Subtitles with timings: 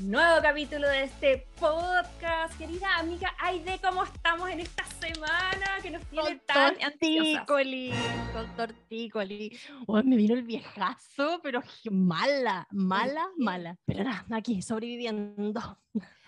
[0.00, 2.56] nuevo capítulo de este podcast.
[2.56, 7.92] Querida amiga Aide, ¿cómo estamos en esta semana que nos tiene tan tortícoli,
[8.32, 9.58] con tortícoli.
[10.04, 13.76] me vino el viejazo, pero mala, mala, mala.
[13.84, 15.78] Pero nada, aquí sobreviviendo.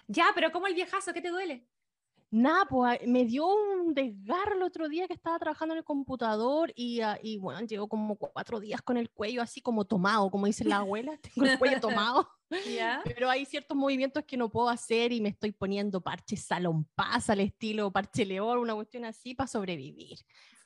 [0.09, 1.13] Ya, pero ¿cómo el viejazo?
[1.13, 1.65] ¿Qué te duele?
[2.33, 6.73] Nada, pues me dio un desgarro el otro día que estaba trabajando en el computador
[6.77, 10.47] y, uh, y bueno, llevo como cuatro días con el cuello así como tomado, como
[10.47, 12.29] dice la abuela, tengo el cuello tomado.
[13.05, 17.31] Pero hay ciertos movimientos que no puedo hacer y me estoy poniendo parches salón paz
[17.31, 20.19] al estilo parche león, una cuestión así para sobrevivir.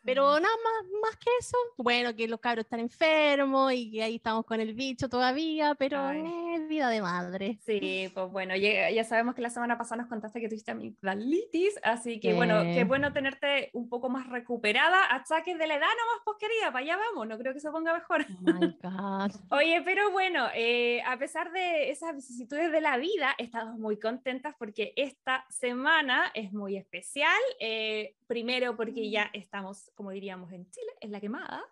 [0.05, 4.17] Pero nada más, más que eso, bueno, que los cabros están enfermos y que ahí
[4.17, 7.59] estamos con el bicho todavía, pero es vida de madre.
[7.65, 11.79] Sí, pues bueno, ya, ya, sabemos que la semana pasada nos contaste que tuviste amigdalitis,
[11.83, 15.15] así que bueno, qué bueno tenerte un poco más recuperada.
[15.15, 17.95] Achaques de la edad nomás, pues querida, para allá vamos, no creo que se ponga
[17.95, 18.27] mejor.
[18.29, 19.33] Oh my God.
[19.51, 24.55] Oye, pero bueno, eh, a pesar de esas vicisitudes de la vida, estamos muy contentas
[24.59, 27.41] porque esta semana es muy especial.
[27.59, 31.63] Eh, primero porque ya estamos como diríamos en Chile, es la quemada,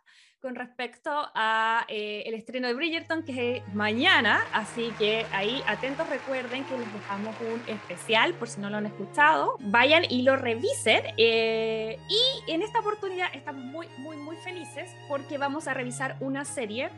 [0.40, 6.08] con respecto a eh, el estreno de Bridgerton, que es mañana, así que ahí atentos
[6.08, 10.36] recuerden que les dejamos un especial, por si no lo han escuchado, vayan y lo
[10.36, 16.16] revisen, eh, y en esta oportunidad estamos muy, muy, muy felices porque vamos a revisar
[16.20, 16.90] una serie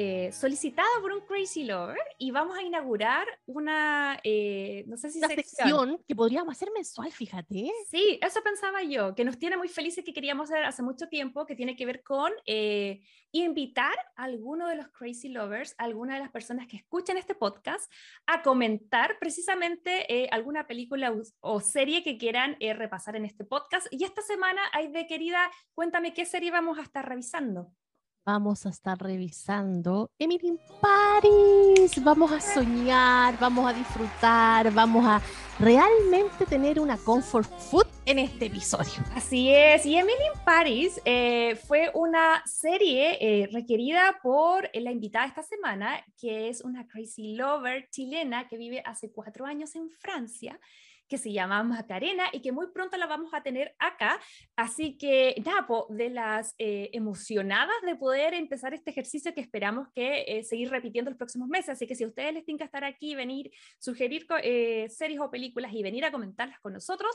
[0.00, 5.18] eh, solicitada por un Crazy Lover y vamos a inaugurar una, eh, no sé si
[5.18, 6.00] una sección.
[6.06, 7.72] que podríamos hacer mensual, fíjate.
[7.90, 11.46] Sí, eso pensaba yo, que nos tiene muy felices que queríamos hacer hace mucho tiempo,
[11.46, 13.00] que tiene que ver con eh,
[13.32, 17.34] invitar a alguno de los Crazy Lovers, a alguna de las personas que escuchan este
[17.34, 17.92] podcast,
[18.26, 23.88] a comentar precisamente alguna película o serie que quieran repasar en este podcast.
[23.90, 27.72] Y esta semana, hay de querida, cuéntame qué serie vamos a estar revisando
[28.24, 32.02] vamos a estar revisando Emily in Paris.
[32.02, 35.20] Vamos a soñar, vamos a disfrutar, vamos a
[35.58, 39.02] realmente tener una comfort food en este episodio.
[39.14, 45.26] Así es, y Emily in Paris eh, fue una serie eh, requerida por la invitada
[45.26, 50.58] esta semana, que es una crazy lover chilena que vive hace cuatro años en Francia
[51.08, 54.20] que se llama Macarena y que muy pronto la vamos a tener acá.
[54.56, 60.24] Así que, Napo, de las eh, emocionadas de poder empezar este ejercicio que esperamos que
[60.26, 61.70] eh, seguir repitiendo los próximos meses.
[61.70, 65.30] Así que si a ustedes les tienen que estar aquí, venir, sugerir eh, series o
[65.30, 67.10] películas y venir a comentarlas con nosotros,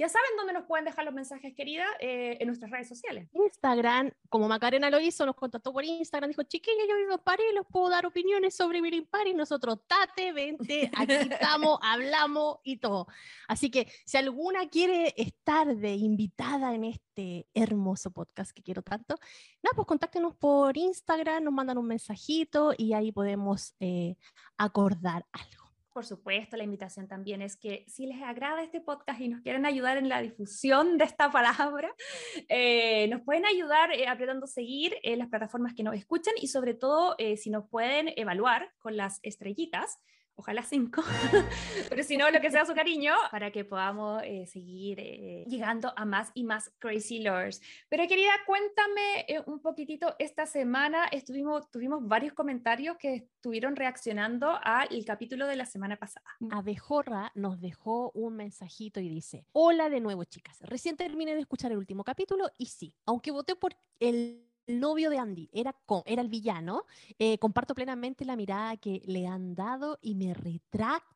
[0.00, 3.28] ya saben dónde nos pueden dejar los mensajes, querida, en nuestras redes sociales.
[3.34, 7.44] Instagram, como Macarena lo hizo, nos contactó por Instagram, dijo, chiquilla, yo vivo en París,
[7.52, 9.34] les puedo dar opiniones sobre vivir en París.
[9.34, 11.12] Nosotros, tate, vente, aquí
[11.52, 13.08] estamos, hablamos y todo.
[13.46, 19.16] Así que si alguna quiere estar de invitada en este hermoso podcast que quiero tanto,
[19.62, 24.16] nada, pues contáctenos por Instagram, nos mandan un mensajito y ahí podemos eh,
[24.56, 25.59] acordar algo.
[25.92, 29.66] Por supuesto, la invitación también es que si les agrada este podcast y nos quieren
[29.66, 31.92] ayudar en la difusión de esta palabra,
[32.48, 36.74] eh, nos pueden ayudar eh, apretando seguir en las plataformas que nos escuchan y sobre
[36.74, 39.98] todo si nos pueden evaluar con las estrellitas
[40.40, 41.02] ojalá cinco,
[41.88, 45.92] pero si no, lo que sea su cariño, para que podamos eh, seguir eh, llegando
[45.96, 47.62] a más y más Crazy Lords.
[47.88, 54.58] Pero querida, cuéntame eh, un poquitito, esta semana estuvimos, tuvimos varios comentarios que estuvieron reaccionando
[54.62, 56.26] al capítulo de la semana pasada.
[56.50, 61.72] Abejorra nos dejó un mensajito y dice, hola de nuevo chicas, recién terminé de escuchar
[61.72, 65.74] el último capítulo y sí, aunque voté por el el novio de Andy era,
[66.06, 66.84] era el villano,
[67.18, 71.10] eh, comparto plenamente la mirada que le han dado y me retracto.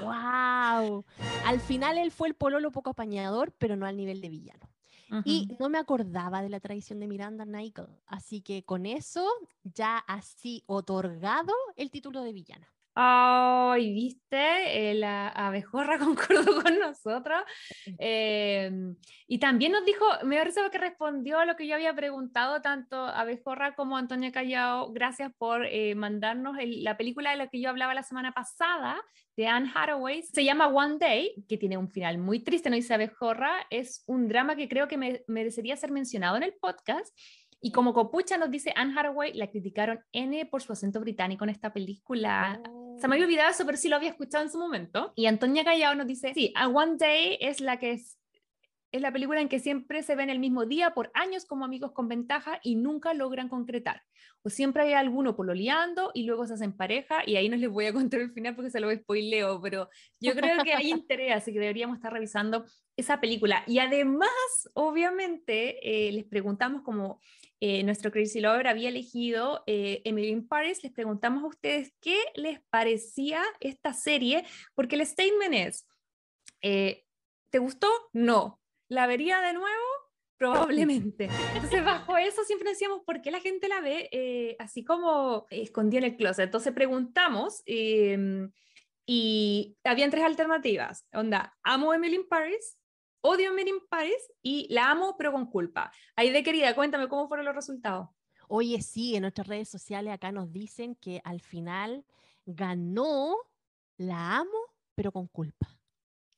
[0.00, 1.04] ¡Wow!
[1.44, 4.68] Al final él fue el pololo poco apañador, pero no al nivel de villano.
[5.24, 9.26] Y no me acordaba de la tradición de Miranda Nigel, así que con eso
[9.64, 12.68] ya así otorgado el título de villana.
[13.00, 17.40] Ay, viste, eh, la abejorra concordó con nosotros.
[17.96, 18.96] Em,
[19.28, 22.96] y también nos dijo, me parece que respondió a lo que yo había preguntado, tanto
[22.96, 24.92] abejorra como Antonia Callao.
[24.92, 29.00] Gracias por eh, mandarnos la película de la que yo hablaba la semana pasada,
[29.36, 30.22] de Anne Hathaway.
[30.22, 33.64] Se llama One Day, que tiene un final muy triste, no dice abejorra.
[33.70, 37.16] Es un drama que creo que me, merecería ser mencionado en el podcast.
[37.60, 41.50] Y como copucha nos dice Anne Hathaway, la criticaron N por su acento británico en
[41.50, 42.60] esta película.
[43.00, 45.12] Se me había olvidado eso, pero sí lo había escuchado en su momento.
[45.16, 48.18] Y Antonia Callao nos dice, sí, A One Day es la que es
[48.90, 51.92] es la película en que siempre se ven el mismo día por años como amigos
[51.92, 54.02] con ventaja y nunca logran concretar.
[54.42, 57.86] O siempre hay alguno pololeando y luego se hacen pareja y ahí no les voy
[57.86, 59.90] a contar el final porque se lo spoileo, pero
[60.20, 62.64] yo creo que hay interés, así que deberíamos estar revisando
[62.96, 63.62] esa película.
[63.66, 64.30] Y además,
[64.72, 67.20] obviamente, eh, les preguntamos como
[67.60, 72.18] eh, nuestro Crazy Lover había elegido eh, Emily in Paris, les preguntamos a ustedes qué
[72.34, 74.44] les parecía esta serie,
[74.74, 75.86] porque el statement es,
[76.60, 77.88] ¿te gustó?
[78.12, 78.60] No.
[78.88, 79.84] ¿La vería de nuevo?
[80.38, 81.28] Probablemente.
[81.54, 85.98] Entonces, bajo eso siempre decíamos, ¿por qué la gente la ve eh, así como escondida
[85.98, 86.44] en el closet?
[86.44, 88.52] Entonces preguntamos em,
[89.04, 91.04] y habían tres alternativas.
[91.12, 92.78] Onda, amo Emily in Paris,
[93.20, 95.92] odio Emily in Paris y la amo pero con culpa.
[96.16, 98.08] Ahí de querida, cuéntame cómo fueron los resultados.
[98.48, 102.04] Oye, sí, en nuestras redes sociales acá nos dicen que al final
[102.46, 103.36] ganó
[103.96, 104.58] la amo
[104.94, 105.77] pero con culpa.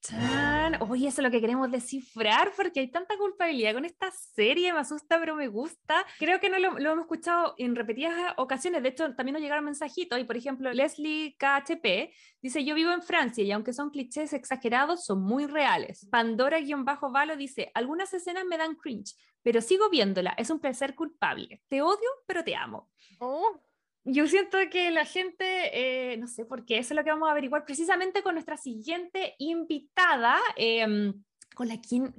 [0.00, 0.78] Chan.
[0.80, 4.80] Oye, eso es lo que queremos descifrar porque hay tanta culpabilidad con esta serie, me
[4.80, 6.04] asusta, pero me gusta.
[6.18, 10.18] Creo que no lo, hemos escuchado en repetidas ocasiones, de hecho también nos llegaron mensajitos
[10.18, 15.04] y por ejemplo Leslie KHP dice, yo vivo en Francia y aunque son clichés exagerados,
[15.04, 16.06] son muy reales.
[16.10, 21.62] Pandora-Valo dice, algunas escenas me dan cringe, pero sigo viéndola, es un placer culpable.
[21.68, 22.88] Te odio, pero te amo.
[23.18, 23.60] Oh
[24.04, 27.28] yo siento que la gente, eh, no sé por qué, eso es lo que vamos
[27.28, 30.38] a averiguar precisamente con nuestra siguiente invitada.
[30.56, 31.22] Em,
[31.54, 32.14] con, la quien,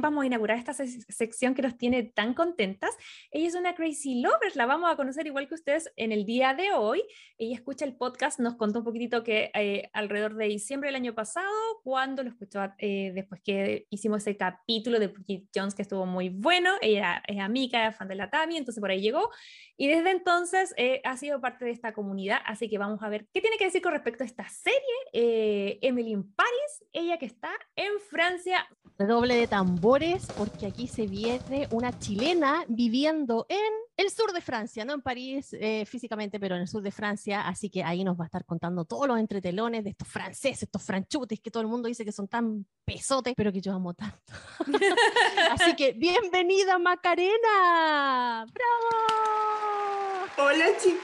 [0.00, 2.90] vamos a inaugurar esta sección que nos tiene tan contentas.
[3.30, 6.54] Ella es una Crazy Lover, la vamos a conocer igual que ustedes en el día
[6.54, 7.02] de hoy.
[7.38, 11.14] Ella escucha el podcast, nos contó un poquitito que eh, alrededor de diciembre del año
[11.14, 11.48] pasado,
[11.82, 16.28] cuando lo escuchó eh, después que hicimos ese capítulo de Bridget Jones que estuvo muy
[16.28, 16.72] bueno.
[16.80, 19.30] Ella es amiga, fan de la Tami, entonces por ahí llegó.
[19.76, 23.26] Y desde entonces eh, ha sido parte de esta comunidad, así que vamos a ver
[23.32, 25.78] qué tiene que decir con respecto a esta serie.
[25.82, 28.67] Emily in Paris, ella que está en Francia
[28.98, 34.84] Redoble de tambores, porque aquí se viene una chilena viviendo en el sur de Francia,
[34.84, 37.46] no en París eh, físicamente, pero en el sur de Francia.
[37.46, 40.82] Así que ahí nos va a estar contando todos los entretelones de estos franceses, estos
[40.82, 44.32] franchutes que todo el mundo dice que son tan pesotes, pero que yo amo tanto.
[45.52, 48.46] así que bienvenida Macarena.
[48.52, 49.98] ¡Bravo!
[50.38, 50.98] Hola chiquillas,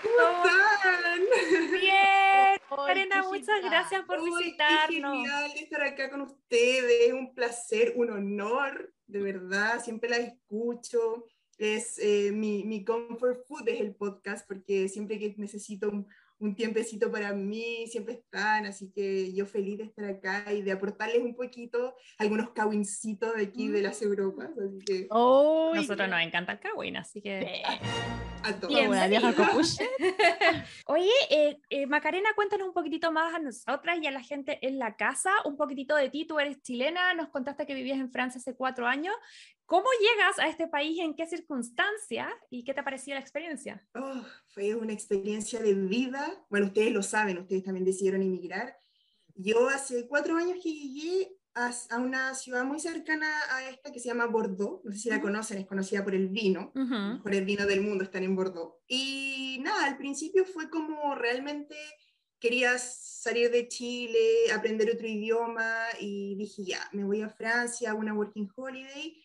[0.00, 1.22] ¿cómo están?
[1.72, 2.61] Bien.
[2.76, 4.88] Karina, muchas gracias por visitarnos.
[4.88, 10.16] Qué genial estar acá con ustedes, es un placer, un honor, de verdad, siempre la
[10.16, 11.26] escucho.
[11.58, 16.06] Es eh, mi, mi comfort food es el podcast, porque siempre que necesito un,
[16.42, 20.72] un tiempecito para mí, siempre están, así que yo feliz de estar acá y de
[20.72, 24.04] aportarles un poquito algunos cawincitos de aquí de las mm.
[24.04, 25.06] Europas, así que...
[25.10, 27.62] Oh, Nosotros nos encanta el kawin, así que...
[28.42, 28.72] A todos.
[30.86, 34.80] Oye, eh, eh, Macarena, cuéntanos un poquitito más a nosotras y a la gente en
[34.80, 38.40] la casa, un poquitito de ti, tú eres chilena, nos contaste que vivías en Francia
[38.40, 39.14] hace cuatro años,
[39.66, 40.98] ¿Cómo llegas a este país?
[41.00, 42.28] ¿En qué circunstancia?
[42.50, 43.86] ¿Y qué te pareció la experiencia?
[43.94, 46.44] Oh, fue una experiencia de vida.
[46.50, 48.76] Bueno, ustedes lo saben, ustedes también decidieron emigrar.
[49.34, 54.08] Yo hace cuatro años que llegué a, una ciudad muy cercana a esta que se
[54.08, 54.84] llama Bordeaux.
[54.84, 56.72] No sé si la conocen, es conocida por el vino.
[57.22, 58.76] Por el vino del mundo están en Bordeaux.
[58.86, 61.74] Y nada, al principio fue como realmente
[62.42, 67.94] quería salir de Chile, aprender otro idioma y dije, ya, me voy a Francia, a
[67.94, 69.16] una working holiday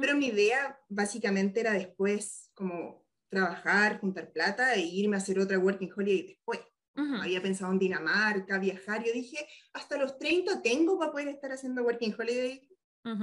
[0.00, 5.58] pero mi idea básicamente era después como trabajar, juntar plata e irme a hacer otra
[5.58, 6.60] working holiday después.
[6.96, 9.02] Había pensado en Dinamarca, viajar.
[9.04, 12.68] Yo dije, hasta los 30 tengo para poder estar haciendo working holiday.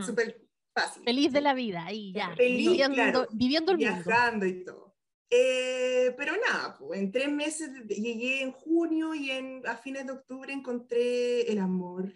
[0.06, 1.04] Súper fácil.
[1.06, 2.36] Feliz de la vida, ahí ya.
[2.38, 4.81] viviendo, viviendo el Viajando y todo.
[5.34, 10.12] Eh, pero nada, pues, en tres meses llegué en junio y en, a fines de
[10.12, 12.14] octubre encontré el amor.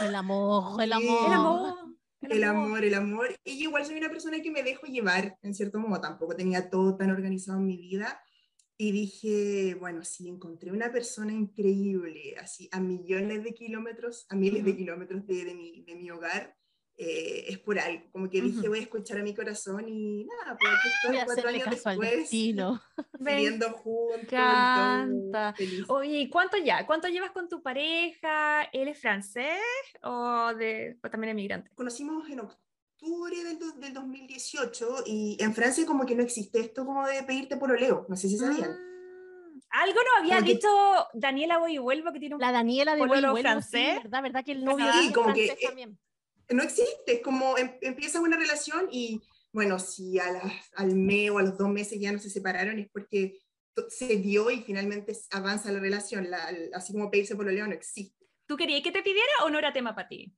[0.00, 1.26] El amor, el amor.
[1.26, 1.74] El amor.
[2.22, 2.84] El amor.
[2.84, 3.28] el amor.
[3.44, 6.96] Y igual soy una persona que me dejo llevar, en cierto modo, tampoco tenía todo
[6.96, 8.20] tan organizado en mi vida.
[8.76, 14.64] Y dije, bueno, sí, encontré una persona increíble, así a millones de kilómetros, a miles
[14.64, 16.56] de kilómetros de, de, mi, de mi hogar.
[17.02, 20.58] Eh, es por algo, como que dije, voy a escuchar a mi corazón y nada,
[20.60, 24.28] pues aquí estoy cuatro años después, viviendo juntos.
[24.28, 25.54] Canta.
[25.88, 26.86] Oye, ¿cuánto ya?
[26.86, 28.64] ¿Cuánto llevas con tu pareja?
[28.64, 29.62] ¿Él es francés
[30.02, 31.70] o, de, o también emigrante?
[31.74, 37.06] Conocimos en octubre del, del, 2018 y en Francia como que no existe esto como
[37.06, 38.72] de pedirte por oleo, no sé si sabían.
[38.72, 40.68] Mm, algo nos había dicho
[41.14, 44.02] Daniela Voy y Vuelvo que tiene un La Daniela de Voy y Vuelvo, francés.
[44.02, 44.22] ¿verdad?
[44.22, 44.44] ¿verdad?
[44.44, 45.98] Que el novio sí, como que, eh, también
[46.50, 49.20] no existe, es como em, empieza una relación y
[49.52, 53.38] bueno, si al mes o a los dos meses ya no se separaron es porque
[53.88, 56.28] se dio y finalmente avanza la relación,
[56.74, 58.26] así como pedirse por lo leo no existe.
[58.46, 60.32] ¿Tú querías que te pidiera o no era tema para ti?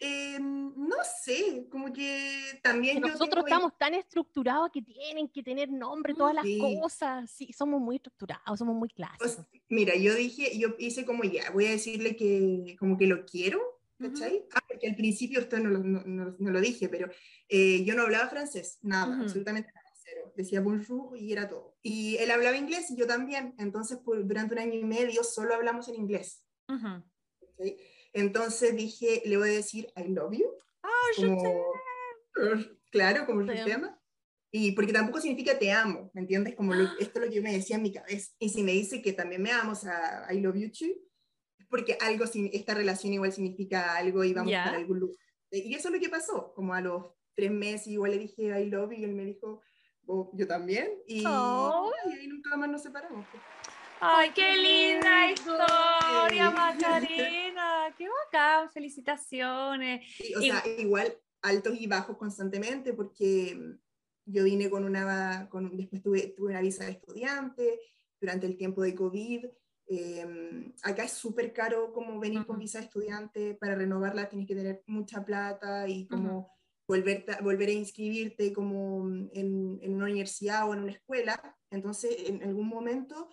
[0.00, 5.42] Eh, no sé, como que también yo Nosotros tengo- estamos tan estructurados que tienen que
[5.42, 6.58] tener nombre todas las Sí.
[6.80, 7.28] cosas.
[7.30, 9.32] Sí, somos muy estructurados, somos muy clásicos.
[9.32, 13.24] sea, mira, yo dije, yo hice como ya, voy a decirle que como que lo
[13.26, 13.60] quiero.
[13.98, 14.44] ¿Cachai?
[14.54, 17.08] Ah, porque al principio esto no lo, no, no- no lo dije, pero
[17.48, 19.22] eh, yo no hablaba francés, nada, Ujú.
[19.22, 20.32] absolutamente nada, cero.
[20.36, 21.76] Decía bonjour y era todo.
[21.82, 25.54] Y él hablaba inglés y yo también, entonces por, durante un año y medio solo
[25.54, 26.44] hablamos en inglés.
[26.68, 27.02] Ujú.
[27.40, 27.76] ¿cachai?
[28.12, 30.46] Entonces dije, le voy a decir I love you.
[30.82, 31.72] Ah, je como,
[32.90, 34.00] claro, como el tema.
[34.50, 36.54] Y porque tampoco significa te amo, ¿me entiendes?
[36.56, 38.32] Como lo- esto es lo que yo me decía en mi cabeza.
[38.38, 40.94] Y si me dice que también me amo, o sea, I love you too,
[41.68, 44.64] porque algo, esta relación igual significa algo y vamos Ya.
[44.64, 45.16] para algún lugar.
[45.50, 48.66] Y eso es lo que pasó, como a los tres meses igual le dije I
[48.68, 49.60] love you y él me dijo,
[50.06, 50.90] "Oh, yo también.
[51.06, 51.90] Y, Oh.
[52.06, 53.26] y ahí nunca más nos separamos.
[54.00, 56.50] Ay, qué linda historia.
[56.50, 57.94] Macarena.
[57.96, 60.04] Qué bacán, felicitaciones.
[60.16, 63.78] Sí, o Y- sea, igual altos y bajos constantemente porque mm,
[64.26, 67.80] yo vine con una, con, después tuve, tuve una visa de estudiante
[68.20, 69.46] durante el tiempo de COVID.
[69.88, 72.60] Eh, acá es súper caro como venir con Ujú.
[72.62, 76.52] visa de estudiante, para renovarla tienes que tener mucha plata y como
[76.86, 81.56] volver, volver a inscribirte como en, en una universidad o en una escuela.
[81.70, 83.28] Entonces, en algún momento,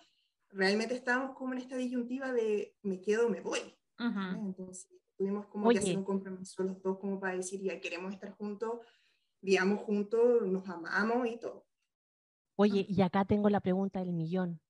[0.50, 3.60] realmente estábamos como en esta disyuntiva de me quedo o me voy.
[3.98, 4.46] Ujú.
[4.46, 5.78] Entonces tuvimos como Oye.
[5.78, 8.80] que hacer un compromiso los dos como para decir ya queremos estar juntos,
[9.42, 11.66] vivamos juntos, nos amamos y todo.
[12.56, 14.60] Oye, y acá tengo la pregunta del millón.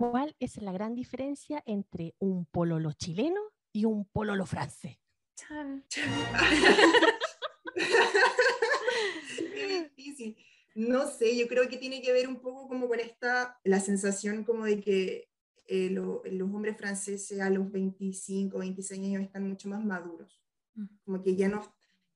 [0.00, 3.38] ¿Cuál es la gran diferencia entre un pololo chileno
[3.70, 4.96] y un pololo francés?
[5.36, 5.84] Chan.
[9.36, 10.36] Qué difícil.
[10.74, 14.42] No sé, yo creo que tiene que ver un poco como con esta, la sensación
[14.44, 15.28] como de que
[15.66, 20.42] eh, lo- los hombres franceses a los 25, 26 años están mucho más maduros.
[20.76, 20.86] Mm.
[21.04, 21.60] Como que ya no,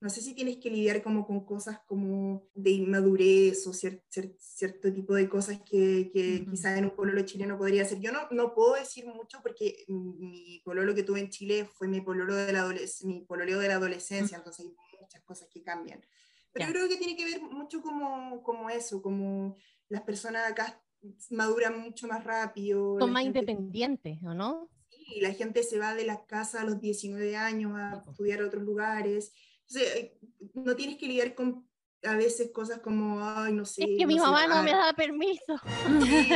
[0.05, 4.37] no sé si tienes que lidiar como con cosas como de inmadurez o cier- cier-
[4.39, 6.51] cierto tipo de cosas que, que Ujú.
[6.51, 8.01] quizás en un pololo chileno podría ser.
[8.01, 12.03] Yo no, no puedo decir mucho porque mi pololo que tuve en Chile fue mi
[12.03, 12.71] pololo de la,
[13.05, 16.05] mi pololeo de la adolescencia, entonces hay muchas cosas que cambian.
[16.53, 19.57] Pero yo creo que tiene que ver mucho como, como eso, como
[19.89, 20.85] las personas acá
[21.31, 22.99] maduran mucho más rápido.
[23.01, 24.69] Son más gente- independientes, ¿o no?
[24.91, 28.47] Sí, la gente se va de la casa a los 19 años a estudiar a
[28.47, 29.33] otros lugares.
[29.69, 30.13] Entonces,
[30.55, 31.69] no tienes que lidiar con
[32.03, 33.83] a veces cosas como, ay, no sé.
[33.85, 34.87] es que mi no sé mamá no me lavar".
[34.89, 35.55] da permiso.
[36.01, 36.29] Sí,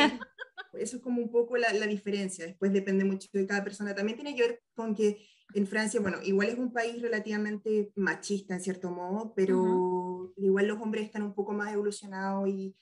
[0.75, 2.47] Eso es como un poco la, la diferencia.
[2.47, 3.94] Después depende mucho de cada persona.
[3.94, 8.54] También tiene que ver con que en Francia, bueno, igual es un país relativamente machista
[8.54, 12.75] en cierto modo, pero igual los hombres están un poco más evolucionados y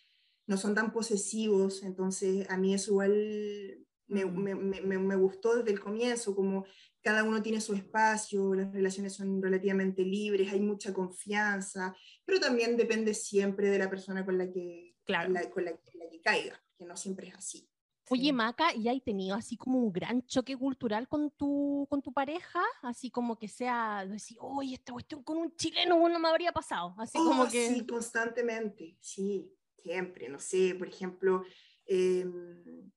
[0.46, 1.82] no son tan posesivos.
[1.82, 6.64] Entonces, a mí eso igual me, me- me- me- me gustó desde el comienzo, como
[7.06, 11.94] cada uno tiene su espacio, las relaciones son relativamente libres, hay mucha confianza,
[12.24, 15.30] pero también depende siempre de la persona con la que, Claro.
[15.32, 17.70] la- con la, la que caiga, que no siempre es así.
[18.10, 18.32] Oye.
[18.32, 22.60] Maca, ¿y has tenido así como un gran choque cultural con tu, con tu pareja?
[22.82, 26.92] Así como que sea, decir, oye, esta cuestión con un chileno no me habría pasado.
[26.98, 27.68] Así como Oh, que...
[27.68, 31.44] Sí, constantemente, sí, siempre, no sé, por ejemplo,
[31.86, 32.26] eh,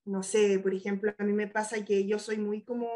[0.06, 2.90] no sé, por ejemplo, a mí me pasa que yo soy muy como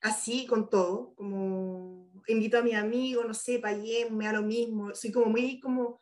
[0.00, 4.94] así con todo, como invito a mi amigo, no sé, pagué, me da lo mismo,
[4.94, 6.00] soy como muy como,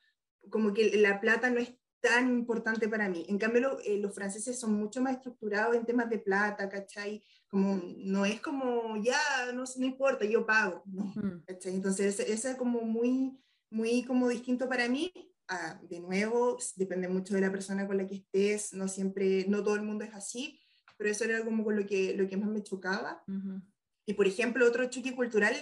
[0.51, 3.25] como que la plata no es tan importante para mí.
[3.29, 7.23] En cambio, lo- eh, los franceses son mucho más estructurados en temas de plata, ¿cachai?
[7.49, 9.19] Como, no es como, ya,
[9.53, 11.05] no, no importa, yo pago, no.
[11.17, 11.43] Mm.
[11.47, 11.75] ¿cachai?
[11.75, 13.37] Entonces, ese es como muy,
[13.71, 15.13] muy como distinto para mí.
[15.49, 19.65] Ah, de nuevo, depende mucho de la persona con la que estés, no siempre, no
[19.65, 20.61] todo el mundo es así,
[20.99, 23.25] pero eso era como con lo que, lo que más me chocaba.
[23.27, 23.63] Ujú.
[24.09, 25.55] Y por ejemplo, otro choque cultural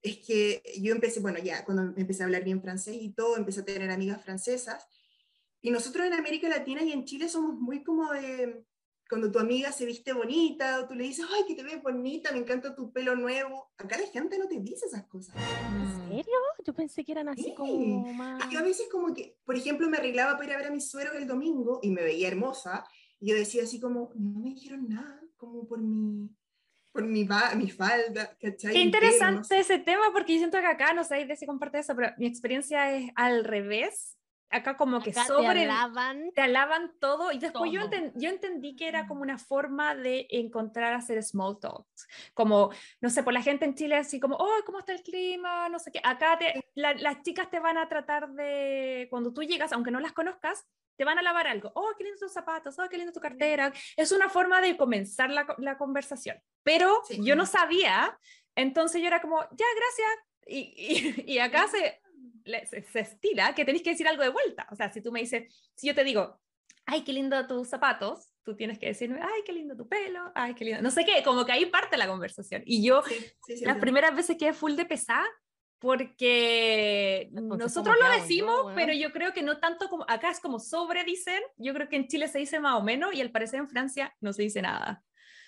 [0.00, 3.60] es que yo empecé, bueno, ya cuando empecé a hablar bien francés y todo, empecé
[3.60, 4.86] a tener amigas francesas.
[5.60, 8.64] Y nosotros en América Latina y en Chile somos muy como de,
[9.08, 12.30] cuando tu amiga se viste bonita, o tú le dices, ay, que te ves bonita,
[12.30, 13.72] me encanta tu pelo nuevo.
[13.76, 15.34] Acá la gente no te dice esas cosas.
[15.34, 16.08] ¿En Mm.
[16.08, 16.36] serio?
[16.64, 17.54] Yo pensé que eran así Sí.
[17.56, 18.48] como más...
[18.52, 20.88] Yo a veces como que, por ejemplo, me arreglaba para ir a ver a mis
[20.88, 22.84] suegros el domingo y me veía hermosa.
[23.18, 26.30] Y yo decía así como, no me dijeron nada, como por mi,
[26.92, 28.72] por mi, mi falda, ¿cachai?
[28.72, 31.94] Qué interesante ese tema, porque yo siento que acá, no sé de si comparte eso,
[31.94, 34.16] pero mi experiencia es al revés.
[34.52, 36.32] Acá como que Acá te sobre alaban.
[36.34, 40.26] te alaban todo y después yo, enten- yo entendí que era como una forma de
[40.30, 44.56] encontrar hacer small talks, como, no sé, por la gente en Chile así como, oh,
[44.66, 45.68] ¿cómo está el clima?
[45.68, 49.42] No sé qué, acá te, la- las chicas te van a tratar de, cuando tú
[49.44, 50.66] llegas, aunque no las conozcas,
[50.96, 53.72] te van a lavar algo, oh, qué lindos tus zapatos, oh, qué linda tu cartera,
[53.96, 57.20] es una forma de comenzar la, co- la conversación, pero Sí.
[57.24, 58.18] yo no sabía,
[58.56, 62.00] entonces yo era como, ya, gracias, Y, y, y acá se,
[62.66, 64.66] se, se estila que tenéis que decir algo de vuelta.
[64.70, 66.40] O sea, si tú me dices, si yo te digo,
[66.86, 70.54] ay, qué lindo tus zapatos, tú tienes que decirme, ay, qué lindo tu pelo, ay,
[70.54, 70.82] qué lindo.
[70.82, 72.62] No sé qué, como que ahí parte la conversación.
[72.66, 73.14] Y yo, Sí,
[73.46, 75.26] sí, sí, las primeras veces quedé full de pesar
[75.78, 78.74] porque Entonces, nosotros ¿cómo lo hago yo, decimos, weón?
[78.76, 81.96] pero yo creo que no tanto como acá es como sobre dicen, yo creo que
[81.96, 84.62] en Chile se dice más o menos y al parecer en Francia no se dice
[84.62, 85.02] nada.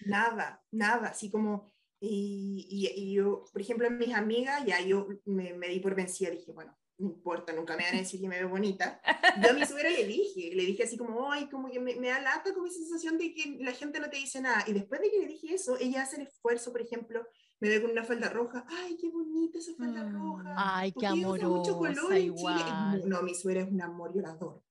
[0.06, 5.06] Nada, nada, así como, y, y- y yo, por ejemplo, en mis amigas, ya yo
[5.24, 8.28] me, me di por vencida, dije, bueno, no importa, nunca me van a decir que
[8.28, 9.00] me veo bonita.
[9.42, 12.08] Yo a mi suegra le dije, le dije así como, ay, como que me, me
[12.08, 14.64] da lata como esa sensación de que la gente no te dice nada.
[14.66, 17.26] Y después de que le dije eso, ella hace el esfuerzo, por ejemplo,
[17.60, 20.12] me ve con una falda roja, ay, qué bonita esa falda Mm.
[20.14, 20.54] roja.
[20.56, 23.02] Ay, qué usa mucho color amorosa igual.
[23.08, 24.64] No, mi suegra es un amor, yo la adoro.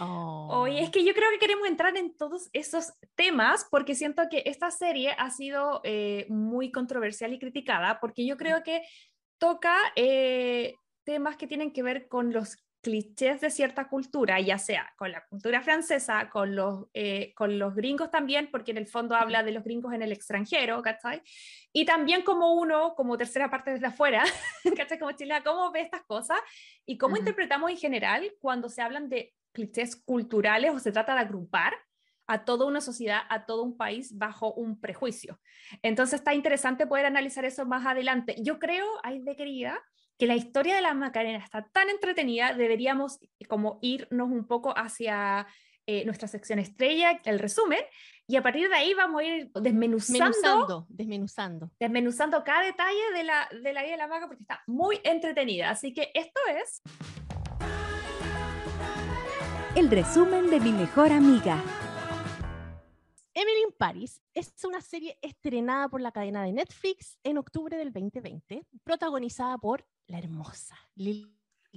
[0.00, 0.48] Oh.
[0.62, 4.42] Oye, es que yo creo que queremos entrar en todos esos temas porque siento que
[4.46, 8.82] esta serie ha sido eh, muy controversial y criticada porque yo creo que
[9.38, 14.92] toca eh, temas que tienen que ver con los clichés de cierta cultura, ya sea
[14.98, 19.14] con la cultura francesa, con los, eh, con los gringos también, porque en el fondo
[19.14, 21.22] habla de los gringos en el extranjero, ¿cachai?
[21.72, 24.24] Y también como uno, como tercera parte desde afuera,
[24.76, 24.98] ¿cachai?
[24.98, 26.38] Como chilena, cómo ve estas cosas
[26.84, 27.20] y cómo Ujú.
[27.20, 31.74] interpretamos en general cuando se hablan de clichés culturales o se trata de agrupar
[32.26, 35.40] a toda una sociedad, a todo un país bajo un prejuicio.
[35.82, 38.36] Entonces está interesante poder analizar eso más adelante.
[38.40, 39.80] Yo creo, ay de querida,
[40.18, 45.46] que la historia de la Macarena está tan entretenida, deberíamos como irnos un poco hacia
[45.86, 47.80] eh, nuestra sección estrella, el resumen,
[48.28, 51.70] y a partir de ahí vamos a ir desmenuzando, Desmenuzando, desmenuzando.
[51.80, 55.70] desmenuzando cada detalle de la, de la vida de la maga porque está muy entretenida.
[55.70, 56.82] Así que esto es
[59.74, 61.56] El resumen de mi mejor amiga.
[63.34, 67.90] Emily in Paris es una serie estrenada por la cadena de Netflix en octubre del
[67.90, 71.32] 2020, protagonizada por la hermosa Lily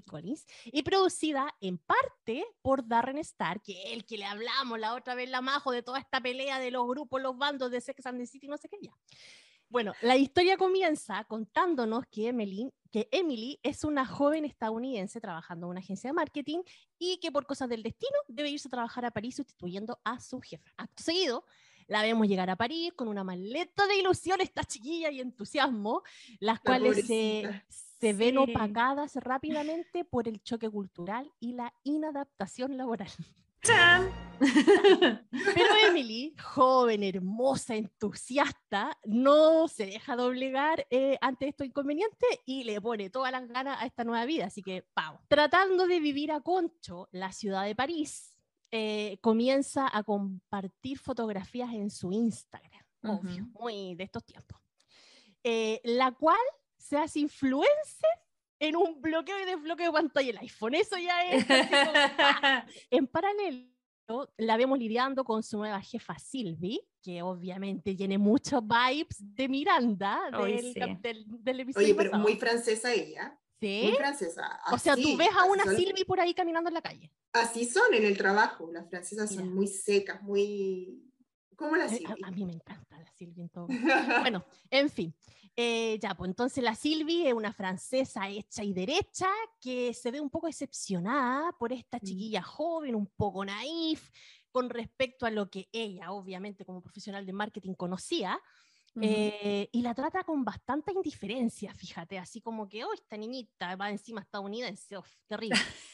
[0.05, 4.95] Collins y producida en parte por Darren Star, que es el que le hablamos la
[4.95, 8.05] otra vez, la majo de toda esta pelea de los grupos, los bandos de Sex
[8.05, 8.91] and the City, no sé qué ya.
[9.69, 15.71] Bueno, la historia comienza contándonos que Emily, que Emily es una joven estadounidense trabajando en
[15.71, 16.59] una agencia de marketing
[16.97, 20.39] y que por cosas del destino debe irse a trabajar a París sustituyendo a su
[20.39, 20.71] jefe.
[20.77, 21.45] Acto seguido,
[21.87, 26.03] la vemos llegar a París con una maleta de ilusión, esta chiquilla y entusiasmo,
[26.39, 28.37] las La cuales se, se ven Sí.
[28.37, 33.09] opacadas rápidamente por el choque cultural y la inadaptación laboral.
[33.63, 34.24] ¡Chan!
[35.31, 42.79] Pero Emily, joven, hermosa, entusiasta, no se deja doblegar eh, ante estos inconvenientes y le
[42.81, 44.45] pone todas las ganas a esta nueva vida.
[44.45, 45.19] Así que, pau.
[45.27, 48.37] Tratando de vivir a Concho, la ciudad de París,
[48.71, 53.63] eh, comienza a compartir fotografías en su Instagram, obvio, Ujú.
[53.63, 54.59] muy de estos tiempos,
[55.43, 56.39] eh, la cual
[56.77, 58.09] se hace influencer
[58.59, 60.75] en un bloqueo y desbloqueo de pantalla del iPhone.
[60.75, 61.59] Eso ya es como.
[62.89, 63.74] En paralelo,
[64.37, 70.19] la vemos lidiando con su nueva jefa Sylvie, que obviamente tiene muchos vibes de Miranda
[70.31, 70.79] Ay, del, sí.
[71.01, 72.29] del, del episodio Oye, pero pasado.
[72.29, 73.39] muy francesa ella.
[73.59, 73.81] ¿Sí?
[73.87, 74.59] Muy francesa.
[74.71, 77.11] O sea, tú ves a una son- Sylvie por ahí caminando en la calle.
[77.33, 78.69] Así son en el trabajo.
[78.71, 79.55] Las francesas son Mira.
[79.55, 81.01] muy secas, muy.
[81.55, 82.15] ¿Cómo la Sylvie?
[82.23, 83.67] A, a mí me encanta la Sylvie en todo.
[84.21, 85.13] Bueno, en fin.
[85.57, 89.29] Eh, ya, pues entonces la Sylvie es una francesa hecha y derecha
[89.61, 92.01] que se ve un poco decepcionada por esta Mm.
[92.05, 94.09] chiquilla joven, un poco naif,
[94.51, 98.39] con respecto a lo que ella, obviamente como profesional de marketing, conocía.
[99.01, 103.89] Eh, y la trata con bastante indiferencia, fíjate, así como que, oh, esta niñita va
[103.89, 105.59] encima estadounidense, uf, terrible.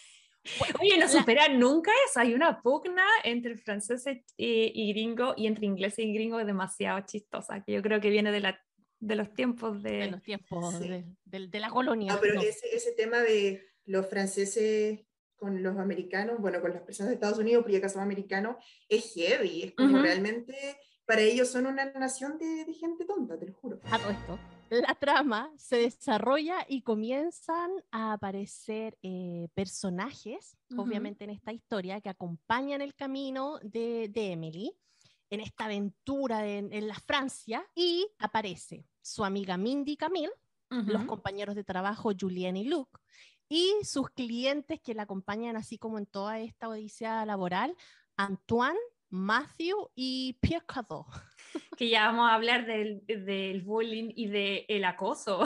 [0.58, 2.20] Bueno, Oye, no la- superan nunca eso.
[2.20, 7.64] Hay una pugna entre franceses y, y gringo y entre inglés y gringo demasiado chistosa,
[7.64, 8.60] que yo creo que viene de, la,
[9.02, 10.10] de los tiempos de...
[10.12, 10.88] los tiempos Sí.
[10.88, 12.14] de, de- de la colonia.
[12.14, 12.42] No, pero no.
[12.42, 15.02] ese, ese tema de los franceses
[15.36, 19.12] con los americanos, bueno, con las personas de Estados Unidos, porque acá son americanos, es
[19.14, 19.64] heavy.
[19.64, 20.04] Es como Ujú.
[20.04, 20.56] realmente,
[21.06, 23.80] para ellos son una nación de, de gente tonta, te lo juro.
[23.92, 31.32] a todo esto, la trama se desarrolla y comienzan a aparecer eh, personajes, obviamente en
[31.32, 34.72] esta historia, que acompañan el camino de, de Emily
[35.32, 40.30] en esta aventura en, en la Francia y aparece su amiga Mindy Camille,
[40.70, 41.08] los Ujú.
[41.08, 43.00] compañeros de trabajo Julien y Luke
[43.50, 47.76] y sus clientes que la acompañan así como en toda esta odisea laboral,
[48.16, 51.06] Antoine, Matthew y Pierre Cardot.
[51.76, 55.44] Que ya vamos a hablar del, del bullying y del acoso.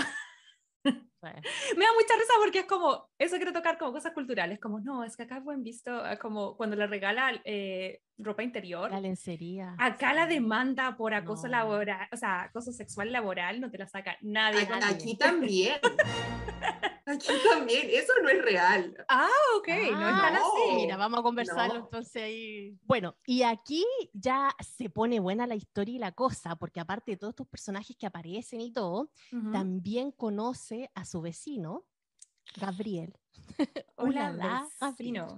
[1.34, 5.04] Me da mucha risa porque es como, eso quiero tocar como cosas culturales, como, no,
[5.04, 8.92] es que acá buen visto, eh, como cuando le regala eh, ropa interior.
[8.92, 9.76] La lencería.
[9.78, 11.50] Acá la demanda por acoso No.
[11.52, 14.62] laboral, o sea, acoso sexual laboral no te la saca nadie.
[14.62, 14.86] Aquí, nadie.
[14.96, 15.76] aquí también.
[17.08, 17.88] Aquí también.
[17.92, 18.96] Eso no es real.
[19.08, 20.76] Ah, ok, no es tan Ah, así.
[20.76, 21.80] Mira, vamos a conversarlo No.
[21.82, 22.76] entonces ahí.
[22.82, 27.18] Bueno, y aquí ya se pone buena la historia y la cosa, porque aparte de
[27.18, 29.12] todos estos personajes que aparecen y todo,
[29.52, 31.86] también conoce a su vecino,
[32.58, 33.18] Gabriel.
[33.96, 34.32] Hola,
[34.80, 35.36] Gabriela.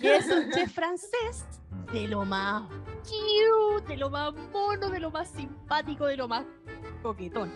[0.00, 1.44] que es un chef francés
[1.92, 2.64] de lo más
[3.02, 6.44] cute, de lo más mono, de lo más simpático, de lo más
[7.02, 7.50] coquetón,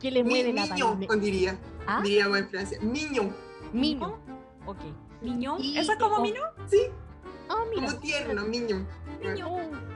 [0.00, 1.58] que le Mi- mueve la palme- diría.
[1.86, 2.00] ¿Ah?
[2.02, 2.78] Diríamos en Francia.
[2.82, 3.34] Miño.
[3.72, 4.18] Miño.
[4.66, 4.78] Ok.
[5.22, 5.62] Miñón.
[5.62, 6.40] Y- ¿Eso es como oh, Mino?
[6.66, 6.82] Sí,
[7.48, 7.86] Ah, mira.
[7.88, 8.86] como tierno, miño.
[9.22, 9.89] Miñón.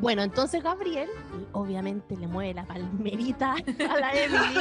[0.00, 3.52] Bueno, entonces Gabriel y obviamente le mueve la palmerita
[3.90, 4.60] a la Emily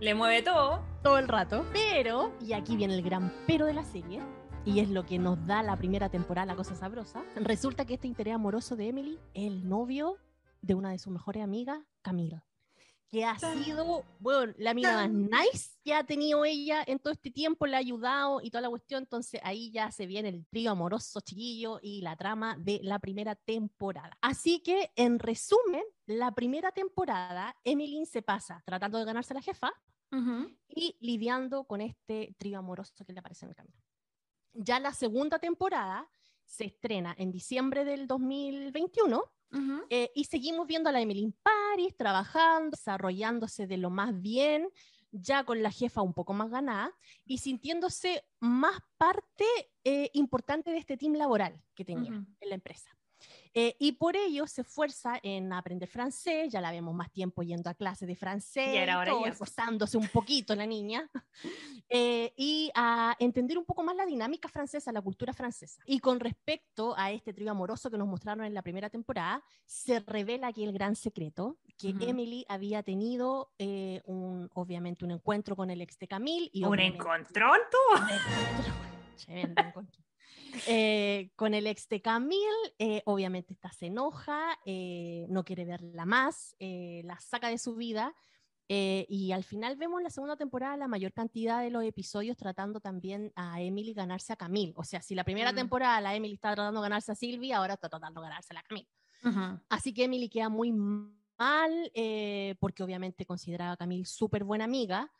[0.00, 0.82] Le mueve todo.
[1.02, 1.64] todo el rato.
[1.72, 4.20] Pero, y aquí viene el gran pero de la serie,
[4.66, 8.06] y es lo que nos da la primera temporada, la cosa sabrosa, resulta que este
[8.06, 10.18] interés amoroso de Emily es el novio
[10.60, 12.44] de una de sus mejores amigas, Camila.
[13.14, 17.30] Que ha sido, bueno, la mina más nice que ha tenido ella en todo este
[17.30, 19.04] tiempo, le ha ayudado y toda la cuestión.
[19.04, 23.36] Entonces ahí ya se viene el trío amoroso chiquillo y la trama de la primera
[23.36, 24.18] temporada.
[24.20, 29.42] Así que, en resumen, la primera temporada, Emily se pasa tratando de ganarse a la
[29.42, 29.72] jefa,
[30.10, 30.50] Ujú.
[30.68, 33.78] y lidiando con este trío amoroso que le aparece en el camino.
[34.54, 36.08] Ya la segunda temporada
[36.44, 39.24] se estrena en diciembre del 2021
[39.90, 44.68] Eh, y seguimos viendo a la Emily in Paris trabajando, desarrollándose de lo más bien,
[45.12, 46.92] ya con la jefa un poco más ganada
[47.24, 49.44] y sintiéndose más parte
[49.84, 52.90] eh, importante de este team laboral que tenía en la empresa.
[53.56, 57.70] Eh, y por ello se esfuerza en aprender francés, ya la vemos más tiempo yendo
[57.70, 61.08] a clases de francés, y todo, esforzándose un poquito la niña,
[61.88, 65.80] eh, y a entender un poco más la dinámica francesa, la cultura francesa.
[65.86, 70.00] Y con respecto a este trío amoroso que nos mostraron en la primera temporada, se
[70.00, 72.08] revela aquí el gran secreto, que Ujú.
[72.08, 76.50] Emily había tenido eh, un, obviamente un encuentro con el ex de Camille.
[76.52, 78.00] Y ¿Un encontrón tú?
[79.26, 80.02] Tremendo encuentro.
[80.66, 86.04] Eh, con el ex de Camille, eh, obviamente esta se enoja, eh, no quiere verla
[86.06, 88.14] más, la saca de su vida.
[88.66, 92.80] y al final vemos en la segunda temporada la mayor cantidad de los episodios tratando
[92.80, 94.72] también a Emily ganarse a Camille.
[94.76, 95.56] O sea, si la primera Mm.
[95.56, 98.54] temporada la Emily está tratando de ganarse a Sylvie, ahora está tratando de ganarse a
[98.54, 98.88] la Camille.
[99.22, 99.60] Ujú.
[99.68, 101.90] Así que Emily queda muy mal,
[102.58, 105.10] porque obviamente consideraba a Camille súper buena amiga.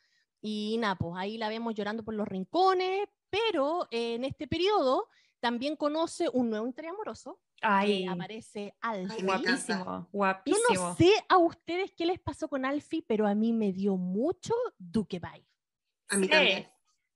[0.40, 5.08] Y nada, pues ahí la vemos llorando por los rincones, pero eh, en este periodo
[5.44, 7.38] también conoce un nuevo interés amoroso.
[7.60, 9.20] Ay, que aparece Alfie.
[9.20, 9.36] Encanta.
[9.44, 10.64] guapísimo, Yo guapísimo.
[10.88, 14.54] no sé a ustedes qué les pasó con Alfie, pero a mí me dio mucho
[14.78, 15.46] Duque Vibe.
[16.08, 16.30] A mí Sí.
[16.32, 16.68] también.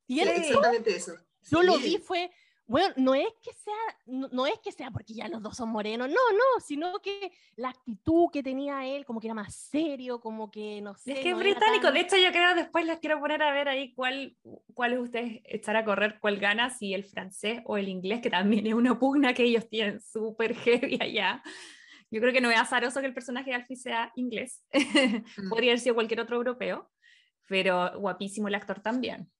[0.06, 1.12] Y Sí, él exactamente eso.
[1.50, 2.30] Yo lo vi fue,
[2.68, 3.74] bueno, no es que sea,
[4.07, 7.33] no, no es que sea porque ya los dos son morenos, no, no, sino que
[7.57, 11.12] la actitud que tenía él, como que era más serio, como que no sé.
[11.14, 11.85] Es que es no era británico.
[11.85, 14.37] tan- De hecho, yo creo después les quiero poner a ver ahí cuál,
[14.74, 18.31] cuál de ustedes echar a correr, cuál gana, si el francés o el inglés, que
[18.31, 21.42] también es una pugna que ellos tienen súper heavy allá.
[22.11, 24.62] Yo creo que no es azaroso que el personaje de Alfie sea inglés.
[25.38, 25.48] Mm.
[25.48, 26.90] Podría haber sido cualquier otro europeo,
[27.48, 29.31] pero guapísimo el actor también.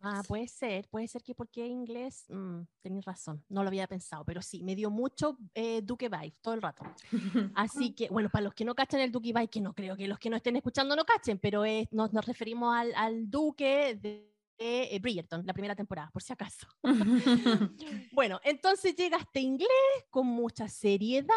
[0.00, 4.24] Ah, puede ser, puede ser que porque inglés, mm, tenés razón, no lo había pensado,
[4.24, 6.84] pero sí, me dio mucho eh, Duque Vibe todo el rato.
[7.54, 10.06] Así que, bueno, para los que no cachan el Duque Vibe, que no creo que
[10.06, 13.98] los que no estén escuchando no cachen, pero es- nos, nos referimos al, al Duque
[14.00, 16.66] de, de, eh, Bridgerton, la primera temporada, por si acaso.
[18.12, 19.68] Bueno, entonces llega este inglés
[20.10, 21.34] con mucha seriedad,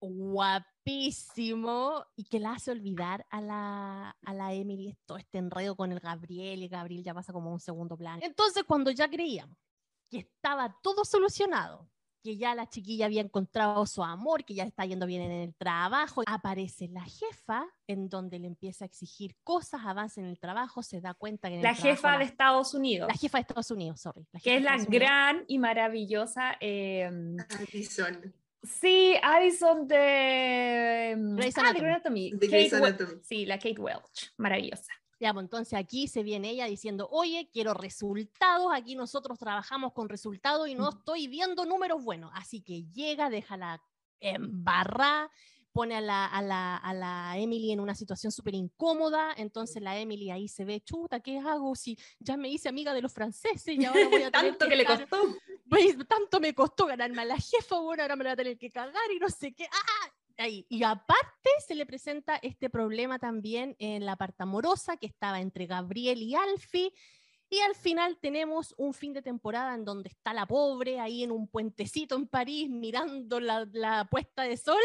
[0.00, 5.92] guapísimo, y que la hace olvidar a la, a la Emily todo este enredo con
[5.92, 8.20] el Gabriel, y Gabriel ya pasa como un segundo plano.
[8.22, 9.56] Entonces, cuando ya creíamos
[10.10, 11.88] que estaba todo solucionado,
[12.22, 15.54] que ya la chiquilla había encontrado su amor, que ya está yendo bien en el
[15.54, 20.82] trabajo, aparece la jefa, en donde le empieza a exigir cosas, avanza en el trabajo,
[20.82, 23.38] se da cuenta que en el La trabajo jefa la- de Estados Unidos, la jefa
[23.38, 24.26] de Estados Unidos, sorry.
[24.32, 24.90] la que es la Unidos.
[24.90, 26.56] gran y maravillosa.
[26.60, 27.10] eh,
[27.58, 31.14] Addison, sí, Addison de.
[31.36, 31.80] Grey's ah, de.
[31.80, 32.30] Grey's Anatomy.
[32.30, 33.20] Grey's Anatomy.
[33.22, 34.32] Sí, la Kate Welch.
[34.36, 34.92] Maravillosa.
[35.18, 40.08] Ya, pues entonces aquí se viene ella diciendo, oye, quiero resultados, aquí nosotros trabajamos con
[40.08, 40.96] resultados y no Mm.
[40.96, 42.30] estoy viendo números buenos.
[42.34, 43.82] Así que llega, deja la
[44.20, 45.30] embarrada,
[45.72, 49.98] pone a la, a la, a la Emily en una situación súper incómoda, entonces la
[49.98, 53.78] Emily ahí se ve, chuta, ¿qué hago si ya me hice amiga de los franceses
[53.78, 55.36] y ahora voy a tener Tanto que le estar- costó.
[55.68, 58.58] pues, tanto me costó ganarme a la jefa, bueno, ahora me la voy a tener
[58.58, 59.64] que cagar y no sé qué.
[59.72, 60.10] ¡Ah!
[60.38, 60.64] ahí.
[60.70, 65.66] Y aparte se le presenta este problema también en la parte amorosa que estaba entre
[65.66, 66.94] Gabriel y Alfie.
[67.50, 71.30] Y al final tenemos un fin de temporada en donde está la pobre ahí en
[71.30, 74.80] un puentecito en París mirando la, la puesta de sol,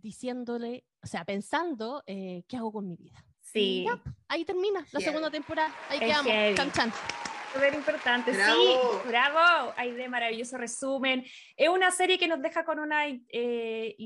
[0.00, 3.24] diciéndole, o sea, pensando, eh, ¿qué hago con mi vida?
[3.40, 3.84] Sí.
[3.86, 5.74] Ya, ahí termina la segunda temporada.
[5.88, 6.32] Ahí Es quedamos.
[6.32, 6.56] heavy.
[6.56, 6.92] Chan, chan.
[7.52, 8.54] Súper importante, Bravo.
[8.62, 11.24] sí, bravo, hay de maravilloso resumen.
[11.56, 13.96] Es una serie que nos deja con una eh,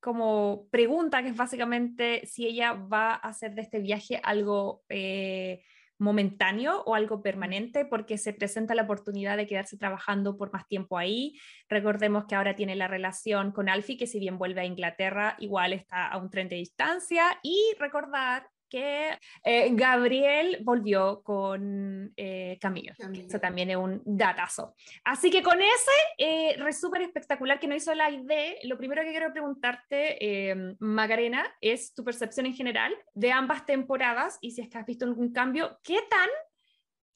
[0.00, 5.62] como pregunta que es básicamente si ella va a hacer de este viaje algo eh,
[5.98, 10.98] momentáneo o algo permanente, porque se presenta la oportunidad de quedarse trabajando por más tiempo
[10.98, 11.38] ahí.
[11.68, 15.72] Recordemos que ahora tiene la relación con Alfie, que si bien vuelve a Inglaterra, igual
[15.72, 17.38] está a un tren de distancia.
[17.42, 22.92] Y recordar que eh, Gabriel volvió con eh, Camilo.
[22.98, 23.26] Camilo.
[23.26, 24.74] Eso también es un datazo.
[25.04, 29.10] Así que con ese eh, resumen espectacular que nos hizo la ID, lo primero que
[29.10, 34.68] quiero preguntarte, eh, Macarena, es tu percepción en general de ambas temporadas y si es
[34.68, 35.78] que has visto algún cambio.
[35.82, 36.28] ¿Qué tan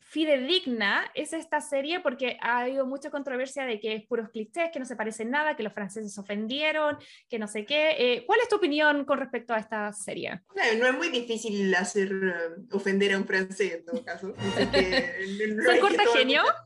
[0.09, 2.01] fidedigna es esta serie?
[2.01, 5.31] Porque ha habido mucha controversia de que es puros clichés, que no se parece en
[5.31, 6.97] nada, que los franceses se ofendieron,
[7.29, 7.91] que no sé qué.
[7.99, 10.41] Eh, ¿Cuál es tu opinión con respecto a esta serie?
[10.55, 14.35] No, no es muy difícil hacer eh, ofender a un francés en todo caso.
[14.39, 15.15] Así que,
[15.47, 16.43] no- no ¿Soy hay que corta tomar genio?
[16.43, 16.65] mucha-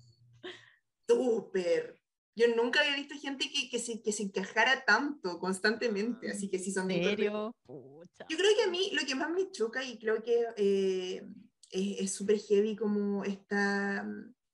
[1.09, 1.99] Súper.
[2.35, 6.59] Yo nunca había visto gente que, que, se, que se encajara tanto constantemente, así que
[6.59, 7.55] sí son ¿En serio?
[7.67, 8.25] Pucha.
[8.29, 11.23] Yo creo que a mí lo que más me choca y creo que eh,
[11.73, 14.07] es súper heavy como esta,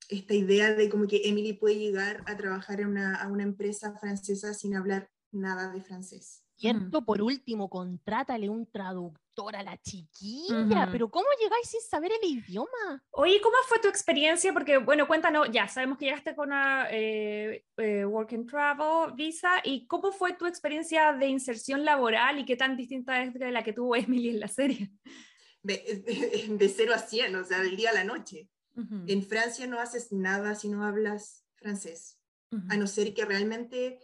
[0.07, 3.97] esta idea de como que Emily puede llegar a trabajar en una, a una empresa
[3.99, 6.43] francesa sin hablar nada de francés.
[6.59, 12.29] Cierto, por último, contrátale un traductor a la chiquilla, pero ¿cómo llegáis sin saber el
[12.29, 13.01] idioma?
[13.11, 14.51] Oye, ¿cómo fue tu experiencia?
[14.51, 19.61] Porque, bueno, cuéntanos, ya sabemos que llegaste con una eh, eh, Work and Travel visa,
[19.63, 23.63] ¿y cómo fue tu experiencia de inserción laboral y qué tan distinta es de la
[23.63, 24.91] que tuvo Emily en la serie?
[25.61, 28.49] De, de 0 a 100, o sea, del día a la noche.
[29.07, 32.17] En Francia no haces nada si no hablas francés,
[32.69, 33.99] a no ser que realmente...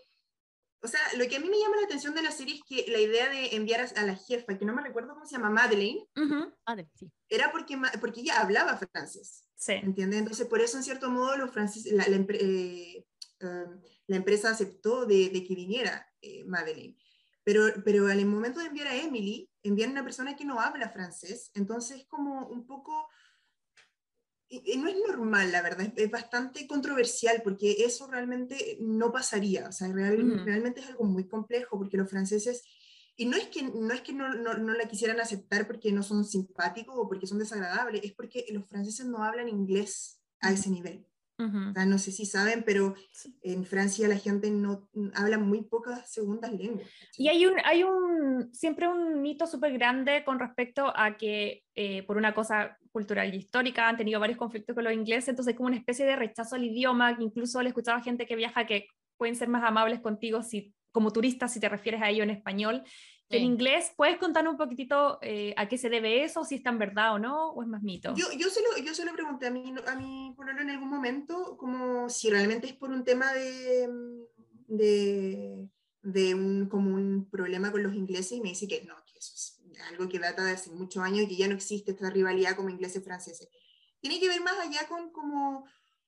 [0.82, 2.92] O sea, lo que a mí me llama la atención de la serie es que
[2.92, 6.06] la idea de enviar a, la jefa, que no me recuerdo cómo se llama, Madeleine,
[6.16, 7.10] Ujú, Madre, sí.
[7.30, 9.48] era porque, porque ella hablaba francés.
[9.56, 9.74] Sí.
[9.74, 10.20] ¿Entiendes?
[10.20, 13.06] Entonces, por eso, en cierto modo, los franceses, la, eh,
[13.42, 16.98] um, la empresa aceptó de, de que viniera eh, Madeleine.
[17.44, 20.90] Pero, pero al momento de enviar a Emily, envían a una persona que no habla
[20.90, 23.08] francés, entonces es como un poco...
[24.48, 29.72] y- no es normal, la verdad, es, bastante controversial porque eso realmente no pasaría, o
[29.72, 32.64] sea, real- realmente es algo muy complejo porque los franceses,
[33.18, 36.04] y no es que no, es que no, no, no la quisieran aceptar porque no
[36.04, 40.70] son simpáticos o porque son desagradables, es porque los franceses no hablan inglés a ese
[40.70, 41.08] nivel.
[41.38, 41.70] Ujú.
[41.70, 42.96] O sea, no sé si saben, pero
[43.42, 46.88] en Francia la gente no habla muy pocas segundas lenguas.
[47.18, 52.04] Y hay un, hay un, siempre un mito súper grande con respecto a que eh,
[52.04, 55.58] por una cosa cultural y histórica han tenido varios conflictos con los ingleses, entonces hay
[55.58, 58.88] como una especie de rechazo al idioma, que incluso le escuchaba gente que viaja que
[59.18, 62.84] pueden ser más amables contigo si, como turista si te refieres a ello en español.
[63.30, 63.48] Que En Sí.
[63.48, 67.14] inglés, ¿puedes contar un poquitito eh, a qué se debe eso, si es tan verdad
[67.16, 68.14] o no, o es más mito?
[68.16, 70.90] Yo, yo, se lo, yo se lo pregunté a mi, a mi pololo en algún
[70.90, 73.90] momento, como si realmente es por un tema de,
[74.68, 75.68] de,
[76.04, 79.34] de un, como un problema con los ingleses, y me dice que no, que eso
[79.34, 79.60] es
[79.90, 82.70] algo que data de hace muchos años y que ya no existe esta rivalidad como
[82.70, 83.50] ingleses-franceses.
[84.00, 85.66] Tiene que ver más allá con como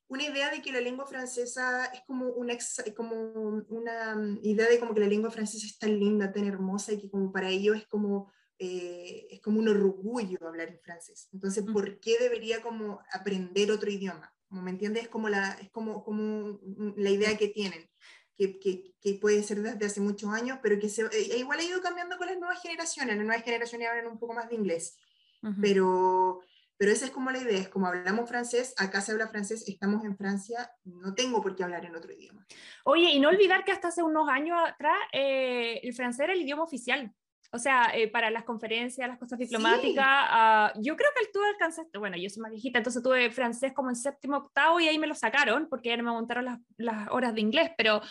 [0.10, 2.58] una idea de que la lengua francesa es como una,
[2.96, 6.94] como una mm, idea de como que la lengua francesa es tan linda, tan hermosa
[6.94, 11.30] y que como para ellos es como, eh, es como un orgullo hablar en francés.
[11.34, 11.74] Entonces, Ujú.
[11.74, 14.34] ¿por qué debería como aprender otro idioma?
[14.48, 15.04] Como, ¿Me entiendes?
[15.04, 16.60] Es como la, es como, como
[16.96, 17.90] la idea que tienen.
[18.38, 21.64] Que, que, que puede ser desde hace muchos años, pero que se, eh, igual ha
[21.64, 23.18] ido cambiando con las nuevas generaciones.
[23.18, 24.96] Las nuevas generaciones hablan un poco más de inglés
[25.44, 25.62] Ujú.
[25.62, 26.42] pero,
[26.78, 30.06] pero esa es como la idea, es como hablamos francés, acá se habla francés, estamos
[30.06, 32.46] en Francia, no tengo por qué hablar en otro idioma.
[32.86, 36.42] Oye, y no olvidar que hasta hace unos años atrás eh, el francés era el
[36.42, 37.12] idioma oficial.
[37.52, 41.98] O sea, eh, para las conferencias, las cosas diplomáticas, ah, yo creo que tú alcanzaste,
[41.98, 45.08] bueno, yo soy más viejita, entonces tuve francés como en séptimo, octavo y ahí me
[45.08, 48.02] lo sacaron porque ya no me montaron las, las horas de inglés, pero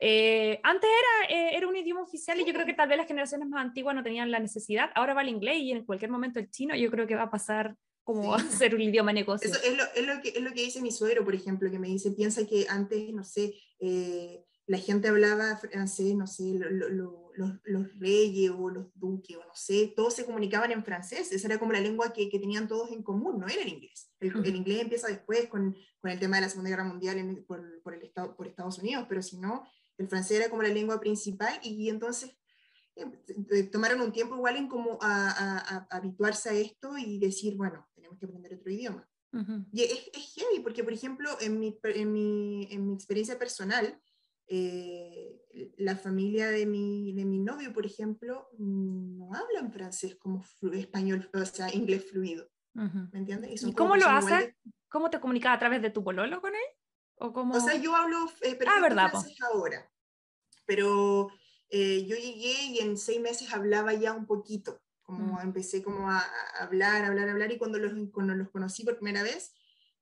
[0.00, 3.06] eh, antes era, eh, era un idioma oficial y yo creo que tal vez las
[3.06, 4.90] generaciones más antiguas no tenían la necesidad.
[4.94, 7.30] Ahora va el inglés y en cualquier momento el chino yo creo que va a
[7.30, 7.74] pasar
[8.08, 8.46] como Sí.
[8.56, 9.50] ser un idioma negocio.
[9.50, 11.78] Eso es lo, es, lo que, es lo que dice mi suegro, por ejemplo, que
[11.78, 16.70] me dice, piensa que antes, no sé, eh, la gente hablaba francés, no sé, lo-
[16.70, 20.84] lo- lo- los, los reyes o los duques, o no sé, todos se comunicaban en
[20.84, 23.68] francés, esa era como la lengua que, que tenían todos en común, no era el
[23.68, 24.10] inglés.
[24.20, 27.60] El, inglés empieza después con, con el tema de la Segunda Guerra Mundial en- por,
[27.82, 29.64] por, el estado, por Estados Unidos, pero si no,
[29.98, 32.30] el francés era como la lengua principal y entonces
[32.96, 37.56] eh, tomaron un tiempo igual en como a, a- a habituarse a esto y decir,
[37.56, 39.08] bueno, tenemos que aprender otro idioma.
[39.72, 44.00] Y es, es heavy, porque por ejemplo, en mi, en mi, en mi experiencia personal,
[44.46, 45.42] eh,
[45.76, 50.42] la familia de mi, de mi novio, por ejemplo, no hablan francés como
[50.72, 53.62] español, o sea, inglés fluido, ¿me entiendes?
[53.62, 54.54] ¿Y como cómo lo haces?
[54.88, 56.62] ¿Cómo te comunicas a través de tu pololo con él?
[57.16, 57.54] ¿O cómo?
[57.54, 59.20] O sea, yo hablo eh, perfecto Ah, ¿verdad, po?
[59.20, 59.92] francés ahora,
[60.64, 61.28] pero
[61.68, 66.18] eh, yo llegué y en seis meses hablaba ya un poquito, como empecé como a,
[66.18, 69.54] a hablar, hablar, hablar, y cuando los, cuando los conocí por primera vez,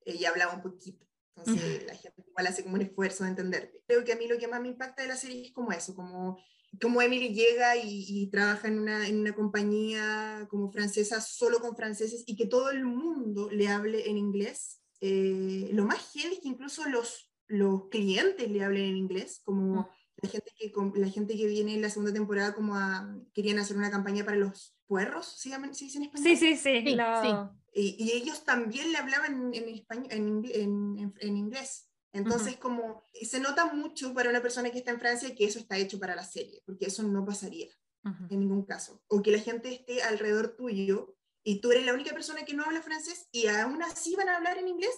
[0.04, 1.06] eh, ya hablaba un poquito.
[1.36, 3.84] Entonces la gente igual hace como un esfuerzo de entenderte.
[3.86, 5.94] Creo que a mí lo que más me impacta de la serie es como eso,
[5.94, 6.42] como,
[6.82, 11.76] como Emily llega y, y trabaja en una, en una compañía como francesa solo con
[11.76, 14.80] franceses y que todo el mundo le hable en inglés.
[15.00, 19.88] Eh, lo más heavy es que incluso los, los clientes le hablen en inglés, como
[20.16, 23.76] la gente que, la gente que viene en la segunda temporada como a, querían hacer
[23.76, 26.26] una campaña para los puerros, ¿se, llaman, ¿se dice en español?
[26.28, 26.82] Sí, sí, sí.
[26.84, 27.28] Sí, lo- sí.
[27.74, 31.90] Y, y ellos también le hablaban en, español, en, en- en- en inglés.
[32.12, 35.76] Entonces, como se nota mucho para una persona que está en Francia que eso está
[35.76, 37.68] hecho para la serie, porque eso no pasaría
[38.04, 38.24] Ujú.
[38.30, 39.02] en ningún caso.
[39.08, 42.64] O que la gente esté alrededor tuyo y tú eres la única persona que no
[42.64, 44.94] habla francés y aún así van a hablar en inglés,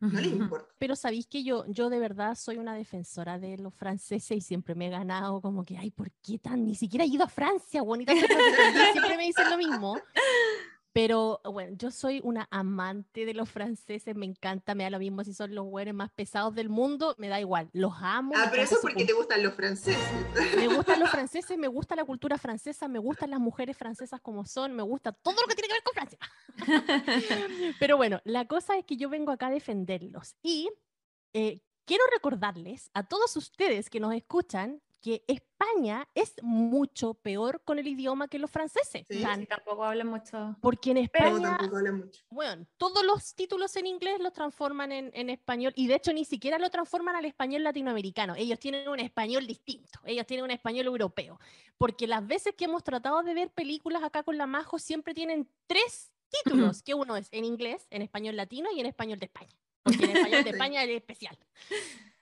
[0.00, 0.68] no les importa.
[0.78, 4.74] Pero sabéis que yo, yo de verdad soy una defensora de los franceses y siempre
[4.74, 6.64] me he ganado como que, ay, ¿por qué tan?
[6.64, 8.12] Ni siquiera he ido a Francia, bonita.
[8.12, 9.96] siempre me dicen lo mismo.
[10.92, 15.22] Pero bueno, yo soy una amante de los franceses, me encanta, me da lo mismo
[15.22, 18.32] si son los güeyes más pesados del mundo, me da igual, los amo.
[18.36, 20.02] Ah, pero eso es porque te gustan los franceses.
[20.56, 24.44] me gustan los franceses, me gusta la cultura francesa, me gustan las mujeres francesas como
[24.44, 25.97] son, me gusta todo lo que tiene que ver con.
[27.80, 30.68] Pero bueno, la cosa es que yo vengo acá a defenderlos y
[31.32, 37.78] eh, quiero recordarles a todos ustedes que nos escuchan que España es mucho peor con
[37.78, 39.06] el idioma que los franceses.
[39.08, 39.24] Sí.
[39.24, 40.56] Sí, tampoco hablan mucho.
[40.60, 42.24] porque en España habla mucho.
[42.30, 46.24] bueno, todos los títulos en inglés los transforman en, en español y de hecho ni
[46.24, 48.34] siquiera lo transforman al español latinoamericano.
[48.36, 51.38] Ellos tienen un español distinto, ellos tienen un español europeo.
[51.76, 55.48] Porque las veces que hemos tratado de ver películas acá con la Majo siempre tienen
[55.66, 59.54] tres títulos, que uno es en inglés, en español latino y en español de España.
[59.82, 60.50] Porque en español de.
[60.50, 61.38] España es especial.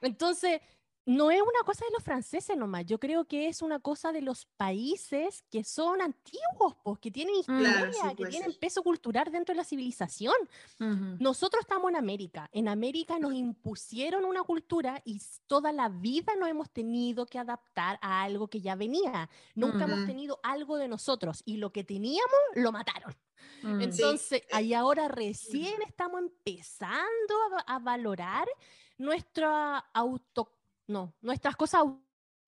[0.01, 0.61] Entonces,
[1.07, 4.21] no es una cosa de los franceses nomás, yo creo que es una cosa de
[4.23, 9.53] los países que son antiguos, pues, que tienen historia, Claro, que tienen peso cultural dentro
[9.55, 10.35] de la civilización.
[11.21, 12.49] Nosotros estamos en América.
[12.53, 17.99] En América nos impusieron una cultura y toda la vida nos hemos tenido que adaptar
[18.03, 19.31] a algo que ya venía.
[19.55, 23.14] Nunca hemos tenido algo de nosotros y lo que teníamos lo mataron.
[23.62, 23.81] Mm.
[23.81, 28.49] Entonces, eh, ahí ahora recién estamos empezando a, va- a valorar
[28.99, 30.56] nuestra auto,
[30.87, 31.83] no, nuestras cosas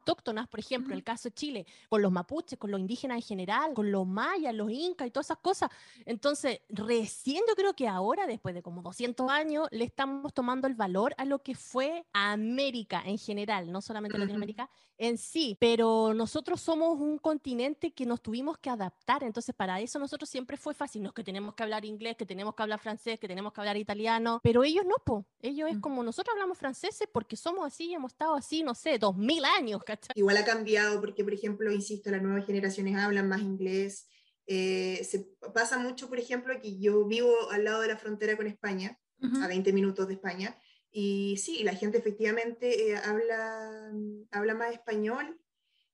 [0.09, 3.75] autóctonas, por ejemplo, el caso de Chile, con los mapuches, con los indígenas en general,
[3.75, 5.71] con los mayas, los incas y todas esas cosas.
[6.07, 10.75] Entonces, recién yo creo que ahora, después de como 200 años, le estamos tomando el
[10.75, 14.17] valor a lo que fue América en general, no solamente.
[14.19, 19.81] Latinoamérica en sí, pero nosotros somos un continente que nos tuvimos que adaptar, entonces para
[19.81, 22.63] eso nosotros siempre fue fácil, no es que tenemos que hablar inglés, que tenemos que
[22.65, 25.25] hablar francés, que tenemos que hablar italiano, pero ellos no, po.
[25.41, 25.81] ellos es Mm.
[25.81, 29.45] como nosotros hablamos franceses porque somos así y hemos estado así, no sé, dos mil
[29.45, 29.98] años, ¿cachai?
[30.15, 34.09] Igual ha cambiado porque, por ejemplo, insisto, las nuevas generaciones hablan más inglés.
[34.47, 38.47] Eh, se pasa mucho, por ejemplo, que yo vivo al lado de la frontera con
[38.47, 39.43] España, Ujú.
[39.43, 40.59] a 20 minutos de España,
[40.91, 43.93] y sí, la gente efectivamente eh, habla,
[44.31, 45.39] habla más español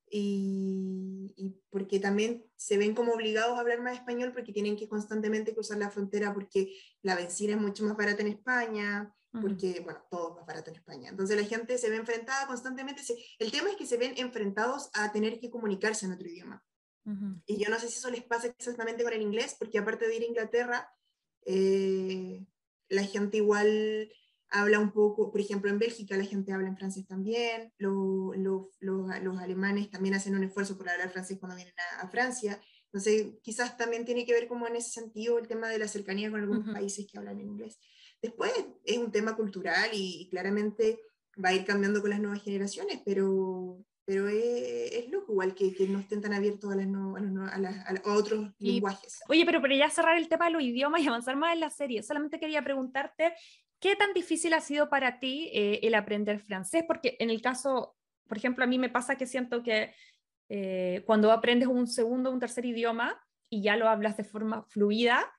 [0.09, 4.89] y, y porque también se ven como obligados a hablar más español porque tienen que
[4.89, 9.13] constantemente cruzar la frontera porque la benzina es mucho más barata en España.
[9.41, 11.09] Porque, bueno, todo es más barato en España.
[11.11, 13.03] Entonces la gente se ve enfrentada constantemente.
[13.03, 16.65] se- el tema es que se ven enfrentados a tener que comunicarse en otro idioma.
[17.05, 17.43] Ujú.
[17.47, 20.17] Y yo no sé si eso les pasa exactamente con el inglés, porque aparte de
[20.17, 20.89] ir a Inglaterra,
[21.47, 22.45] eh,
[22.89, 24.11] la gente igual
[24.51, 28.71] habla un poco, por ejemplo, en Bélgica la gente habla en francés también, lo- lo-
[28.81, 32.61] los- los alemanes también hacen un esfuerzo por hablar francés cuando vienen a, a Francia.
[32.87, 36.31] Entonces, quizás también tiene que ver como en ese sentido el tema de la cercanía
[36.31, 36.73] con algunos Ujú.
[36.73, 37.81] países que hablan en inglés.
[38.25, 38.53] Después
[38.85, 40.99] es un tema cultural y, y claramente
[41.45, 45.75] va a ir cambiando con las nuevas generaciones, pero, pero es, es loco igual que,
[45.75, 48.73] que no estén tan abiertos a, las no- a, los a las- a otros Y-
[48.73, 49.21] lenguajes.
[49.29, 51.69] Oye, pero para ya cerrar el tema de los idiomas y avanzar más en la
[51.71, 53.35] serie, solamente quería preguntarte,
[53.79, 56.83] ¿qué tan difícil ha sido para ti eh, el aprender francés?
[56.87, 57.95] Porque en el caso,
[58.27, 59.93] por ejemplo, a mí me pasa que siento que
[60.49, 63.21] eh, cuando aprendes un segundo o un tercer idioma
[63.51, 65.31] y ya lo hablas de forma fluida,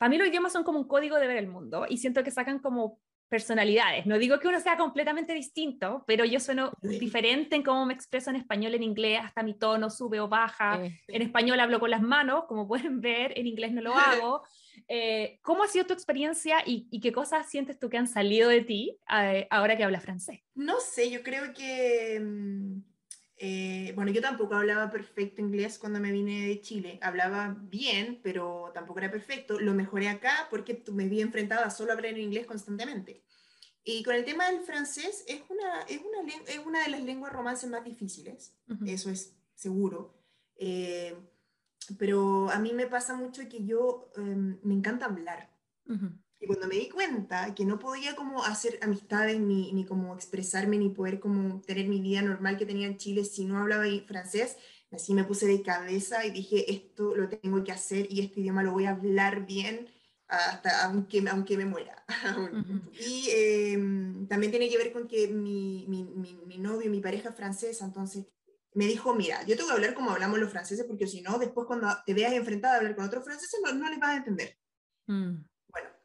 [0.00, 2.30] para mí los idiomas son como un código de ver el mundo y siento que
[2.30, 2.98] sacan como
[3.28, 4.06] personalidades.
[4.06, 8.30] No digo que uno sea completamente distinto, pero yo sueno diferente en cómo me expreso
[8.30, 10.80] en español, en inglés, hasta mi tono sube o baja.
[11.06, 14.42] En español hablo con las manos, como pueden ver, en inglés no lo hago.
[14.88, 18.62] Eh, ¿Cómo ha sido tu experiencia y, qué cosas sientes tú que han salido de
[18.62, 20.40] ti eh, ahora que hablas francés?
[20.54, 22.18] No sé, yo creo que...
[22.18, 22.89] Mm,
[23.42, 26.98] eh, bueno, yo tampoco hablaba perfecto inglés cuando me vine de Chile.
[27.00, 29.58] Hablaba bien, pero tampoco era perfecto.
[29.58, 33.24] Lo mejoré acá porque me vi enfrentada a solo hablar en inglés constantemente.
[33.82, 37.32] Y con el tema del francés, es una, es una, es una de las lenguas
[37.32, 40.14] romances más difíciles, eso es seguro.
[40.56, 41.16] Eh,
[41.98, 45.50] pero a mí me pasa mucho que yo em, me encanta hablar.
[46.40, 50.78] Y cuando me di cuenta que no podía como hacer amistades, ni, ni como expresarme,
[50.78, 54.56] ni poder como tener mi vida normal que tenía en Chile si no hablaba francés,
[54.90, 58.62] así me puse de cabeza y dije, esto lo tengo que hacer y este idioma
[58.62, 59.88] lo voy a hablar bien
[60.28, 62.04] hasta aunque, aunque me muera.
[63.06, 66.04] y em, también tiene que ver con que mi, mi,
[66.46, 68.26] mi, novio, mi pareja francesa, entonces
[68.72, 71.66] me dijo, mira, yo tengo que hablar como hablamos los franceses, porque si no, después
[71.66, 74.56] cuando te veas enfrentada a hablar con otros franceses, no, no les vas a entender.
[75.06, 75.49] Mm.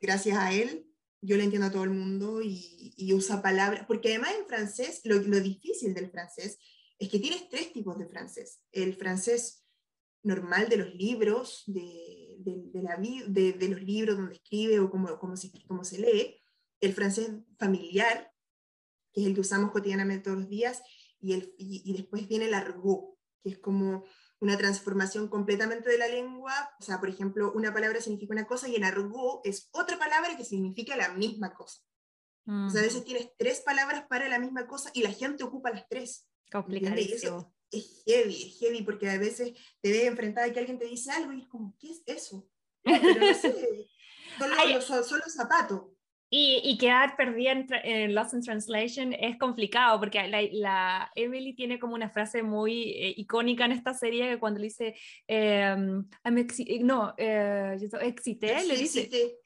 [0.02, 0.88] Gracias a él,
[1.22, 5.20] yo le entiendo a todo el mundo y, usa palabras, porque además en francés, lo,
[5.20, 6.60] difícil del francés
[7.00, 8.62] es que tienes tres tipos de francés.
[8.72, 9.66] El francés
[10.24, 16.42] normal de los libros, de los libros donde escribe o cómo, se, lee,
[16.80, 18.32] el francés familiar,
[19.12, 20.82] que es el que usamos cotidianamente todos los días,
[21.20, 24.06] y, después viene el argot, que es como
[24.46, 28.68] una transformación completamente de la lengua, o sea, por ejemplo, una palabra significa una cosa
[28.70, 31.82] y en argot es otra palabra que significa la misma cosa.
[32.48, 35.72] O sea, a veces tienes tres palabras para la misma cosa y la gente ocupa
[35.72, 36.28] las tres.
[36.52, 40.86] Complicadísimo es heavy, es heavy, porque a veces te ves enfrentada a que alguien te
[40.86, 42.48] dice algo y es como, ¿qué es eso?
[44.82, 45.84] solo, zapatos.
[46.30, 51.94] Y, y, quedar perdida en, Lost in Translation es complicado porque la, Emily tiene como
[51.94, 54.96] una frase muy eh, icónica en esta serie que cuando le dice,
[55.28, 55.76] eh,
[56.82, 59.38] no, eh, excité, le dice,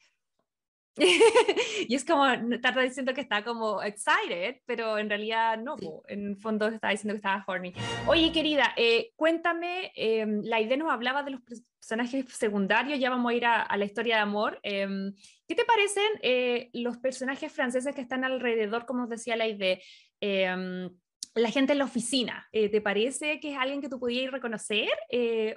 [1.87, 5.75] y es como, está diciendo que está como excited, pero en realidad no,
[6.07, 7.73] en el fondo está diciendo que estaba horny.
[8.07, 13.31] Oye, querida, eh, cuéntame, em, la idea nos hablaba de los personajes secundarios, ya vamos
[13.31, 14.59] a ir a, la historia de amor.
[14.63, 15.13] Em,
[15.47, 19.79] ¿Qué te parecen eh, los personajes franceses que están alrededor, como os decía la idea?
[20.21, 20.89] Em,
[21.35, 24.89] la gente en la oficina, eh, ¿te parece que es alguien que tú podías reconocer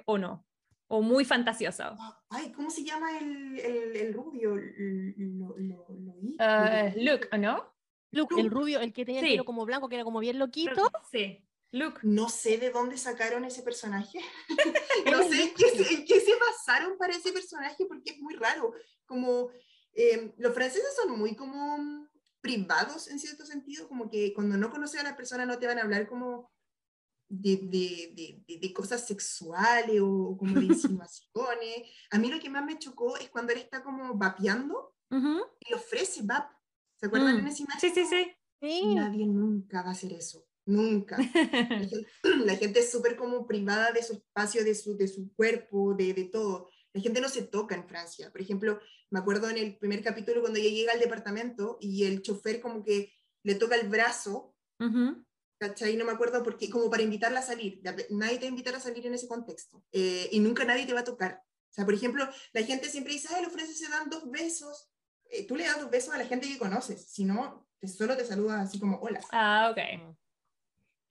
[0.05, 0.45] o no?
[0.93, 1.83] O muy fantasioso.
[2.29, 4.55] Ay, ¿cómo se llama el, el, el rubio?
[4.55, 7.73] Lo, lo, uh, Luke, ¿no?
[8.11, 10.91] Luke, el rubio, el que tenía el pelo como blanco, que era como bien loquito.
[11.11, 12.01] Sí, Luke.
[12.03, 14.19] No sé de dónde sacaron ese personaje.
[15.11, 15.65] no sé en qué,
[15.95, 18.71] en qué, se basaron para ese personaje, porque es muy raro.
[19.07, 19.49] Como
[19.93, 22.07] eh, los franceses son muy como
[22.39, 25.79] privados en cierto sentido, como que cuando no conoces a la persona no te van
[25.79, 26.51] a hablar como
[27.41, 31.89] de, de, de, cosas sexuales o como de insinuaciones.
[32.11, 35.75] A mí lo que más me chocó es cuando él está como vapeando y le
[35.75, 36.51] ofrece vap.
[36.95, 37.39] ¿Se acuerdan mm.
[37.39, 37.93] en esa imagen?
[37.93, 38.95] Sí, sí, sí.
[38.95, 40.45] Nadie nunca va a hacer eso.
[40.65, 41.17] Nunca.
[42.45, 46.13] la gente es súper como privada de su espacio, de su, de su cuerpo, de,
[46.13, 46.69] de todo.
[46.93, 48.31] La gente no se toca en Francia.
[48.31, 48.79] Por ejemplo,
[49.09, 52.83] me acuerdo en el primer capítulo cuando ella llega al departamento y el chofer como
[52.83, 53.13] que
[53.43, 54.55] le toca el brazo
[55.57, 55.95] ¿cachai?
[55.97, 58.79] No me acuerdo porque, como para invitarla a salir, nadie te va a invitar a
[58.79, 61.41] salir en ese contexto, eh, y nunca nadie te va a tocar.
[61.69, 64.89] O sea, por ejemplo, la gente siempre dice, ay, los franceses se dan dos besos,
[65.29, 68.25] eh, tú le das dos besos a la gente que conoces, si no, solo te
[68.25, 69.19] saludas así como, hola.
[69.31, 70.15] Ah, ok.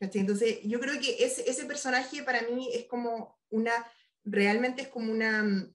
[0.00, 0.20] ¿Cachai?
[0.20, 3.72] Entonces, yo creo que ese, ese personaje para mí es como una,
[4.24, 5.72] realmente es como una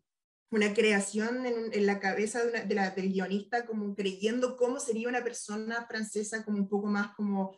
[0.49, 5.09] una creación en, en la cabeza de, de la, del guionista, como creyendo cómo sería
[5.09, 7.57] una persona francesa como un poco más como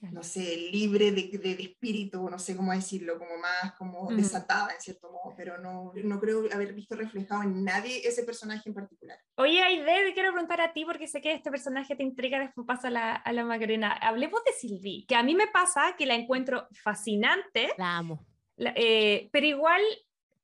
[0.00, 4.80] no sé, libre de, de, espíritu, no sé cómo decirlo, como más como desatada en
[4.80, 9.18] cierto modo, pero no, no creo haber visto reflejado en nadie ese personaje en particular.
[9.36, 12.88] Oye, Aide, quiero preguntar a ti porque sé que este personaje te intriga, después paso
[12.88, 13.92] a la, a la Macarena.
[13.92, 17.70] Hablemos de Sylvie, que a mí me pasa que la encuentro fascinante.
[17.78, 18.26] La amo.
[18.58, 19.82] Eh, pero igual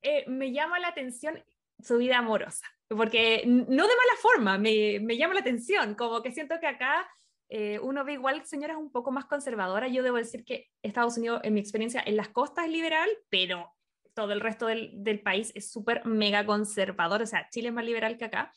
[0.02, 1.42] eh, me llama la atención
[1.82, 6.32] su vida amorosa, porque no de mala forma, me, me llama la atención, como que
[6.32, 7.08] siento que acá
[7.52, 9.92] eh, uno ve igual señoras un poco más conservadoras.
[9.92, 13.72] Yo debo decir que Estados Unidos, en mi experiencia, en las costas es liberal, pero
[14.14, 17.22] todo el resto del, país es súper mega conservador.
[17.22, 18.52] O sea, Chile es más liberal que acá.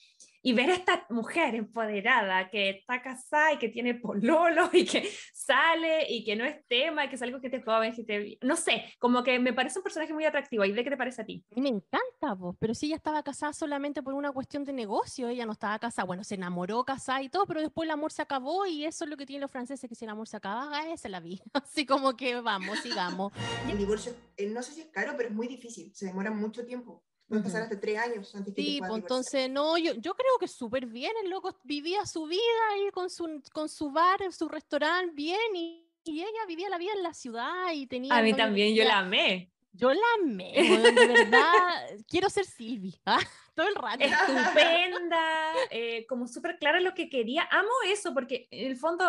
[0.45, 5.09] Y ver a esta mujer empoderada que está casada y que tiene pololo y que
[5.33, 8.37] sale y que no es tema, y que es algo que te joven, que te...
[8.41, 10.65] no sé, como que me parece un personaje muy atractivo.
[10.65, 11.43] ¿Y de qué te parece a ti?
[11.55, 15.45] Me encanta, vos, pero si ella estaba casada solamente por una cuestión de negocio, ella
[15.45, 18.65] no estaba casada, bueno, se enamoró, casada y todo, pero después el amor se acabó
[18.65, 21.07] y eso es lo que tienen los franceses, que si el amor se acaba, esa
[21.07, 21.43] es la vida.
[21.53, 23.31] Así como que vamos, sigamos.
[23.69, 26.65] El divorcio, eh, no sé si es caro, pero es muy difícil, se demora mucho
[26.65, 27.01] tiempo.
[27.27, 30.85] Pasar hasta tres años antes que Sí, pues entonces, no, yo, yo creo que súper
[30.85, 35.55] bien, el loco vivía su vida ahí con su, con su bar, su restaurante, bien,
[35.55, 38.15] y, y ella vivía la vida en la ciudad y tenía...
[38.15, 39.53] A mí también, yo la amé.
[39.75, 43.19] Yo la amé, de verdad, quiero ser Silvi, ¿ah?
[43.55, 44.03] todo el rato.
[44.03, 47.47] Estupenda, eh, como súper clara lo que quería.
[47.49, 49.05] Amo eso porque en el fondo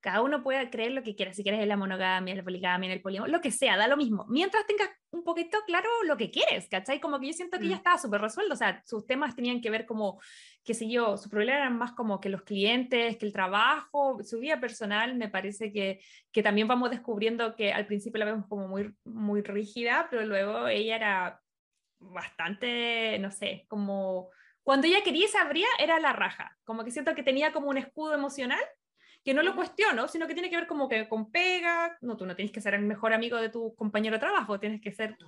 [0.00, 2.86] cada uno puede creer lo que quiera, si quieres en la monogamia, en la poligamia,
[2.86, 4.26] en el poliamor, lo que sea, da lo mismo.
[4.28, 7.00] Mientras tengas un poquito claro lo que quieres, ¿cachai?
[7.00, 7.78] Como que yo siento que ya Mm.
[7.78, 10.20] estaba súper resuelto, o sea, sus temas tenían que ver como,
[10.62, 14.38] qué sé yo, su problema eran más como que los clientes, que el trabajo, su
[14.38, 18.68] vida personal, me parece que, que también vamos descubriendo que al principio la vemos como
[18.68, 21.40] muy, muy rígida, pero luego ella era
[22.00, 24.30] bastante, no sé, como
[24.62, 27.68] cuando ella quería y se abría era la raja, como que siento que tenía como
[27.68, 28.60] un escudo emocional
[29.28, 32.24] que no lo cuestiono, sino que tiene que ver como que con pega, no, tú
[32.24, 35.18] no tienes que ser el mejor amigo de tu compañero de trabajo, tienes que ser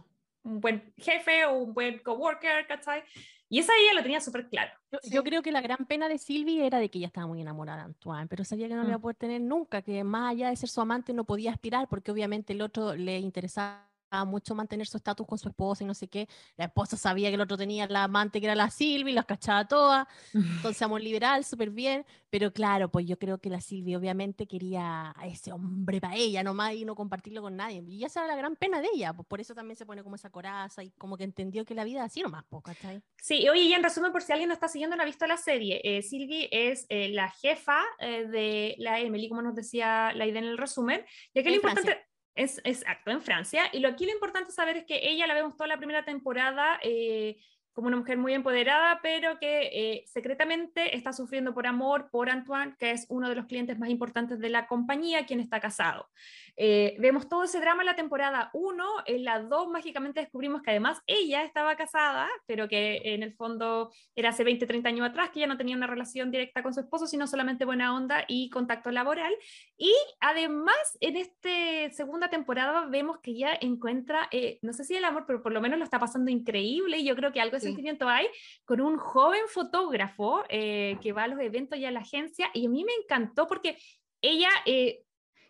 [0.42, 3.02] un buen jefe o un buen coworker, ¿cachai?
[3.50, 4.72] Y esa ella lo tenía súper claro.
[4.90, 5.10] Yo, Sí.
[5.12, 7.80] yo creo que la gran pena de Silvi era de que ella estaba muy enamorada
[7.80, 9.02] de Antoine, pero sabía que no lo iba a Mm.
[9.02, 12.54] poder tener nunca, que más allá de ser su amante no podía aspirar porque obviamente
[12.54, 13.86] el otro le interesaba
[14.24, 16.28] mucho mantener su estatus con su esposa y no sé qué.
[16.56, 19.66] La esposa sabía que el otro tenía la amante que era la Silvi, las cachaba
[19.66, 24.46] todas, entonces amor liberal, súper bien, pero claro, pues yo creo que la Silvi obviamente
[24.46, 27.82] quería a ese hombre para ella nomás y no compartirlo con nadie.
[27.86, 30.16] Y esa era la gran pena de ella, pues por eso también se pone como
[30.16, 33.02] esa coraza y como que entendió que la vida así nomás, pues, ¿cachai?
[33.20, 35.36] Sí, oye, y en resumen, por si alguien no está siguiendo, no ha visto la
[35.36, 40.26] serie, eh, Sylvie es eh, la jefa eh, de la Emily, como nos decía la
[40.26, 41.04] idea en el resumen.
[41.34, 41.98] Y aquí lo En Francia.
[42.34, 43.64] Es exacto, en Francia.
[43.72, 46.78] Y lo aquí lo importante saber es que ella la vemos toda la primera temporada
[46.82, 47.38] eh,
[47.72, 52.74] como una mujer muy empoderada, pero que eh, secretamente está sufriendo por amor por Antoine,
[52.78, 56.08] que es uno de los clientes más importantes de la compañía, quien está casado.
[56.56, 60.70] Eh, vemos todo ese drama en la temporada 1, en la 2 mágicamente descubrimos que
[60.70, 65.30] además ella estaba casada, pero que en el fondo era hace 20, 30 años atrás,
[65.30, 68.50] que ella no tenía una relación directa con su esposo, sino solamente buena onda y
[68.50, 69.34] contacto laboral.
[69.76, 71.48] Y además en esta
[71.92, 75.60] segunda temporada vemos que ella encuentra, eh, no sé si el amor, pero por lo
[75.60, 77.66] menos lo está pasando increíble y yo creo que algo de Sí.
[77.66, 78.26] sentimiento hay
[78.64, 82.66] con un joven fotógrafo eh, que va a los eventos y a la agencia y
[82.66, 83.76] a mí me encantó porque
[84.20, 84.48] ella...
[84.66, 85.02] eh,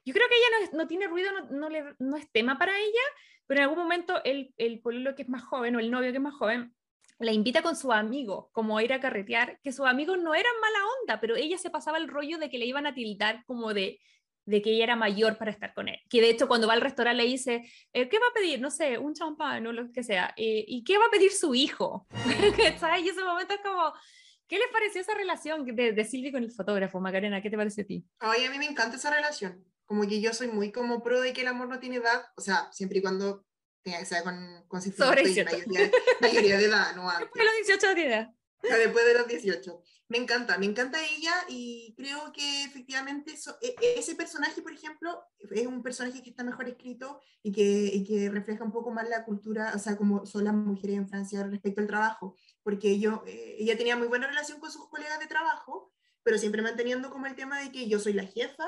[0.05, 2.79] yo creo que ella no, no tiene ruido, no, no, le- no es tema para
[2.79, 3.03] ella,
[3.47, 6.17] pero en algún momento el, el pololo que es más joven o el novio que
[6.19, 6.75] es más joven
[7.19, 10.53] la invita con su amigo, como a ir a carretear, que sus amigos no eran
[10.61, 13.75] mala onda, pero ella se pasaba el rollo de que le iban a tildar como
[13.75, 14.01] de,
[14.47, 15.99] de que ella era mayor para estar con él.
[16.09, 18.59] Que de hecho cuando va al restaurante le dice, eh, ¿qué va a pedir?
[18.63, 20.33] No sé, un champán o lo que sea.
[20.39, 22.07] eh, ¿Y qué va a pedir su hijo?
[23.05, 23.93] Y ese momento es como,
[24.49, 27.01] ¿qué les pareció esa relación de, de Silvia con el fotógrafo?
[27.01, 28.03] Macarena, ¿qué te pareció a ti?
[28.21, 29.63] Ay, a mí me encanta esa relación.
[29.91, 32.41] Como que yo soy muy como pro de que el amor no tiene edad, o
[32.41, 33.45] sea, siempre y cuando
[33.83, 35.51] tenga que ser con, con Sobre 18.
[35.51, 37.29] mayoría, mayoría de edad, no antes.
[37.33, 38.29] Después de los 18 de edad.
[38.63, 39.83] Ya después de los 18.
[40.07, 44.71] Me encanta, me encanta ella y creo que efectivamente eso- e- e- ese personaje, por
[44.73, 47.63] ejemplo, es un personaje que está mejor escrito y que,
[47.93, 51.09] y que refleja un poco más la cultura, o sea, como son las mujeres en
[51.09, 55.19] Francia respecto al trabajo, porque yo, eh, ella tenía muy buena relación con sus colegas
[55.19, 58.67] de trabajo, pero siempre manteniendo como el tema de que yo soy la jefa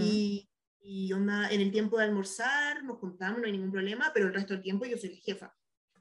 [0.00, 0.47] y,
[0.80, 4.34] y onda, en el tiempo de almorzar nos juntamos, no hay ningún problema, pero el
[4.34, 5.56] resto del tiempo yo soy la jefa.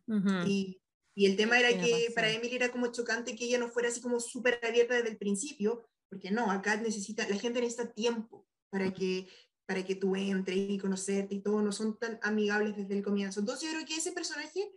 [0.08, 0.30] Ujú.
[0.48, 0.82] Y,
[1.16, 2.14] y el tema era que razón.
[2.16, 5.18] para Emily era como chocante que ella no fuera así como súper abierta desde el
[5.18, 9.28] principio, porque no, acá necesita, la gente necesita tiempo para que,
[9.66, 13.40] para que tú entres y conocerte y todo, no son tan amigables desde el comienzo.
[13.42, 14.72] Entonces yo creo que ese personaje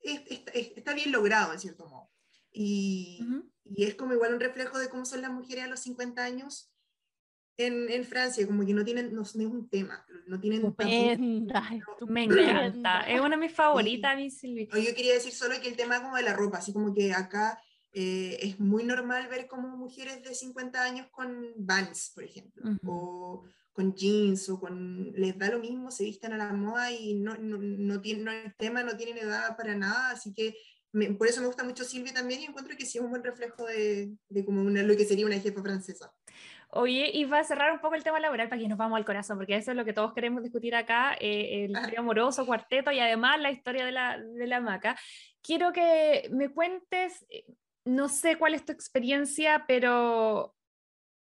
[0.00, 2.10] es- está, es- está bien logrado en cierto modo.
[2.52, 3.50] Y, Ujú.
[3.64, 6.70] y es como igual un reflejo de cómo son las mujeres a los 50 años
[7.58, 10.90] en, en Francia, como que no tienen, no, no es un tema, no tienen tabú.
[10.90, 11.68] Estupenda,
[12.08, 12.66] Me estupenda.
[12.66, 13.00] encanta.
[13.00, 14.68] Es una de mis favoritas, mi Silvia.
[14.72, 17.12] No, Yo quería decir solo que el tema como de la ropa, así como que
[17.12, 17.60] acá
[17.92, 22.78] eh, es muy normal ver como mujeres de 50 años con Vans, por ejemplo, Ujú.
[22.90, 27.14] o con jeans, o con, les da lo mismo, se vistan a la moda y
[27.14, 30.56] no, no, no, tienen, no hay tema, no tienen edad para nada, así que
[30.92, 33.22] me- por eso me gusta mucho Silvia también y encuentro que sí es un buen
[33.22, 36.12] reflejo de, de como una, lo que sería una jefa francesa.
[36.70, 39.04] Oye, y va a cerrar un poco el tema laboral para que nos vamos al
[39.06, 42.92] corazón, porque eso es lo que todos queremos discutir acá, eh, el trío amoroso, cuarteto
[42.92, 44.94] y además la historia de la, de la maca.
[45.42, 47.46] Quiero que me cuentes, eh,
[47.86, 50.54] no sé cuál es tu experiencia, pero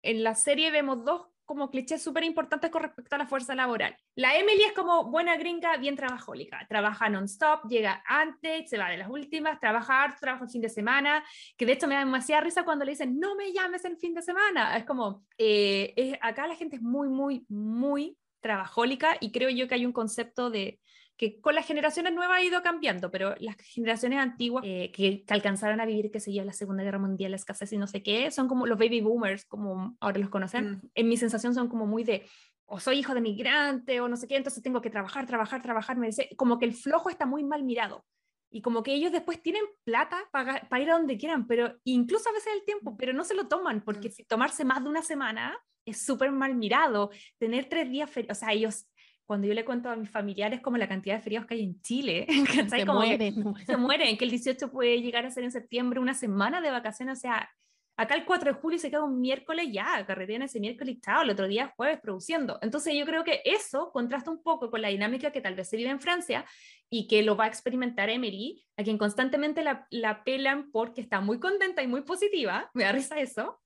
[0.03, 3.97] en la serie vemos dos como clichés súper importantes con respecto a la fuerza laboral.
[4.17, 8.99] La Emily es como buena gringa, bien trabajólica, trabaja non-stop, llega antes, se va de
[8.99, 11.25] las últimas, trabaja harto, trabaja el fin de semana,
[11.57, 14.13] que de hecho me da demasiada risa cuando le dicen, no me llames el fin
[14.13, 14.77] de semana.
[14.77, 19.75] Es como, eh, acá la gente es muy, muy, muy trabajólica y creo yo que
[19.75, 20.81] hay un concepto de
[21.17, 25.81] que con las generaciones nuevas ha ido cambiando, pero las generaciones antiguas eh, que, alcanzaron
[25.81, 28.31] a vivir, qué sé yo, la Segunda Guerra Mundial, la escasez y no sé qué,
[28.31, 30.73] son como los baby boomers, como ahora los conocen.
[30.73, 30.81] Mm.
[30.95, 32.27] En mi sensación son como muy de,
[32.67, 35.97] o soy hijo de migrante, o no sé qué, entonces tengo que trabajar, trabajar, trabajar,
[35.97, 38.05] me dice, como que el flojo está muy mal mirado.
[38.51, 42.29] Y como que ellos después tienen plata para, para ir a donde quieran, pero incluso
[42.29, 44.13] a veces el tiempo, pero no se lo toman, porque mm.
[44.13, 47.11] si tomarse más de una semana es súper mal mirado.
[47.39, 48.87] Tener tres días, o sea, ellos
[49.27, 51.81] cuando yo le cuento a mis familiares como la cantidad de feriados que hay en
[51.83, 52.27] Chile,
[52.71, 56.61] se mueren, se mueren, que el 18 puede llegar a ser en septiembre una semana
[56.61, 57.51] de vacaciones, o sea,
[57.97, 61.23] acá el 4 de julio se queda un miércoles ya, carretean ese miércoles y chao,
[61.23, 62.59] el otro día jueves produciendo.
[62.63, 65.77] Entonces yo creo que eso contrasta un poco con la dinámica que tal vez se
[65.77, 66.45] vive en Francia
[66.91, 71.21] y que lo va a experimentar Emery, a quien constantemente la, la pelan porque está
[71.21, 73.61] muy contenta y muy positiva, me da risa eso,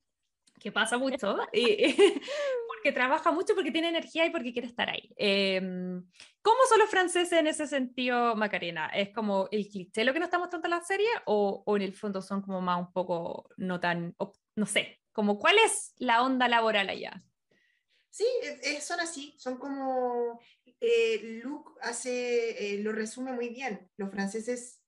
[0.61, 1.97] que pasa mucho, y,
[2.81, 5.13] porque trabaja mucho, porque tiene energía y porque quiere estar ahí.
[5.17, 6.03] Em,
[6.41, 8.87] ¿Cómo son los franceses en ese sentido, Macarena?
[8.87, 11.93] ¿Es como el cliché lo que nos está mostrando la serie o, o, en el
[11.93, 14.17] fondo son como más un poco no tan,
[14.57, 17.23] no sé, como cuál es la onda laboral allá?
[18.09, 18.25] Sí,
[18.81, 20.41] son así, son como,
[20.81, 24.80] eh, Luke hace, eh, lo resume muy bien, los franceses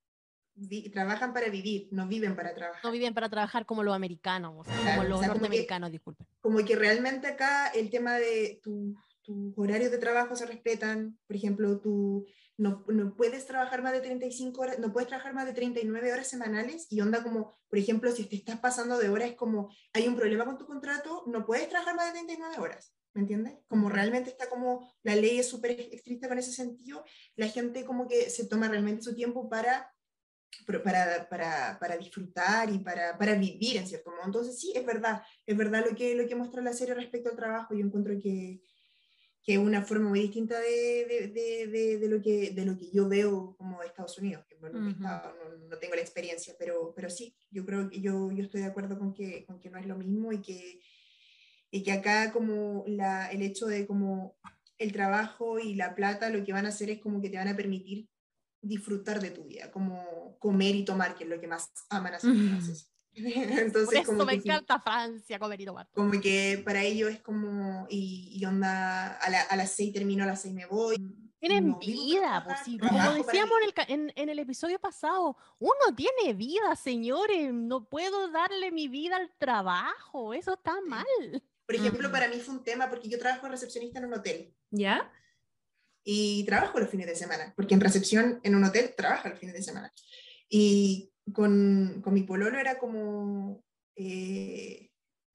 [0.93, 2.85] trabajan para vivir, no viven para trabajar.
[2.85, 6.27] No viven para trabajar como los americanos, como los norteamericanos, disculpen.
[6.41, 8.97] Como que realmente acá el tema de tus
[9.57, 12.27] horarios de trabajo se respetan, por ejemplo, tú
[12.59, 16.29] no, no, puedes trabajar más de 35 horas, no puedes trabajar más de 39 horas
[16.29, 20.07] semanales y onda como, por ejemplo, si te estás pasando de horas, es como, hay
[20.07, 22.95] un problema con tu contrato, no puedes trabajar más de 39 horas.
[23.15, 23.59] ¿Me entiendes?
[23.69, 27.05] Como realmente está como, la ley es súper estricta con ese sentido,
[27.37, 29.93] la gente como que se toma realmente su tiempo para
[30.67, 34.23] para, para, para, disfrutar y para, para, vivir en cierto modo.
[34.27, 37.37] Entonces sí, es verdad, es verdad lo que, lo que muestra la serie respecto al
[37.37, 37.75] trabajo.
[37.75, 38.61] Yo encuentro que,
[39.43, 42.91] que es una forma muy distinta de, de, de, de, lo que, de lo que
[42.93, 45.23] yo veo como Estados Unidos, que bueno, no,
[45.69, 48.99] no, tengo la experiencia, pero, pero sí, yo creo que yo, yo estoy de acuerdo
[48.99, 50.81] con que, con que no es lo mismo y que,
[51.73, 54.39] y que acá como la, el hecho de como
[54.79, 57.49] el trabajo y la plata lo que van a hacer es como que te van
[57.49, 58.09] a permitir
[58.63, 62.31] disfrutar de tu vida, como comer y tomar, que es lo que más aman hacer
[63.15, 65.87] Entonces, Por como me encanta Francia, comer y tomar.
[65.93, 70.25] Como que para ellos es como, y, y onda, a, la, a, las seis termino,
[70.25, 70.97] a las seis me voy.
[71.39, 76.75] Tienen vida, pues, como decíamos en el, en, en el, episodio pasado, uno tiene vida,
[76.77, 81.05] señores, no puedo darle mi vida al trabajo, eso está mal.
[81.67, 84.55] Por ejemplo, para mí fue un tema porque yo trabajo recepcionista en un hotel.
[84.71, 85.11] ¿Ya?
[86.05, 89.55] Y trabajo los fines de semana, porque en recepción en un hotel trabaja los fines
[89.55, 89.93] de semana.
[90.49, 93.65] Y con, con mi pololo era como,
[93.97, 94.91] eh,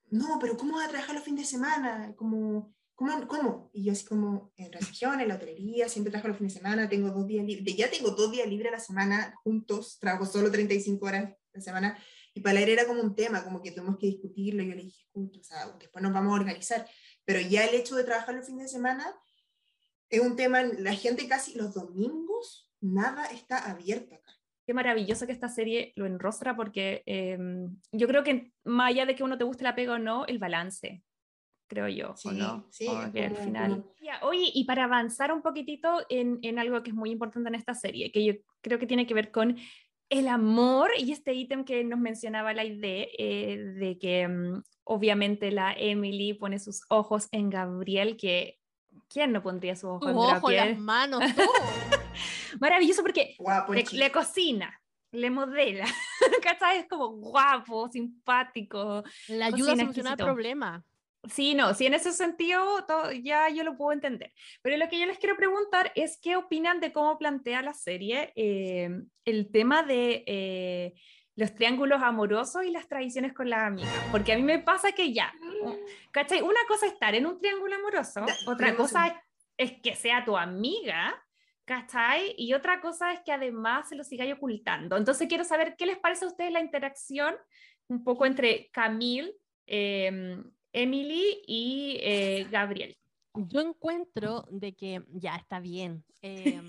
[0.09, 2.13] no, pero ¿cómo vas a trabajar los fines de semana?
[2.15, 3.70] Como, ¿cómo, ¿Cómo?
[3.74, 6.89] Y yo así como, en recepción, en la hotelería, siempre trabajo los fines de semana,
[6.89, 10.51] tengo dos días libres, ya tengo dos días libres a la semana juntos, trabajo solo
[10.51, 11.97] 35 horas la semana,
[12.34, 15.05] y para él era como un tema, como que tuvimos que discutirlo, yo le dije,
[15.13, 16.88] o sea, después nos vamos a organizar,
[17.26, 19.15] pero ya el hecho de trabajar los fines de semana
[20.10, 24.32] es un tema, la gente casi los domingos, nada está abierto acá.
[24.66, 29.16] Qué maravilloso que esta serie lo enrostra porque em, yo creo que más allá de
[29.16, 31.03] que uno te guste la pega o no, el balance,
[31.68, 32.68] creo yo, sí, no?
[32.70, 33.86] Sí, al final.
[34.24, 37.74] Oye, y para avanzar un poquitito en, en, algo que es muy importante en esta
[37.74, 39.58] serie, que yo creo que tiene que ver con
[40.10, 45.51] el amor y este ítem que nos mencionaba la idea eh, de que em, obviamente
[45.51, 48.57] la Emily pone sus ojos en Gabriel, que
[49.10, 51.22] ¿Quién no pondría su ojo en ojo, las manos,
[52.60, 53.36] Maravilloso porque
[53.91, 54.82] le, cocina,
[55.12, 55.86] le modela,
[56.43, 56.80] ¿cachai?
[56.80, 59.03] Es como guapo, simpático.
[59.28, 60.84] Le ayuda a solucionar el problema.
[61.30, 64.34] Sí, no, sí, en ese sentido todo, ya yo lo puedo entender.
[64.62, 68.32] Pero lo que yo les quiero preguntar es qué opinan de cómo plantea la serie
[68.36, 68.89] eh,
[69.26, 70.93] el tema de eh,
[71.38, 73.94] los triángulos amorosos y las tradiciones con las amigas.
[74.12, 75.32] Porque a mí me pasa que ya,
[76.12, 76.42] ¿cachai?
[76.42, 79.24] Una cosa es estar en un triángulo amoroso, otra cosa
[79.56, 81.16] es, que sea tu amiga,
[81.64, 82.34] ¿cachai?
[82.38, 84.98] Y otra cosa es que además se lo siga ocultando.
[84.98, 87.36] Entonces quiero saber qué les parece a ustedes la interacción
[87.88, 89.36] un poco entre Camille,
[89.68, 92.98] em, Emily y eh, Gabriel.
[93.48, 96.04] Yo encuentro de que ya está bien.
[96.22, 96.62] Eh,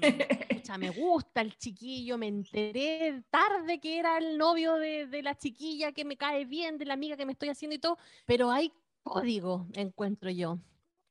[0.79, 5.93] me gusta el chiquillo, me enteré tarde que era el novio de, de, la chiquilla
[5.93, 8.73] que me cae bien, de la amiga que me estoy haciendo y todo, pero hay
[9.03, 10.59] código, encuentro yo.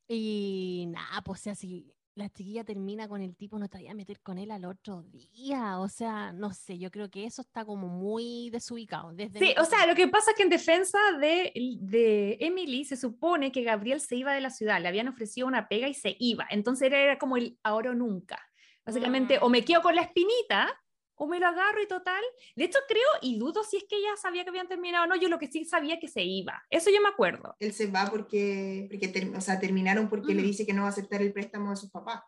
[0.08, 4.20] Y nada, pues así, la chiquilla termina con el tipo, no te voy a meter
[4.22, 5.80] con él al otro día.
[5.80, 9.14] O sea, no sé, yo creo que eso está como muy desubicado.
[9.14, 12.98] Desde sí, o sea, lo que pasa es que en defensa de, de, Emily se
[12.98, 16.16] supone que Gabriel se iba de la ciudad, le habían ofrecido una pega y se
[16.20, 16.48] iba.
[16.50, 18.44] Entonces era como el ahora o nunca.
[18.84, 20.74] Básicamente, o me quedo con la espinita
[21.18, 22.24] o me lo agarro y total.
[22.56, 25.16] De hecho, creo y dudo si es que ella sabía que habían terminado o no.
[25.16, 26.64] Yo lo que sí sabía que se iba.
[26.70, 27.56] Eso yo me acuerdo.
[27.60, 30.92] Él se va porque, porque o sea, terminaron porque le dice que no va a
[30.92, 32.24] aceptar el préstamo de sus papás.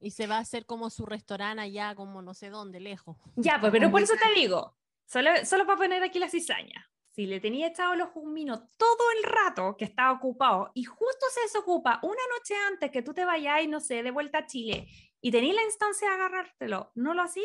[0.00, 3.16] Y se va a hacer como su restaurante allá, como no sé dónde, lejos.
[3.36, 6.90] Ya, pues, pero por eso te digo, solo, solo para poner aquí la cizaña.
[7.10, 11.40] Si le tenía echado los minos todo el rato que estaba ocupado y justo se
[11.40, 14.86] desocupa una noche antes que tú te vayas, no sé, de vuelta a Chile
[15.20, 17.44] y tenías la instancia de agarrártelo, ¿no lo así?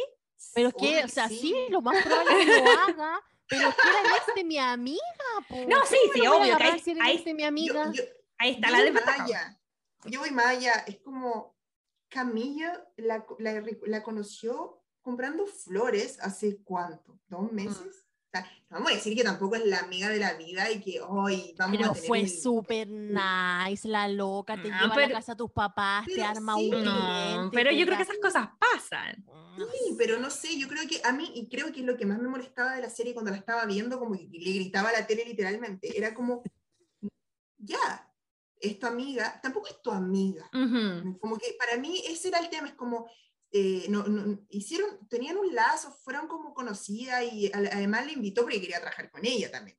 [0.53, 1.53] Pero es que, o sea, sí.
[1.69, 5.01] lo más probable es que lo haga, pero que era ex de mi amiga.
[5.67, 6.57] No, sí, sí, obvio.
[6.57, 7.91] Que ahí, ahí, de mi amiga?
[8.37, 9.59] ahí está la de Maya.
[10.05, 11.55] Yo voy Maya, es como
[12.09, 17.55] Camilla la, la, la, conoció comprando flores hace cuánto, dos mm.
[17.55, 18.02] meses
[18.69, 21.77] vamos a decir que tampoco es la amiga de la vida y que hoy vamos
[21.77, 25.51] pero a tener fue súper nice, la loca, te lleva a la casa a tus
[25.51, 27.49] papás, te arma un cliente.
[27.51, 29.23] pero yo creo que esas cosas pasan.
[29.57, 32.05] Sí, pero no sé, yo creo que a mí, y creo que es lo que
[32.05, 34.93] más me molestaba de la serie cuando la estaba viendo, como que le gritaba a
[34.93, 36.41] la tele literalmente, era como,
[37.57, 38.11] ya,
[38.59, 40.49] es tu amiga, tampoco es tu amiga.
[41.19, 43.07] Como que para mí ese era el tema, es como,
[43.55, 44.03] eh, no,
[44.49, 49.23] hicieron, tenían un lazo, fueron como conocidas y además le invitó porque quería trabajar con
[49.23, 49.77] ella también,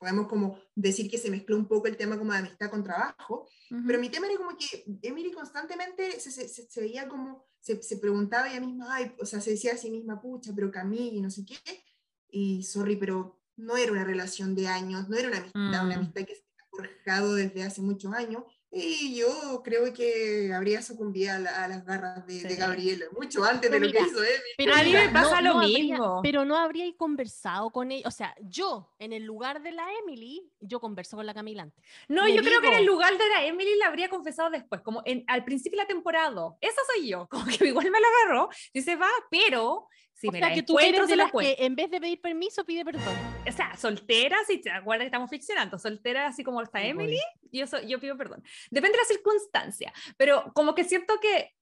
[0.00, 3.48] podemos como decir que se mezcló un poco el tema como de amistad con trabajo,
[3.86, 7.98] pero mi tema era como que Emily constantemente se, se, se veía como, se, se,
[7.98, 11.30] preguntaba ella misma, ay, o sea, se decía a sí misma, pucha, pero Camille, no
[11.30, 11.84] sé qué,
[12.30, 15.92] y sorry, pero no era una relación de años, no era una amistad, una mm.
[15.92, 18.42] amistad que se ha forjado desde hace muchos años,
[18.74, 23.92] y yo creo que habría sucumbido a, las garras de, Gabriela, mucho antes de lo
[23.92, 24.54] que hizo Emily.
[24.56, 26.20] Pero a mí me pasa lo mismo.
[26.22, 28.08] pero no habríais conversado con ella.
[28.08, 31.84] O sea, yo, en el lugar de la Emily, yo converso con la Camila antes.
[32.08, 35.02] No, yo creo que en el lugar de la Emily la habría confesado después, como
[35.04, 36.22] en, al principio de la temporada.
[36.60, 39.88] Esa soy yo, como que igual me la agarró, dice, va, pero
[40.22, 42.84] si o sea, que tú eres de las que en vez de pedir permiso pide
[42.84, 43.14] perdón.
[43.44, 47.18] O sea, soltera, si te acuerdas que estamos ficcionando, soltera así como está Emily,
[47.50, 48.40] yo, yo pido perdón.
[48.70, 51.56] Depende de la circunstancia, pero como que siento que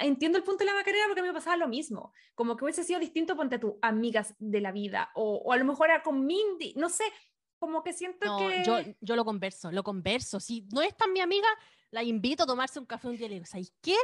[0.00, 2.14] entiendo el punto de la Macarena porque me pasaba lo mismo.
[2.34, 5.66] Como que hubiese sido distinto, ponte tú, amigas de la vida, o, o a lo
[5.66, 7.04] mejor era con Mindy, no sé,
[7.58, 8.62] como que siento que...
[8.64, 10.40] Yo, yo lo converso, lo converso.
[10.40, 11.48] Si no es tan mi amiga,
[11.90, 13.96] la invito a tomarse un café un día y le digo, ¿sabes qué?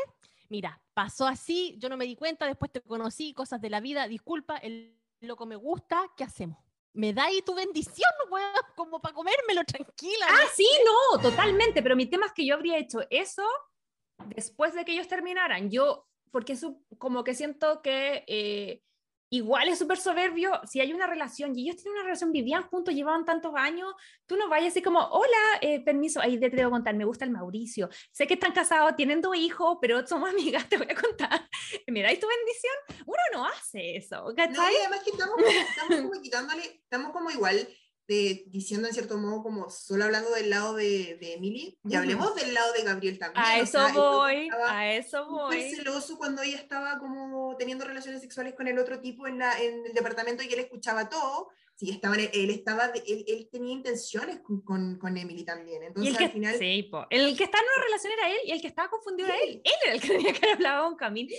[0.53, 4.07] Mira, pasó así, yo no me di cuenta, después te conocí, cosas de la vida,
[4.07, 6.59] disculpa, el loco me gusta, ¿qué hacemos?
[6.93, 8.11] ¿Me da ahí tu bendición,
[8.77, 10.27] Como para comérmelo tranquila.
[10.29, 13.47] Ah, sí, no, totalmente, pero mi tema es que yo habría hecho eso
[14.27, 15.71] después de que ellos terminaran.
[15.71, 18.83] Yo, porque eso, como que siento que eh,
[19.33, 22.95] igual es súper soberbio, si hay una relación y ellos tienen una relación, vivían juntos,
[22.95, 23.95] llevaban tantos años,
[24.27, 27.31] tú no vayas así como, hola, eh, permiso, ahí te debo contar, me gusta el
[27.31, 31.49] Mauricio, sé que están casados, tienen dos hijos, pero somos amigas, te voy a contar,
[31.89, 33.07] ¿me dais tu bendición?
[33.07, 34.55] Uno no hace eso, ¿cachai?
[34.55, 37.67] No, y además que estamos, estamos como quitándole, estamos como igual
[38.47, 42.55] diciendo en cierto modo como solo hablando del lado de, de Emily y hablemos del
[42.55, 43.45] lado de Gabriel también.
[43.45, 45.75] A eso voy, a eso voy.
[45.75, 49.87] celoso cuando ella estaba como teniendo relaciones sexuales con el otro tipo en, la, en
[49.87, 51.51] el departamento y él escuchaba todo.
[51.75, 55.83] Sí, estaba, él, estaba, él, él tenía intenciones con, con, con, Emily también.
[55.83, 56.57] Entonces, el que, al final.
[56.59, 57.07] Sí, po.
[57.11, 59.63] el que está en una relación era él y el que estaba confundido era él.
[59.65, 61.37] Él era el que tenía que haber hablado con Camille.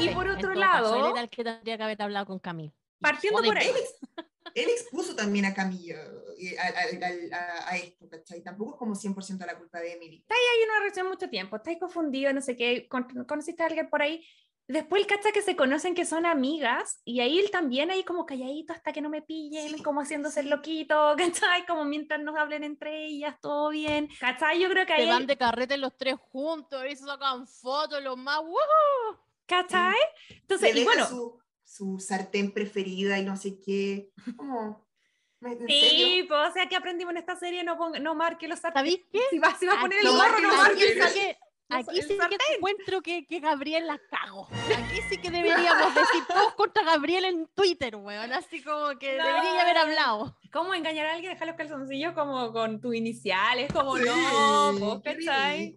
[0.00, 1.06] Y por otro lado.
[1.06, 2.74] él era el que tendría que haber hablado con Camille.
[3.00, 3.70] Partiendo por ahí
[4.54, 5.96] él expuso también a Camillo
[6.58, 8.42] a, a, esto, ¿cachai?
[8.42, 10.18] Tampoco es como 100% la culpa de Emily.
[10.18, 12.88] Está ahí en una relación mucho tiempo, estáis confundido, no sé qué,
[13.26, 14.24] conociste a alguien por ahí.
[14.68, 18.26] Después el cacha que se conocen que son amigas y ahí él también ahí como
[18.26, 21.64] calladito hasta que no me pillen, como haciéndose el loquito, ¿cachai?
[21.66, 24.60] Como mientras nos hablen entre ellas, todo bien, ¿cachai?
[24.60, 25.04] Yo creo que ahí...
[25.04, 28.40] Se van de carrete los tres juntos y se sacan fotos, los más...
[29.46, 29.94] ¿Cachai?
[30.30, 31.40] Entonces, y bueno su
[31.98, 34.10] sartén preferida y no sé qué.
[34.36, 34.86] Como,
[35.66, 38.92] sí, pues, o sea, que aprendimos en esta serie, no, no marque los sartenes.
[38.92, 39.20] ¿Sabéis qué?
[39.30, 41.36] Si vas, si va a poner el gorro, no marque.
[41.68, 44.48] Aquí sí que encuentro que, que, Gabriel la cago.
[44.52, 48.32] Aquí sí que deberíamos decir todos contra Gabriel en Twitter, weón.
[48.32, 50.38] Así como que debería haber hablado.
[50.52, 53.58] ¿Cómo engañar a alguien, dejar los calzoncillos como con tu inicial?
[53.58, 55.74] Es como, no, ¿cachai?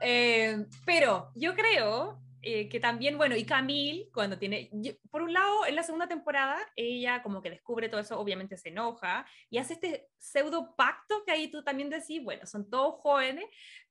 [0.00, 4.68] Eh, pero yo creo eh, que también, bueno, y Camille, cuando tiene,
[5.10, 8.70] por un lado, en la segunda temporada, ella como que descubre todo eso, obviamente se
[8.70, 13.44] enoja y hace este pseudo pacto que ahí tú también decís, bueno, son todos jóvenes,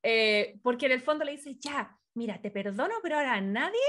[0.03, 3.79] eh, porque en el fondo le dice, ya, mira, te perdono, pero ahora nadie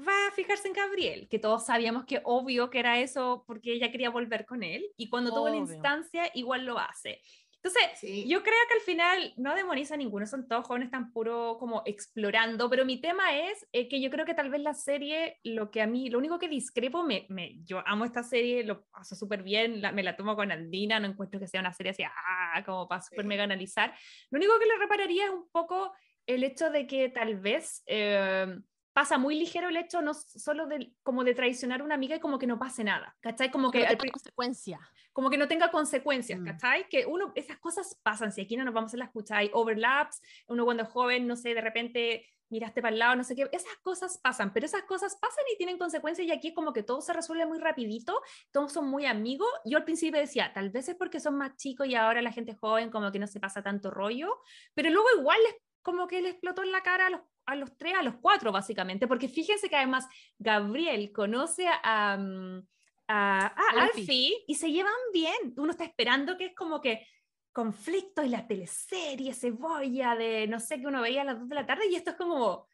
[0.00, 3.90] va a fijarse en Gabriel, que todos sabíamos que obvio que era eso porque ella
[3.90, 7.20] quería volver con él y cuando tuvo la instancia igual lo hace.
[7.62, 11.58] Entonces, yo creo que al final no demoniza a ninguno, son todos jóvenes tan puro
[11.58, 15.38] como explorando, pero mi tema es eh, que yo creo que tal vez la serie,
[15.44, 18.86] lo que a mí, lo único que discrepo, me, me yo amo esta serie, lo
[18.86, 22.02] paso súper bien, me la tomo con Andina, no encuentro que sea una serie así,
[22.02, 23.94] ah, como para súper mega analizar.
[24.30, 25.92] Lo único que le repararía es un poco
[26.26, 27.82] el hecho de que tal vez...
[27.86, 28.56] Eh,
[28.92, 32.20] pasa muy ligero el hecho no solo de como de traicionar a una amiga y
[32.20, 33.50] como que no pase nada, ¿cachai?
[33.50, 34.80] Como que, no tenga consecuencias.
[35.12, 36.44] Como que no tenga consecuencias, mm.
[36.44, 36.88] ¿cachai?
[36.88, 40.20] Que uno, esas cosas pasan, si aquí no nos vamos a la escuchar, hay overlaps,
[40.48, 43.48] uno cuando es joven, no sé, de repente miraste para el lado, no sé qué,
[43.52, 46.82] esas cosas pasan, pero esas cosas pasan y tienen consecuencias y aquí es como que
[46.82, 48.20] todo se resuelve muy rapidito,
[48.50, 49.48] todos son muy amigos.
[49.64, 52.54] Yo al principio decía, tal vez es porque son más chicos y ahora la gente
[52.54, 54.36] joven como que no se pasa tanto rollo,
[54.74, 57.20] pero luego igual les como que le explotó en la cara a los
[57.50, 60.06] a los tres, a los cuatro, básicamente, porque fíjense que además
[60.38, 62.66] Gabriel conoce a, mm,
[63.08, 63.46] a,
[63.78, 64.44] Alfie.
[64.46, 65.54] y se llevan bien.
[65.56, 67.06] Uno está esperando que es como que
[67.52, 71.54] conflicto y la teleserie, cebolla de no sé qué uno veía a las dos de
[71.56, 72.68] la tarde y esto es como...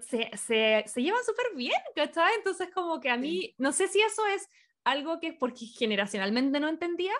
[0.00, 2.34] se, se, se, llevan súper bien, ¿cachai?
[2.36, 4.48] Entonces como que a mí, no sé si eso es
[4.84, 7.14] algo que porque generacionalmente no entendía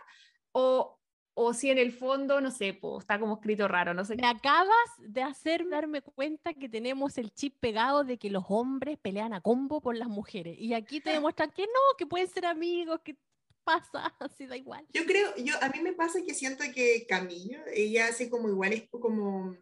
[0.52, 0.97] o,
[1.41, 4.16] o si en el fondo, no sé, está como escrito raro, no sé.
[4.16, 8.99] Me acabas de hacer darme cuenta que tenemos el chip pegado de que los hombres
[8.99, 10.57] pelean a combo por las mujeres.
[10.59, 13.16] Y aquí te demuestran que no, que pueden ser amigos, que
[13.62, 14.84] pasa, así da igual.
[14.93, 18.72] Yo creo, yo a mí me pasa que siento que Camillo, ella hace como igual,
[18.72, 19.57] es como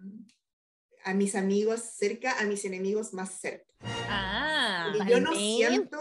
[1.04, 3.66] a mis amigos cerca, a mis enemigos más cerca.
[4.08, 6.00] Ah, yo no siento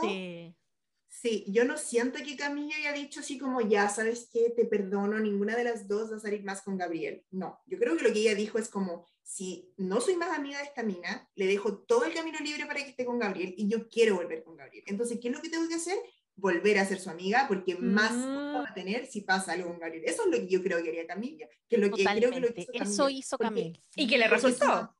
[1.25, 4.51] Sí, yo no siento que Camilo haya dicho así como, ya, ¿sabes qué?
[4.55, 7.25] Te perdono, ninguna de las dos va a salir más con Gabriel.
[7.31, 10.59] No, yo creo que lo que ella dijo es como, si no soy más amiga
[10.59, 13.67] de esta mina, le dejo todo el camino libre para que esté con Gabriel y
[13.67, 14.83] yo quiero volver con Gabriel.
[14.85, 15.97] Entonces, ¿qué es lo que tengo que hacer?
[16.35, 18.57] Volver a ser su amiga porque más mm.
[18.57, 20.03] va a tener si pasa algo con Gabriel.
[20.05, 21.49] Eso es lo que yo creo que haría Camilla.
[21.67, 23.79] Que lo que creo que lo hizo Eso hizo Camila.
[23.95, 24.95] Y que le resultó.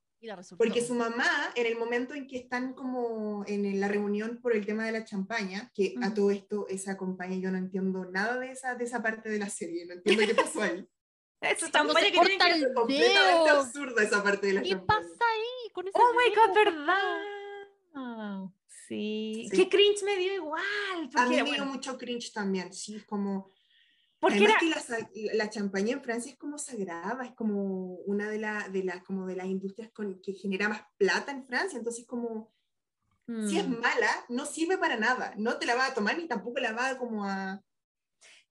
[0.58, 4.66] Porque su mamá, en el momento en que están como en la reunión por el
[4.66, 8.52] tema de la champaña, que a todo esto esa compañía, yo no entiendo nada de
[8.52, 10.88] esa, de esa parte de la serie, no entiendo qué pasó ahí.
[11.42, 15.88] Eso champaña que tiene que completamente absurda esa parte de la ¿Qué pasa ahí con
[15.88, 18.52] esa Oh my god, verdad.
[18.88, 19.48] Sí.
[19.52, 21.10] Qué cringe me dio igual.
[21.16, 23.52] A mí me dio mucho cringe también, sí, como
[24.26, 24.58] porque era...
[24.60, 28.84] que la, la, champaña en Francia es como sagrada, es como una de, la, de,
[28.84, 32.52] las, como de las industrias con, que genera más plata en Francia, entonces como,
[33.28, 33.80] si es mm.
[33.80, 36.98] mala, no sirve para nada, no te la va a tomar ni tampoco la va
[36.98, 37.62] como a,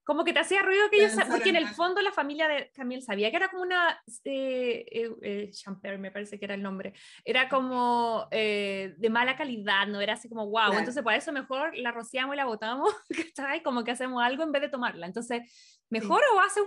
[0.05, 3.03] como que te hacía ruido que ellos, porque en el fondo la familia de Camille
[3.03, 5.51] sabía que era como una, eh, eh,
[5.83, 6.93] eh me parece que era el nombre,
[7.25, 11.77] era como eh, de mala calidad, no era así como wow, entonces por eso mejor
[11.77, 12.95] la rociamos y la botamos,
[13.35, 13.63] ¿cachai?
[13.63, 15.43] Como que hacemos algo en vez de tomarla, entonces
[15.89, 16.61] mejor o hace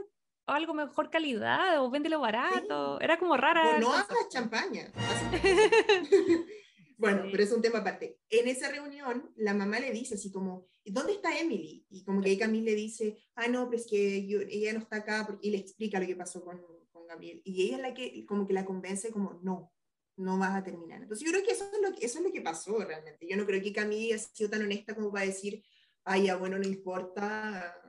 [0.48, 3.76] algo mejor calidad o véndelo barato, era como rara.
[3.76, 4.92] O no hagas champaña.
[6.98, 8.20] Bueno, pero es un tema aparte.
[8.30, 11.86] En esa reunión, la mamá le dice así como, ¿dónde está Emily?
[11.90, 15.38] Y como que ahí Camille le dice, ah, no, pues que ella no está acá,
[15.42, 16.60] y le explica lo que pasó con,
[16.92, 17.42] con Gabriel.
[17.46, 19.72] Y ella es la que como que la convence como, no,
[20.16, 21.04] no vas a terminar.
[21.04, 23.28] Entonces yo creo que eso es lo que, eso es lo que pasó realmente.
[23.28, 25.64] Yo no creo que Camille haya sido tan honesta como para decir,
[26.04, 27.80] ay, ya bueno, no importa,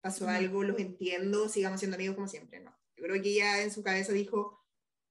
[0.00, 2.60] pasó algo, los entiendo, sigamos siendo amigos como siempre.
[2.60, 4.60] No, yo creo que ella en su cabeza dijo,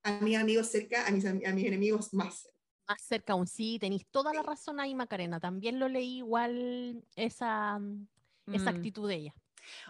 [0.03, 2.60] a mis amigos cerca, a mis, a mis enemigos más cerca
[2.91, 3.47] más cerca aún.
[3.47, 5.39] Sí, tenéis toda la razón ahí, Macarena.
[5.39, 8.07] También lo leí igual esa, mm,
[8.53, 8.75] esa mm.
[8.75, 9.33] actitud de ella.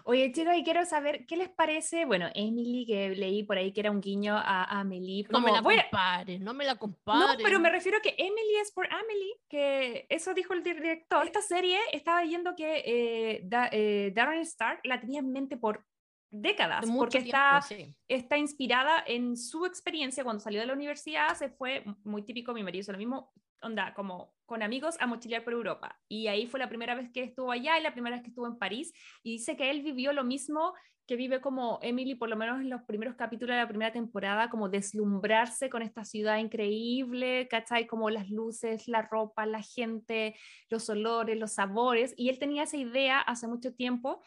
[0.04, 3.80] Oye, chicos, y quiero saber qué les parece, bueno, Emily, que leí por ahí que
[3.80, 5.26] era un guiño a Amelie.
[5.30, 7.38] No me la compares, no me la compares.
[7.38, 11.26] No, pero me refiero a que Emily es por Amelie, que eso dijo el director.
[11.26, 15.86] Esta serie estaba yendo que eh, eh, Darren Stark la tenía en mente por
[16.32, 17.60] décadas, porque está,
[18.08, 22.64] está inspirada en su experiencia cuando salió de la universidad, se fue, muy típico, mi
[22.64, 26.00] marido hizo lo mismo, onda, como con amigos a mochilear por Europa.
[26.08, 28.46] Y ahí fue la primera vez que estuvo allá y la primera vez que estuvo
[28.46, 28.92] en París.
[29.22, 30.74] Y dice que él vivió lo mismo
[31.06, 34.48] que vive como Emily, por lo menos en los primeros capítulos de la primera temporada,
[34.48, 37.86] como deslumbrarse con esta ciudad increíble, ¿cachai?
[37.86, 40.36] Como las luces, la ropa, la gente,
[40.70, 42.14] los olores, los sabores.
[42.16, 44.22] Y él tenía esa idea hace mucho tiempo.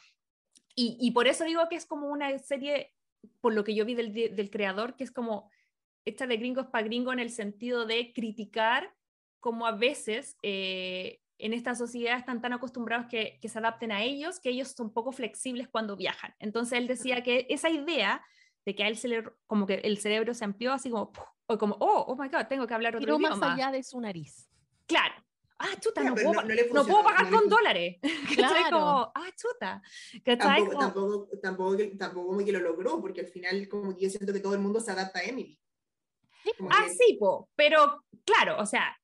[0.75, 2.93] Y, y por eso digo que es como una serie,
[3.41, 5.49] por lo que yo vi del, del creador, que es como
[6.05, 8.93] esta de gringos para gringo en el sentido de criticar
[9.39, 14.03] como a veces eh, en esta sociedad están tan acostumbrados que, que, se adapten a
[14.03, 16.33] ellos, que ellos son poco flexibles cuando viajan.
[16.39, 18.23] Entonces él decía que esa idea
[18.65, 21.11] de que a él se le, como que el cerebro se amplió así como,
[21.47, 23.35] o como, oh, oh my God, tengo que hablar otro Pero idioma.
[23.35, 24.49] más allá de su nariz.
[24.87, 25.13] Claro.
[25.57, 27.97] Ah, chuta, no, puedo, no- no no puedo pagar con dólares.
[28.35, 28.69] Claro.
[28.77, 29.81] Como, ah, chuta.
[30.23, 30.37] ¿Cachai?
[30.37, 34.03] Tampoco, Como- tampoco, tampoco, que- tampoco como que lo logró, porque al final como que
[34.03, 35.57] yo siento que todo el mundo se adapta a Emily.
[36.57, 38.95] Como Ah, que sí, po, pero claro, o sea,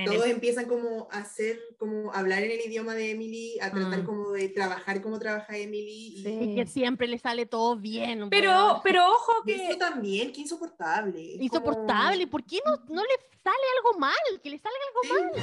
[0.00, 3.58] en el- Todos empiezan como a hacer, como a hablar en el idioma de Emily,
[3.60, 4.06] a tratar Mm.
[4.06, 6.14] como de trabajar como trabaja Emily.
[6.16, 6.38] Y, Sí.
[6.40, 8.28] Y que siempre le sale todo bien.
[8.30, 11.20] pero, pero ojo y que eso también, qué insoportable.
[11.40, 12.24] Insoportable.
[12.24, 14.14] como- ¿Por qué no, no le sale algo mal?
[14.42, 15.32] Que le salga algo mal.
[15.34, 15.40] Sí,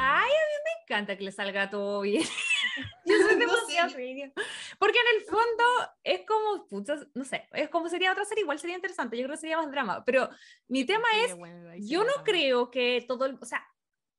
[0.00, 2.22] Ay, a mí me encanta que le salga todo bien.
[3.04, 3.92] Yo soy No demasiado.
[4.78, 5.64] Porque en el fondo
[6.04, 6.66] es como,
[7.14, 9.70] no sé, es como sería otra serie, igual sería interesante, yo creo que sería más
[9.72, 10.04] drama.
[10.04, 10.28] Pero
[10.68, 13.66] mi tema Sí, es, bueno, yo no creo que todo, el- o sea,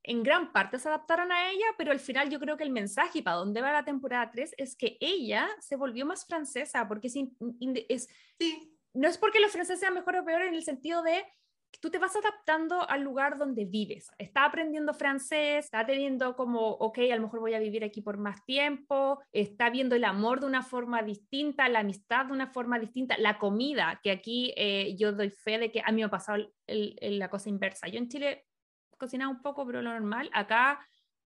[0.04, 3.20] en gran parte se adaptaron a ella, pero al final yo creo que el mensaje
[3.20, 7.08] y para dónde va la temporada 3 es que ella se volvió más francesa, porque
[7.08, 7.16] es,
[7.90, 8.08] es
[8.40, 11.24] sí, no es porque los franceses sean mejor o peor en el sentido de
[11.72, 14.10] que tú te vas adaptando al lugar donde vives.
[14.18, 18.18] Está aprendiendo francés, está teniendo como, ok, a lo mejor voy a vivir aquí por
[18.18, 22.80] más tiempo, está viendo el amor de una forma distinta, la amistad de una forma
[22.80, 26.10] distinta, la comida, que aquí eh, yo doy fe de que a mí me ha
[26.10, 27.88] pasado el- el- la cosa inversa.
[27.88, 28.48] Yo en Chile
[29.00, 30.30] cocinaba un poco, pero lo normal.
[30.34, 30.86] Acá,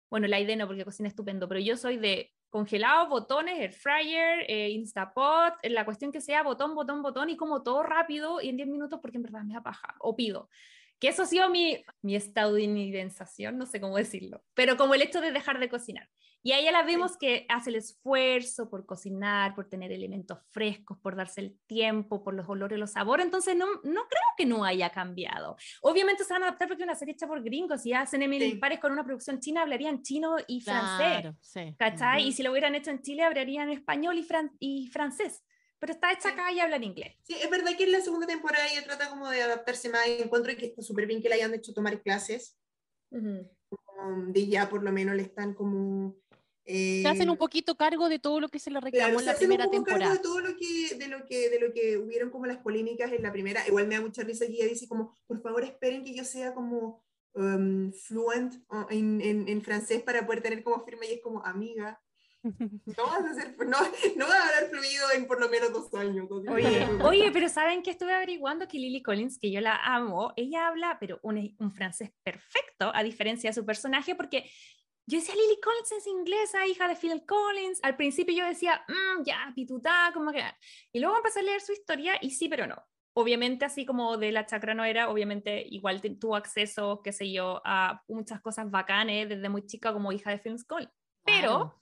[0.10, 4.46] bueno, la idea no, porque cocina estupendo, pero yo soy de congelado, botones, air fryer,
[4.48, 8.58] eh, Instapot, la cuestión que sea botón, botón, botón y como todo rápido y en
[8.58, 9.64] 10 minutos porque en verdad me da
[10.00, 10.50] o pido.
[11.00, 15.22] Que eso ha sido mi, mi estadounidensación, no sé cómo decirlo, pero como el hecho
[15.22, 16.10] de dejar de cocinar.
[16.42, 20.98] Y a ella la vemos que hace el esfuerzo por cocinar, por tener elementos frescos,
[21.00, 23.26] por darse el tiempo, por los olores, los sabores.
[23.26, 25.58] Entonces, no, no creo que no haya cambiado.
[25.82, 27.82] Obviamente se van a adaptar porque es una serie hecha por gringos.
[27.82, 28.56] Si hacen Emily Sí.
[28.58, 30.98] Pares con una producción china, hablarían chino y francés.
[31.22, 31.76] Claro, sí.
[31.78, 32.26] ¿Cachai?
[32.26, 35.44] Y si lo hubieran hecho en Chile, hablarían español y, fran- y francés.
[35.80, 37.16] Pero está hecha acá y hablan inglés.
[37.24, 40.22] sí, es verdad que en la segunda temporada ella trata como de adaptarse más y
[40.22, 42.58] encuentro que está súper bien que le hayan hecho tomar clases,
[43.12, 46.16] um, de ya por lo menos le están como...
[46.66, 49.20] eh, Se hacen un poquito cargo de todo lo que se le Claro, reclamó en
[49.20, 50.14] se la hacen un primera poco cargo temporada.
[50.16, 53.24] de todo lo que, de lo que, de lo que hubieron como las polémicas en
[53.24, 53.66] la primera.
[53.68, 56.54] Igual me da mucha risa que ella dice como, por favor esperen que yo sea
[56.54, 57.04] como
[57.34, 61.44] um, fluent uh, en, en, en francés para poder tener como firma y es como
[61.46, 62.02] amiga.
[62.44, 63.78] No vas a ser, no,
[64.16, 66.28] no vas a hablar fluido en por lo menos dos años.
[66.32, 68.68] Oye, oye, pero ¿saben que estuve averiguando?
[68.68, 73.04] Que Lily Collins, que yo la amo, ella habla, pero un, un francés perfecto, a
[73.04, 74.50] diferencia de su personaje, porque
[75.06, 77.80] yo decía, Lily Collins es inglesa, hija de Phil Collins.
[77.82, 80.44] Al principio yo decía, "Mm, ya, pitutá, como que...
[80.94, 82.76] Y luego empecé a leer su historia y sí, pero no.
[83.14, 87.60] Obviamente, así como de la chacra no era, obviamente igual tuvo acceso, qué sé yo,
[87.66, 90.94] a muchas cosas bacanes desde muy chica como hija de Phil Collins.
[91.26, 91.82] Pero Claro.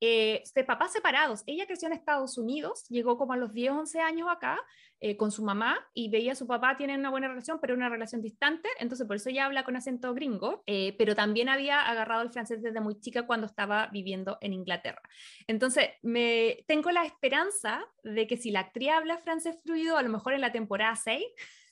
[0.00, 1.42] Eh, de papás separados.
[1.46, 4.60] Ella creció en Estados Unidos, llegó como a los 10, 11 años acá
[5.00, 7.88] eh, con su mamá y veía a su papá, tienen una buena relación, pero una
[7.88, 12.22] relación distante, entonces por eso ella habla con acento gringo, eh, pero también había agarrado
[12.22, 15.02] el francés desde muy chica cuando estaba viviendo en Inglaterra.
[15.46, 20.08] Entonces, me, tengo la esperanza de que si la actriz habla francés fluido, a lo
[20.08, 21.24] mejor en la temporada 6,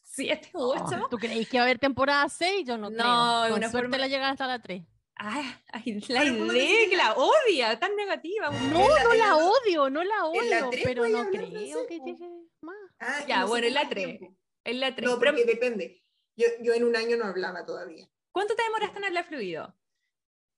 [0.02, 2.64] 7 u 8, ¿Tú creéis que va a haber temporada 6?
[2.64, 3.48] Yo no, No, creo.
[3.50, 4.82] Con una suerte forma- la llegan hasta la 3.
[5.18, 8.50] Ay, ay, la Pero ¿cómo te idea que la odia, tan negativa.
[8.50, 12.28] No, la- no la odio, no la odio, pero no creo francés, que llegue
[12.60, 12.76] más.
[12.98, 14.18] Ah, Ya, no bueno, en la cuánto tres.
[14.18, 14.38] tiempo.
[14.64, 15.08] En la 3.
[15.10, 16.04] No, porque depende.
[16.36, 18.10] Yo, yo en un año no hablaba todavía.
[18.30, 19.74] ¿Cuánto te demoraste en hablar fluido?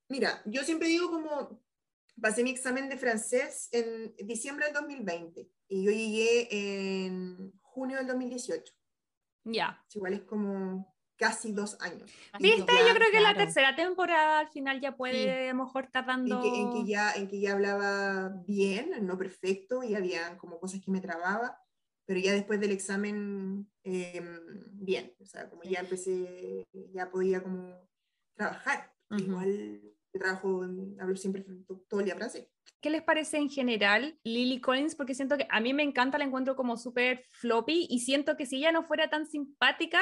[0.08, 1.62] Mira, yo siempre digo como
[2.20, 8.06] pasé mi examen de francés en diciembre del 2020 y yo llegué en junio del
[8.08, 8.74] 2018.
[9.44, 9.84] Ya.
[9.94, 12.10] Igual es como casi dos años.
[12.38, 12.72] ¿Viste?
[12.72, 13.38] Ya, Yo creo que la claro.
[13.38, 15.48] tercera temporada al final ya puede Sí.
[15.48, 16.36] a lo mejor estar dando...
[16.36, 20.60] En que, en, que ya, en que ya hablaba bien, no perfecto, y había como
[20.60, 21.60] cosas que me trababa,
[22.06, 24.22] pero ya después del examen, eh,
[24.72, 27.74] bien, o sea, como ya empecé, ya podía como
[28.34, 28.94] trabajar.
[29.10, 29.24] Ujú.
[29.24, 29.80] Igual
[30.14, 30.62] yo trabajo,
[31.00, 31.44] hablo siempre
[31.88, 32.48] todo el día francés.
[32.80, 34.94] ¿Qué les parece en general Lily Collins?
[34.94, 38.46] Porque siento que a mí me encanta, la encuentro como súper floppy y siento que
[38.46, 40.00] si ella no fuera tan simpática,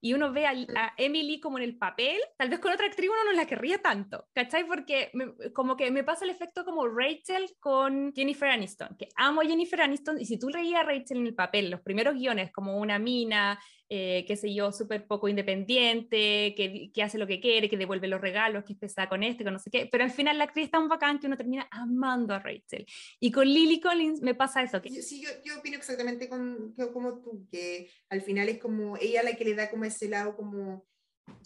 [0.00, 0.54] y uno ve a,
[0.96, 4.26] Emily como en el papel, tal vez con otra actriz uno no la querría tanto,
[4.32, 4.64] ¿cachai?
[4.66, 5.10] Porque
[5.54, 9.80] como que me pasa el efecto como Rachel con Jennifer Aniston, que amo a Jennifer
[9.80, 12.98] Aniston y si tú leías a Rachel en el papel, los primeros guiones como una
[12.98, 13.58] mina,
[13.90, 18.06] eh, qué sé yo, súper poco independiente, que, que, hace lo que quiere, que devuelve
[18.06, 20.44] los regalos, que es pesada con este, con no sé qué, pero al final la
[20.44, 22.86] actriz es tan bacán que uno termina amando a Rachel.
[23.18, 24.78] Y con Lily Collins me pasa eso.
[24.82, 29.34] Sí, yo, yo opino exactamente con, como tú, que al final es como ella la
[29.34, 30.86] que le da como ese lado como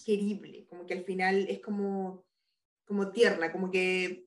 [0.04, 2.24] querible, como que al final es como,
[2.84, 4.26] como tierna, como que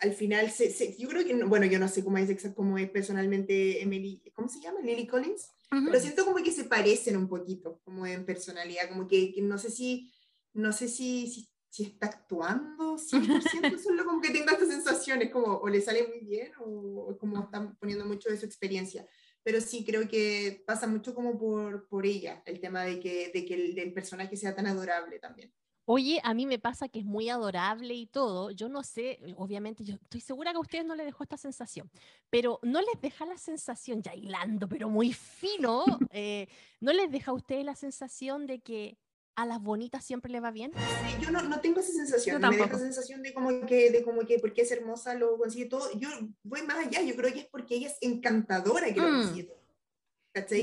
[0.00, 3.82] al final, se, yo creo que, bueno, yo no sé cómo es, cómo es personalmente
[3.82, 4.80] Emily, ¿cómo se llama?
[4.80, 5.50] Lily Collins.
[5.70, 9.70] Pero siento como que se parecen un poquito, como en personalidad, como que, no sé
[9.70, 10.12] si,
[10.52, 11.28] no sé si,
[11.70, 16.20] si, está actuando 100%, solo como que tengo estas sensaciones, como o le sale muy
[16.20, 19.06] bien o, como están poniendo mucho de su experiencia.
[19.44, 23.46] Pero sí creo que pasa mucho como por, por ella, el tema de que, de
[23.46, 25.54] que el del personaje sea tan adorable también.
[25.84, 28.50] Oye, a mí me pasa que es muy adorable y todo.
[28.50, 31.90] Yo no sé, obviamente, yo estoy segura que a ustedes no les dejó esta sensación,
[32.28, 36.48] pero no les deja la sensación, ya hilando, pero muy fino, eh,
[36.80, 38.98] ¿no les deja a ustedes la sensación de que
[39.36, 40.72] a las bonitas siempre le va bien?
[41.20, 44.22] yo no, no, tengo esa sensación, me deja la sensación de como que, de como
[44.26, 45.90] que porque es hermosa lo consigue todo.
[45.98, 46.08] Yo
[46.42, 49.22] voy más allá, yo creo que es porque ella es encantadora que lo mm.
[49.22, 49.59] consigue todo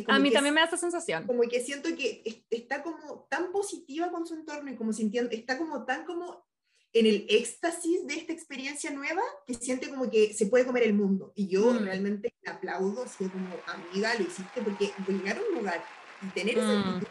[0.07, 1.26] a mí también me da esa sensación.
[1.26, 5.57] Como que siento que está como tan positiva con su entorno y como sintiendo, está
[5.57, 6.47] como tan como
[6.93, 10.93] en el éxtasis de esta experiencia nueva que siente como que se puede comer el
[10.93, 11.34] mundo.
[11.36, 11.84] Y yo mm.
[11.84, 15.84] realmente aplaudo, así como amiga, lo hiciste porque llegar a un lugar
[16.22, 16.99] y tener mm.
[16.99, 17.07] es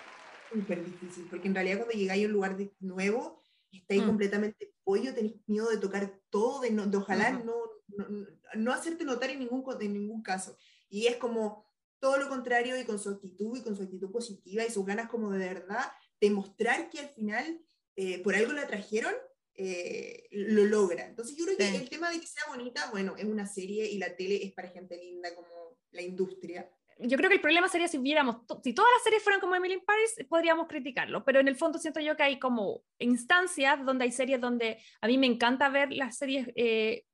[0.51, 4.07] súper difícil, porque en realidad cuando llegáis a un lugar nuevo, estáis mm.
[4.07, 7.55] completamente pollo, tenéis miedo de tocar todo, de, no, de ojalá no,
[7.89, 8.07] no,
[8.55, 10.57] no, hacerte notar en ningún, en ningún caso.
[10.89, 11.66] Y es como
[11.99, 15.09] todo lo contrario y con su actitud y con su actitud positiva y sus ganas
[15.09, 15.85] como de verdad
[16.21, 17.61] demostrar que al final
[17.97, 19.15] eh, por algo la trajeron,
[19.55, 21.07] eh, lo logra.
[21.07, 23.99] Entonces yo creo que el tema de que sea bonita, bueno, es una serie y
[23.99, 26.71] la tele es para gente linda como la industria.
[26.99, 29.75] Yo creo que el problema sería si viéramos, si todas las series fueran como Emily
[29.75, 34.05] in Paris, podríamos criticarlo, pero en el fondo siento yo que hay como instancias donde
[34.05, 37.05] hay series donde a mí me encanta ver las series eh,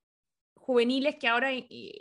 [0.55, 1.51] juveniles que ahora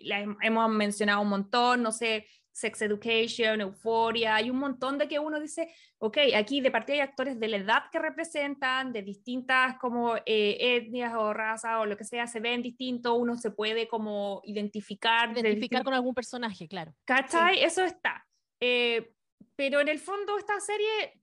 [0.04, 5.20] las hemos mencionado un montón, no sé, Sex Education, Euphoria, hay un montón de que
[5.20, 9.78] uno dice, ok, aquí de partida hay actores de la edad que representan, de distintas
[9.78, 13.88] como eh, etnias o razas o lo que sea, se ven distintos, uno se puede
[13.88, 15.32] como identificar.
[15.38, 16.94] Identificar con algún personaje, claro.
[17.06, 17.64] ¿Cachai?
[17.64, 18.28] Eso está.
[18.60, 19.14] Eh,
[19.56, 21.22] pero en el fondo esta serie,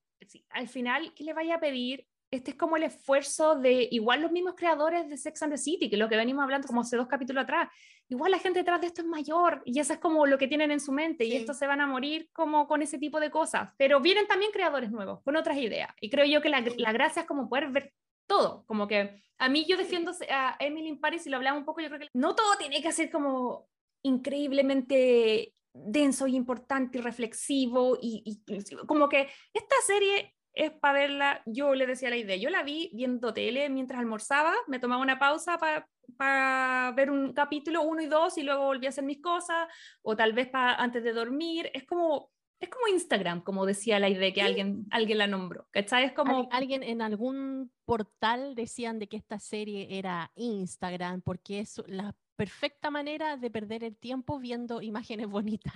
[0.51, 2.07] al final, ¿qué le vaya a pedir?
[2.31, 5.89] Este es como el esfuerzo de igual los mismos creadores de Sex and the City,
[5.89, 7.71] que lo que venimos hablando como hace dos capítulos atrás,
[8.09, 10.71] igual la gente detrás de esto es mayor y eso es como lo que tienen
[10.71, 13.73] en su mente y estos se van a morir como con ese tipo de cosas.
[13.79, 15.91] Pero vienen también creadores nuevos, con otras ideas.
[16.01, 17.93] Y creo yo que la, la gracia es como poder ver
[18.27, 21.65] todo, como que a mí yo defiendo a Emily in Paris y lo hablamos un
[21.65, 23.69] poco, yo creo que no todo tiene que ser como
[24.03, 31.43] increíblemente denso y importante y reflexivo y, y como que esta serie es para verla,
[31.47, 35.19] yo le decía la idea, yo la vi viendo tele mientras almorzaba, me tomaba una
[35.19, 39.21] pausa para para ver un capítulo, uno y dos, y luego volví a hacer mis
[39.21, 39.69] cosas,
[40.03, 41.71] o tal vez para antes de dormir.
[41.75, 42.31] Es como,
[42.61, 45.69] es como Instagram, como decía la idea que alguien, alguien la nombró.
[45.71, 46.05] ¿Cachai?
[46.05, 46.49] Es como...
[46.51, 52.91] Alguien en algún portal decían de que esta serie era Instagram, porque es la perfecta
[52.91, 55.73] manera de perder el tiempo viendo imágenes bonitas.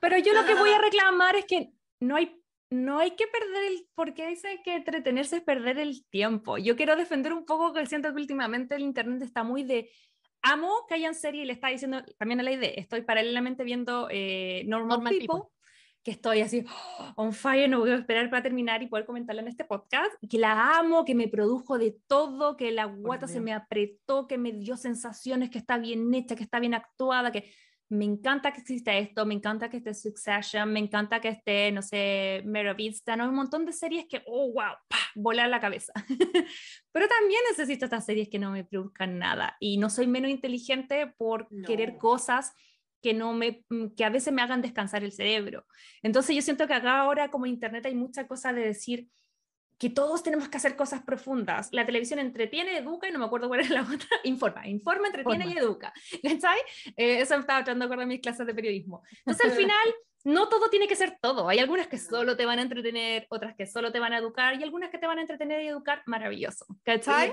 [0.00, 3.72] Pero yo lo que voy a reclamar es que no hay no hay que perder
[3.72, 6.58] el, porque dice que entretenerse es perder el tiempo.
[6.58, 9.90] Yo quiero defender un poco que siento que últimamente el Internet está muy de,
[10.42, 14.08] amo que hayan series y le está diciendo también a la idea, estoy paralelamente viendo
[14.10, 15.42] eh, Normal, People,
[16.02, 16.64] que estoy así
[16.98, 20.12] oh, on fire, no voy a esperar para terminar y poder comentarla en este podcast,
[20.28, 24.38] que la amo, que me produjo de todo, que la guata se me apretó, que
[24.38, 27.52] me dio sensaciones, que está bien hecha, que está bien actuada, que
[27.88, 31.82] me encanta que exista esto, me encanta que esté Succession, me encanta que esté, no
[31.82, 33.24] sé, Merovista, ¿no?
[33.24, 34.96] Hay un montón de series que, oh, wow, ¡pah!
[35.14, 35.92] volar la cabeza.
[36.92, 41.12] Pero también necesito estas series que no me produzcan nada y no soy menos inteligente
[41.16, 42.52] por querer cosas
[43.02, 45.64] que, no me, mm, que a veces me hagan descansar el cerebro.
[46.02, 49.08] Entonces yo siento que acá ahora como Internet hay mucha cosa de decir,
[49.78, 51.68] que todos tenemos que hacer cosas profundas.
[51.72, 55.46] La televisión entretiene, educa, y no me acuerdo cuál era la otra, informa, informa, entretiene
[55.48, 55.92] y educa.
[56.22, 56.58] ¿Cachai?
[56.96, 59.02] Eh, eso me estaba tratando de acordar mis clases de periodismo.
[59.18, 61.48] Entonces, al final, no todo tiene que ser todo.
[61.48, 64.58] Hay algunas que solo te van a entretener, otras que solo te van a educar,
[64.58, 66.66] y algunas que te van a entretener y educar, maravilloso.
[66.82, 67.32] ¿Cachai?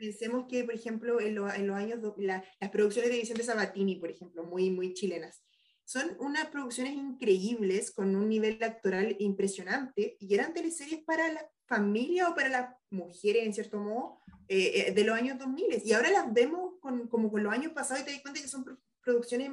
[0.00, 4.44] pensemos que, por ejemplo, en, en los años, las producciones de Vicente Sabatini, por ejemplo,
[4.44, 5.42] muy, muy chilenas,
[5.90, 12.28] son unas producciones increíbles con un nivel actoral impresionante y eran teleseries para la familia
[12.28, 15.82] o para las mujeres, en cierto modo, eh, eh, de los años 2000.
[15.84, 18.46] Y ahora las vemos con, como con los años pasados y te das cuenta que
[18.46, 19.50] son producciones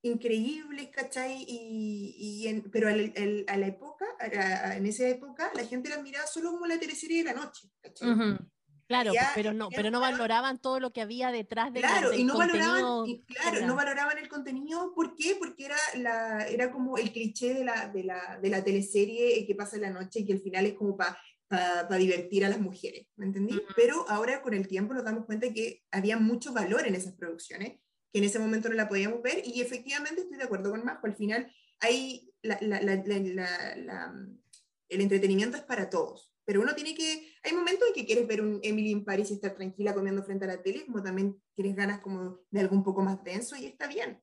[0.00, 1.44] increíbles, ¿cachai?
[1.46, 6.64] Y, y pero a la, época, en esa época, la gente las miraba solo como
[6.64, 8.38] la teleserie de la noche, ¿cachai?
[8.86, 12.38] Claro, pero no, pero no valoraban todo lo que había detrás de claro, y no
[12.38, 15.34] valoraban, y claro, no valoraban el contenido, ¿por qué?
[15.36, 19.54] Porque era, la, era como el cliché de la, de la, de la teleserie que
[19.56, 21.18] pasa en la noche y que al final es como para
[21.48, 23.60] para divertir a las mujeres, ¿me entendí?
[23.76, 27.78] Pero ahora con el tiempo nos damos cuenta que había mucho valor en esas producciones,
[28.12, 31.06] que en ese momento no la podíamos ver, y efectivamente estoy de acuerdo con Majo,
[31.06, 34.14] al final hay la, la, la,
[34.88, 38.40] el entretenimiento es para todos, pero uno tiene que, hay momentos en que quieres ver
[38.40, 41.74] un Emily in Paris y estar tranquila comiendo frente a la tele, como también tienes
[41.74, 44.22] ganas como de algo un poco más denso y está bien.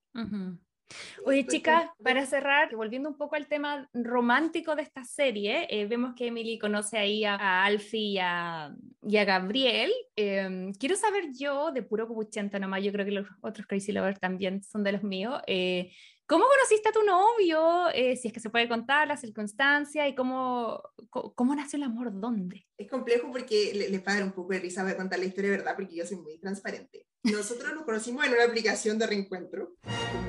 [1.25, 6.13] Oye, chicas, para cerrar, volviendo un poco al tema romántico de esta serie, eh, vemos
[6.15, 9.91] que Emily conoce ahí a, Alfie y a, y a Gabriel.
[10.15, 14.19] Em, quiero saber yo, de puro copuchento nomás, yo creo que los otros Crazy Lovers
[14.19, 15.91] también son de los míos, eh,
[16.33, 17.89] ¿Cómo conociste a tu novio?
[17.93, 20.81] Eh, si es que se puede contar la circunstancia y cómo,
[21.11, 22.65] cómo, nació el amor, ¿dónde?
[22.75, 25.25] Es complejo porque le, le va a dar un poco de risa a contar la
[25.25, 25.75] historia, ¿verdad?
[25.75, 27.05] Porque yo soy muy transparente.
[27.21, 29.75] Nosotros nos conocimos en una aplicación de reencuentro.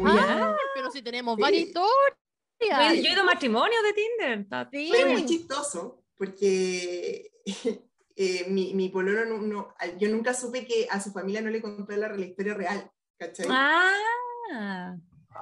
[0.05, 3.03] Ah, pero si tenemos varias historias.
[3.03, 4.69] yo he ido a matrimonio de Tinder.
[4.73, 4.89] Sí.
[4.91, 7.33] Fue muy chistoso porque
[8.17, 11.97] eh, mi, mi pololo no, yo nunca supe que a su familia no le contó
[11.97, 12.91] la, la historia real.
[13.17, 13.47] ¿cachai?
[13.49, 14.97] Ah.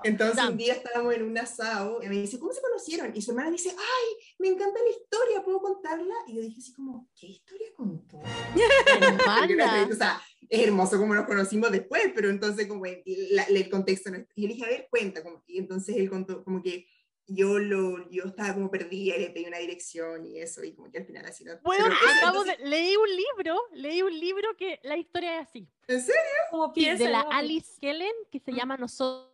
[0.05, 3.13] Entonces un día estábamos en un asado y me dice, ¿cómo se conocieron?
[3.15, 6.15] Y su hermana dice, ay, me encanta la historia, ¿puedo contarla?
[6.27, 8.19] Y yo dije así como, ¿qué historia contó?
[9.93, 14.19] o sea, es hermoso como nos conocimos después, pero entonces como el, el contexto no
[14.35, 15.23] Y yo le dije, a ver, cuenta.
[15.23, 16.87] Como, y entonces él contó como que
[17.27, 20.91] yo, lo, yo estaba como perdida y le pedí una dirección y eso, y como
[20.91, 21.53] que al final así no.
[21.63, 21.87] Bueno,
[22.19, 25.69] acabo de, leí un libro, leí un libro que la historia es así.
[25.87, 26.21] ¿En serio?
[26.51, 27.05] Como piensa.
[27.05, 29.32] De la Alice Kellen, que se llama Nosotros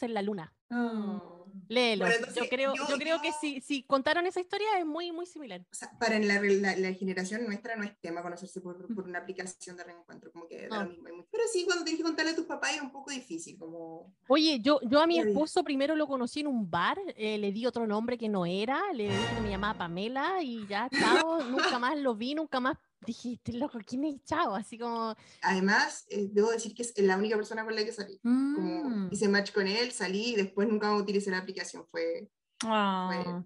[0.00, 0.54] en la luna.
[0.70, 1.38] Oh.
[1.68, 2.06] Léelo.
[2.34, 5.60] yo creo, yo, creo que si, si contaron esa historia es muy, muy similar.
[5.60, 6.40] O sea, para la,
[6.76, 10.68] la, generación nuestra no es tema conocerse por, por una aplicación de reencuentro, como que
[10.68, 11.26] da lo mismo.
[11.30, 13.58] Pero sí, cuando tienes que contarle a tus papás es un poco difícil.
[13.58, 14.14] Como...
[14.28, 17.66] Oye, yo, yo a mi esposo primero lo conocí en un bar, eh, le di
[17.66, 21.78] otro nombre que no era, le dije que me llamaba Pamela y ya, chao, nunca
[21.78, 24.54] más lo vi, nunca más dijiste, loco, ¿quién es Chao?
[24.54, 25.14] Así como...
[25.42, 28.18] Además, eh, debo decir que es la única persona con la que salí.
[28.18, 29.08] Como mm.
[29.12, 31.86] hice match con él, salí y después nunca utilicé la aplicación.
[31.90, 32.30] Fue...
[32.64, 33.42] Ah.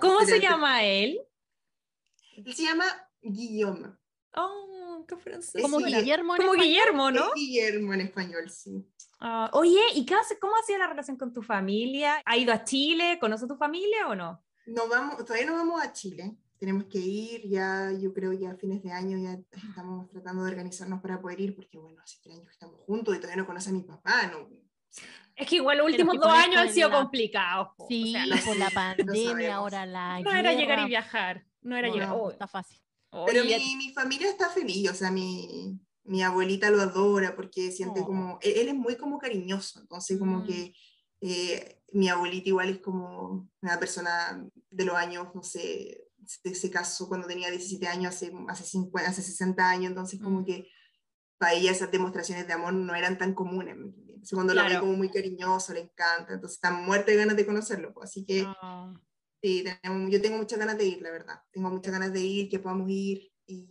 [0.00, 1.20] ¿Cómo se llama él?
[2.36, 2.84] Él se llama
[3.20, 3.88] Guillaume.
[4.34, 5.60] Oh, qué francés.
[5.60, 7.34] Como Guillermo Como Guillermo, ¿no?
[7.34, 8.86] Guillermo en español, sí.
[9.20, 12.22] Ah, oye, ¿y qué hace, cómo ha sido la relación con tu familia?
[12.24, 13.18] ¿Ha ido a Chile?
[13.20, 14.44] ¿Conoce a tu familia o no?
[14.66, 18.56] No vamos, todavía no vamos a Chile tenemos que ir, ya yo creo ya a
[18.56, 22.34] fines de año ya estamos tratando de organizarnos para poder ir, porque bueno, hace tres
[22.34, 24.48] años que estamos juntos y todavía no conoce a mi papá, no.
[25.36, 27.68] Es que igual los últimos dos años han sido complicados.
[27.88, 28.14] Sí,
[28.44, 30.20] por la pandemia, ahora la.
[30.20, 32.10] No era llegar y viajar, no era llegar.
[32.12, 32.80] Oh, está fácil.
[33.26, 38.02] Pero mi, mi, familia está feliz, o sea, mi, mi abuelita lo adora porque siente
[38.02, 38.34] como.
[38.34, 38.38] Oh.
[38.42, 40.46] Él, es muy como cariñoso, entonces, como mm.
[40.46, 40.72] que.
[41.20, 47.08] Eh, mi abuelita igual es como una persona de los años, no sé, se, casó
[47.08, 50.44] cuando tenía 17 años, hace, hace, 50, hace 60 años, entonces como mm.
[50.44, 50.68] que
[51.38, 53.76] para ella esas demostraciones de amor no eran tan comunes.
[54.32, 57.94] Cuando lo ve como muy cariñoso, le encanta, entonces está muerta de ganas de conocerlo.
[57.94, 58.92] Pues, así que ah.
[59.40, 59.64] sí,
[60.10, 61.40] yo tengo muchas ganas de ir, la verdad.
[61.52, 63.30] Tengo muchas ganas de ir, que podamos ir.
[63.46, 63.68] Y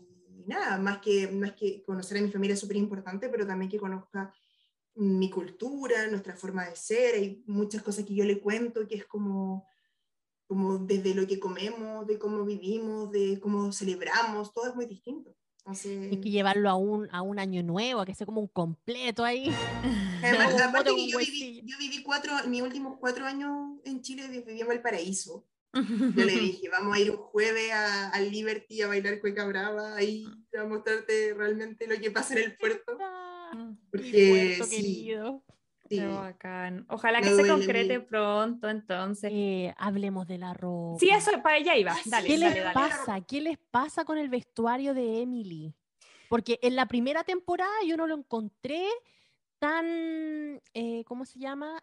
[0.48, 3.78] nada, más que, más que conocer a mi familia es súper importante, pero también que
[3.78, 4.34] conozca
[4.96, 7.16] mi cultura, nuestra forma de ser.
[7.16, 9.68] Hay muchas cosas que yo le cuento que es como
[10.48, 15.36] como desde lo que comemos, de cómo vivimos, de cómo celebramos, todo es muy distinto.
[15.66, 19.26] Hay que llevarlo a un, a un año nuevo, a que sea como un completo
[19.26, 19.52] ahí.
[20.24, 24.62] Además, aparte que yo viví, yo viví, cuatro, mis últimos cuatro años en Chile, viví
[24.62, 25.46] en Valparaíso.
[25.74, 30.26] Yo le dije, vamos a ir un jueves al Liberty a bailar cueca brava, ahí
[30.58, 32.98] a mostrarte realmente lo que pasa en el puerto.
[33.92, 35.44] Porque, puerto querido.
[36.90, 39.32] Ojalá que se concrete pronto, entonces.
[39.34, 41.00] Eh, hablemos de la ropa.
[41.00, 41.96] Sí, eso para ella iba.
[42.06, 43.22] Dale, ¿Qué les pasa?
[43.22, 45.74] ¿Qué les pasa con el vestuario de Emily?
[46.30, 48.86] Porque en la primera temporada yo no lo encontré
[49.60, 51.82] tan, eh, ¿cómo se llama?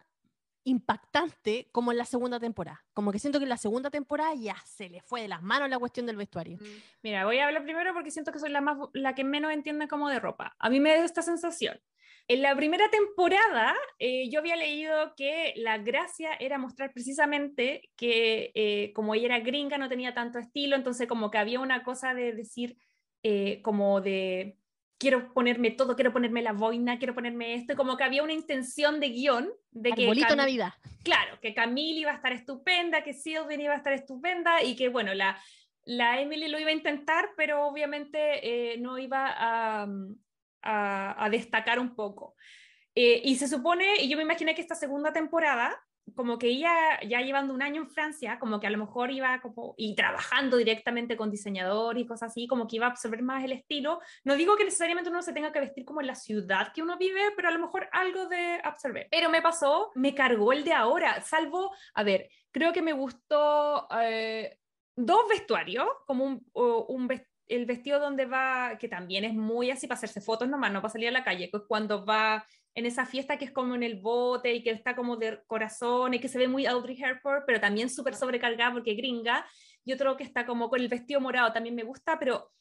[0.65, 2.83] impactante como en la segunda temporada.
[2.93, 5.69] Como que siento que en la segunda temporada ya se le fue de las manos
[5.69, 6.57] la cuestión del vestuario.
[6.57, 6.81] Mm.
[7.03, 9.87] Mira, voy a hablar primero porque siento que soy la, más, la que menos entiende
[9.87, 10.55] como de ropa.
[10.59, 11.79] A mí me da esta sensación.
[12.27, 18.51] En la primera temporada eh, yo había leído que la gracia era mostrar precisamente que
[18.55, 22.13] eh, como ella era gringa no tenía tanto estilo, entonces como que había una cosa
[22.13, 22.77] de decir
[23.21, 24.57] eh, como de
[24.97, 28.99] quiero ponerme todo, quiero ponerme la boina, quiero ponerme esto, como que había una intención
[28.99, 30.03] de guion de que...
[30.03, 30.73] Arbolito Cam- Navidad.
[31.03, 34.89] Claro, que Camille iba a estar estupenda, que Sylvie iba a estar estupenda y que,
[34.89, 35.37] bueno, la,
[35.83, 39.87] la Emily lo iba a intentar, pero obviamente eh, no iba a,
[40.65, 42.35] a- destacar un poco.
[42.95, 45.77] Eh, y se supone, y yo me imaginé que esta segunda temporada,
[46.15, 46.71] como que ella
[47.01, 50.55] ya llevando un año en Francia, como que a lo mejor iba como, y trabajando
[50.57, 53.99] directamente con diseñador y cosas así, como que iba a absorber más el estilo.
[54.23, 56.97] No digo que necesariamente uno se tenga que vestir como en la ciudad que uno
[56.97, 59.07] vive, pero a lo mejor algo de absorber.
[59.09, 63.87] Pero me pasó, me cargó el de ahora, salvo, a ver, creo que me gustó
[63.99, 64.57] eh,
[64.95, 67.07] dos vestuarios, como un, un
[67.47, 70.91] el vestido donde va, que también es muy así para hacerse fotos nomás, no para
[70.91, 73.83] salir a la calle, que es cuando va en esa fiesta que es como en
[73.83, 77.43] el bote y que está como de corazón y que se ve muy Audrey Hepburn,
[77.47, 79.45] pero también súper sobrecargada porque gringa,
[79.85, 82.51] y otro que está como con el vestido morado también me gusta, pero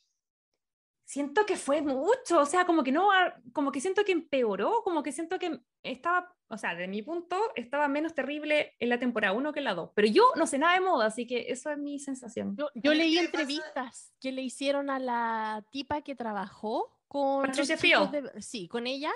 [1.04, 3.08] siento que fue mucho, o sea, como que no,
[3.52, 7.36] como que siento que empeoró, como que siento que estaba, o sea, de mi punto,
[7.56, 10.58] estaba menos terrible en la temporada 1 que en la 2, pero yo no sé
[10.58, 12.56] nada de moda, así que eso es mi sensación.
[12.56, 17.44] Yo, yo leí me pasa- entrevistas que le hicieron a la tipa que trabajó con
[18.10, 19.12] de- sí, con ella,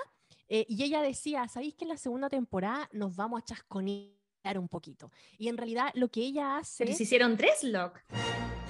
[0.47, 4.67] eh, y ella decía, ¿sabéis que en la segunda temporada nos vamos a chasconear un
[4.69, 5.11] poquito?
[5.37, 6.85] Y en realidad lo que ella hace...
[6.85, 7.99] Pero se hicieron Dresslock.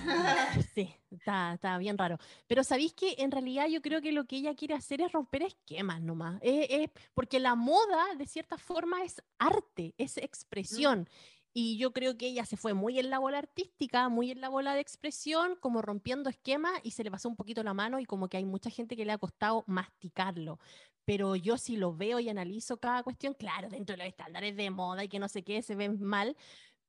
[0.74, 2.18] Sí, está, está bien raro.
[2.48, 5.44] Pero sabéis que en realidad yo creo que lo que ella quiere hacer es romper
[5.44, 6.40] esquemas nomás.
[6.42, 11.08] Eh, eh, porque la moda, de cierta forma, es arte, es expresión.
[11.52, 14.50] Y yo creo que ella se fue muy en la bola artística, muy en la
[14.50, 18.06] bola de expresión, como rompiendo esquemas y se le pasó un poquito la mano y
[18.06, 20.60] como que hay mucha gente que le ha costado masticarlo.
[21.06, 24.70] Pero yo si lo veo y analizo cada cuestión, claro, dentro de los estándares de
[24.70, 26.38] moda y que no sé qué, se ven mal,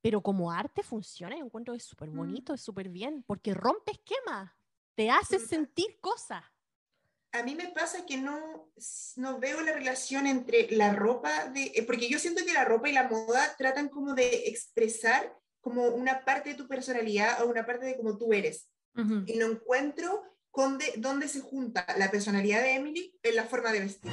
[0.02, 3.92] pero como arte funciona, yo encuentro que es súper bonito, es súper bien, porque rompe
[3.92, 4.50] esquemas,
[4.94, 5.46] te hace Mm.
[5.46, 6.42] sentir cosas.
[7.32, 8.72] A mí me pasa que no,
[9.16, 12.88] no veo la relación entre la ropa, de, eh, porque yo siento que la ropa
[12.88, 17.64] y la moda tratan como de expresar como una parte de tu personalidad o una
[17.66, 18.68] parte de cómo tú eres.
[19.26, 20.22] Y no encuentro
[20.52, 24.10] dónde, dónde se junta la personalidad de Emily en la forma de vestir.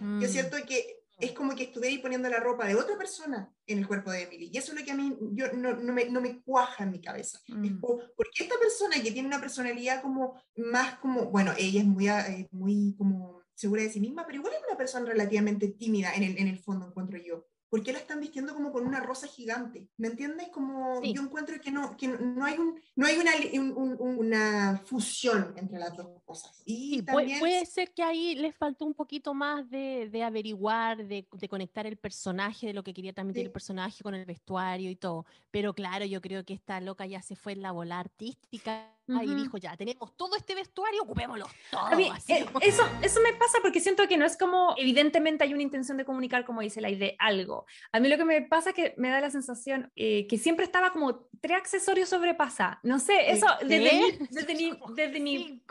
[0.00, 0.20] Mm.
[0.20, 3.86] Yo siento que es como que estuviera poniendo la ropa de otra persona en el
[3.86, 4.50] cuerpo de Emily.
[4.52, 6.90] Y eso es lo que a mí yo, no, no, me, no me cuaja en
[6.90, 7.38] mi cabeza.
[7.46, 7.80] Es Mm.
[7.80, 12.08] como, porque esta persona que tiene una personalidad como más como, bueno, ella es muy,
[12.08, 16.24] eh, muy como segura de sí misma, pero igual es una persona relativamente tímida en
[16.24, 17.46] el, en el fondo, encuentro yo.
[17.74, 19.88] ¿Por qué la están vistiendo como con una rosa gigante?
[19.96, 20.46] ¿Me entiendes?
[20.50, 21.12] Como Sí.
[21.12, 24.80] yo encuentro que no, que no hay, un, no hay una, un- un- un- una
[24.84, 26.62] fusión entre las dos cosas.
[26.64, 31.26] Y Sí, puede, ser que ahí les faltó un poquito más de, de averiguar, de,
[31.32, 33.46] de conectar el personaje, de lo que quería transmitir Sí.
[33.46, 35.26] el personaje con el vestuario y todo.
[35.50, 39.12] Pero claro, yo creo que esta loca ya se fue en la bola artística y
[39.12, 39.34] Ujú.
[39.34, 41.96] dijo, ya, tenemos todo este vestuario, ocupémoslo todo.
[41.96, 45.52] Mí, así eh, eso, eso me pasa porque siento que no es como, evidentemente hay
[45.52, 47.66] una intención de comunicar, como dice la de algo.
[47.92, 50.64] A mí lo que me pasa es que me da la sensación eh, que siempre
[50.64, 52.80] estaba como tres accesorios sobrepasa.
[52.82, 55.62] No sé, eso desde mi, desde mi, desde mi,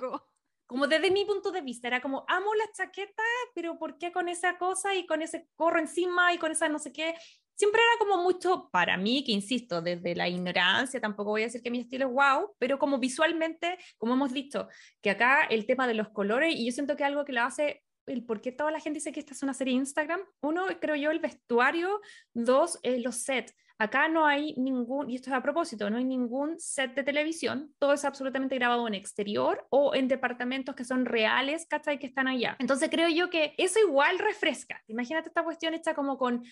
[0.67, 3.23] como desde mi punto de vista, era como, amo la chaqueta,
[3.55, 6.79] pero ¿por qué con esa cosa y con ese gorro encima y con esa no
[6.79, 7.15] sé qué?
[7.55, 11.61] Siempre era como mucho, para mí, que insisto, desde la ignorancia, tampoco voy a decir
[11.61, 14.67] que mi estilo es wow, pero como visualmente, como hemos dicho,
[15.01, 17.83] que acá el tema de los colores, y yo siento que algo que lo hace,
[18.05, 20.95] el por qué toda la gente dice que esta es una serie Instagram, uno, creo
[20.95, 22.01] yo, el vestuario,
[22.33, 23.55] dos, eh, los sets.
[23.79, 27.73] Acá no hay ningún, y esto es a propósito, no hay ningún set de televisión,
[27.79, 31.97] todo es absolutamente grabado en exterior o en departamentos que son reales, ¿cachai?
[31.97, 32.55] Que están allá.
[32.59, 34.81] Entonces creo yo que eso igual refresca.
[34.87, 36.43] Imagínate esta cuestión hecha como con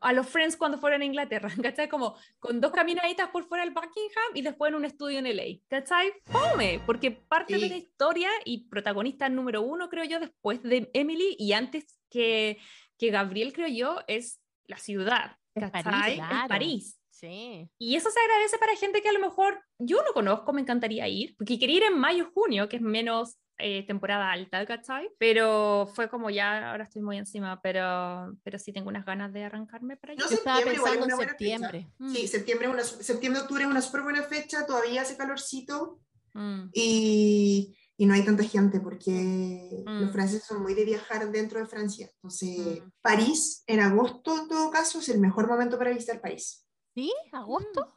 [0.00, 1.88] a los Friends cuando fueron a Inglaterra, ¿cachai?
[1.88, 5.60] Como con dos caminaditas por fuera del Buckingham y después en un estudio en LA,
[5.68, 6.12] ¿cachai?
[6.24, 11.36] Fome, porque parte de la historia y protagonista número uno, creo yo, después de Emily
[11.38, 12.58] y antes que,
[12.98, 16.14] que Gabriel, creo yo, es la ciudad, Es París, ¿cachai?
[16.16, 16.48] claro.
[16.48, 16.98] París.
[17.10, 17.70] Sí.
[17.78, 21.06] Y eso se agradece para gente que a lo mejor yo no conozco, me encantaría
[21.06, 25.08] ir, porque quería ir en mayo, junio, que es menos eh, temporada alta, ¿cachai?
[25.18, 29.44] Pero fue como ya, ahora estoy muy encima, pero, pero sí tengo unas ganas de
[29.44, 30.22] arrancarme para allá.
[30.24, 31.88] No Yo estaba pensando en septiembre.
[31.98, 32.12] Mm.
[32.12, 36.00] Sí, septiembre, es una, septiembre, octubre es una súper buena fecha, todavía hace calorcito
[36.34, 36.70] Mm.
[36.72, 40.12] y, y no hay tanta gente porque los Mm.
[40.12, 42.08] franceses son muy de viajar dentro de Francia.
[42.14, 42.90] Entonces, Mm.
[43.02, 46.66] París, en agosto, en todo caso, es el mejor momento para visitar París.
[46.94, 47.12] ¿Sí?
[47.32, 47.94] ¿Agosto?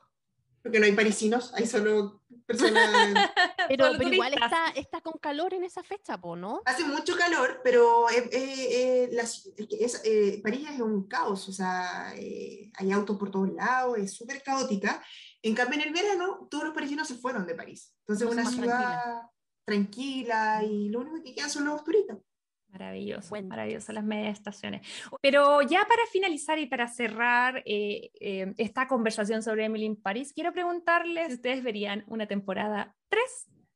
[0.65, 2.89] Porque no hay parisinos, hay solo personas...
[3.67, 6.61] Pero, Solo pero igual está, está con calor en esa fecha, po, ¿no?
[6.65, 11.07] Hace mucho calor, pero eh, eh, eh, la es que es, eh, París es un
[11.07, 15.03] caos, o sea, eh, hay autos por todos lados, es súper caótica.
[15.41, 17.95] En cambio, en el verano, todos los parisinos se fueron de París.
[18.01, 19.21] Entonces, Entonces, una ciudad
[19.65, 22.19] tranquila y lo único que quedan son los turistas.
[22.77, 23.49] Maravilloso, Cuentos.
[23.49, 24.85] maravilloso las medias estaciones.
[25.21, 30.33] Pero ya para finalizar y para cerrar eh, eh, esta conversación sobre Emily in Paris,
[30.33, 33.21] quiero preguntarles si ustedes verían una temporada 3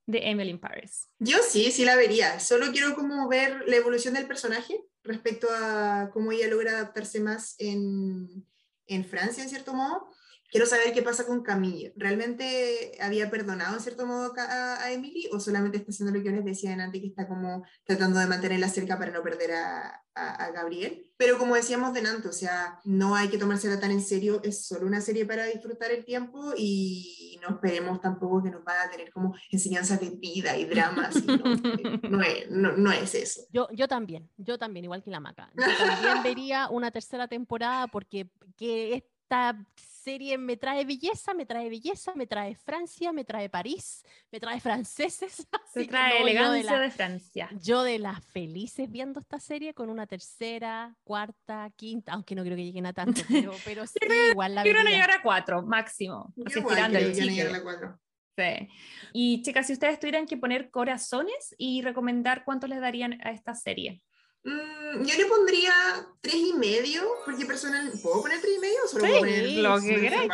[0.08, 1.08] de Emily in Paris.
[1.20, 2.42] Yo sí, sí la vería.
[2.42, 7.56] Solo quiero como ver la evolución del personaje respecto a cómo ella logra adaptarse más
[7.58, 8.46] en,
[8.88, 10.10] en Francia, en cierto modo.
[10.52, 11.94] Quiero saber qué pasa con Camille.
[11.96, 16.30] ¿Realmente había perdonado en cierto modo a, a Emily o solamente está haciendo lo que
[16.30, 20.04] yo les decía antes, que está como tratando de mantenerla cerca para no perder a,
[20.16, 21.12] a- a Gabriel?
[21.18, 24.88] Pero como decíamos delante, o sea, no hay que tomársela tan en serio, es solo
[24.88, 29.12] una serie para disfrutar el tiempo y no esperemos tampoco que nos vaya a tener
[29.12, 31.16] como enseñanzas de vida y dramas.
[31.18, 31.44] y no,
[32.10, 33.42] no es, no- no es eso.
[33.52, 35.52] Yo, yo también, yo también, igual que la Maca.
[35.56, 41.70] Yo también vería una tercera temporada porque que esta serie me trae belleza, me trae
[41.70, 45.48] belleza, me trae Francia, me trae París, me trae franceses.
[45.72, 47.50] Se trae no, yo de elegancia la- de Francia.
[47.62, 52.56] Yo de las felices viendo esta serie con una tercera, cuarta, quinta, aunque no creo
[52.56, 54.00] que lleguen a tanto, pero, pero sí,
[54.32, 54.84] igual la vería.
[54.84, 56.34] llegar a 4 máximo.
[56.44, 58.00] Así igual tirando el llegar a cuatro.
[58.36, 58.68] Sí.
[59.14, 63.54] Y chicas, si ustedes tuvieran que poner corazones y recomendar cuánto les darían a esta
[63.54, 64.02] serie.
[64.44, 65.74] Mm, yo le pondría
[66.22, 69.82] tres y medio, porque personal, ¿puedo poner tres y medio solo Sí, puedo poner lo
[69.82, 70.32] que queráis.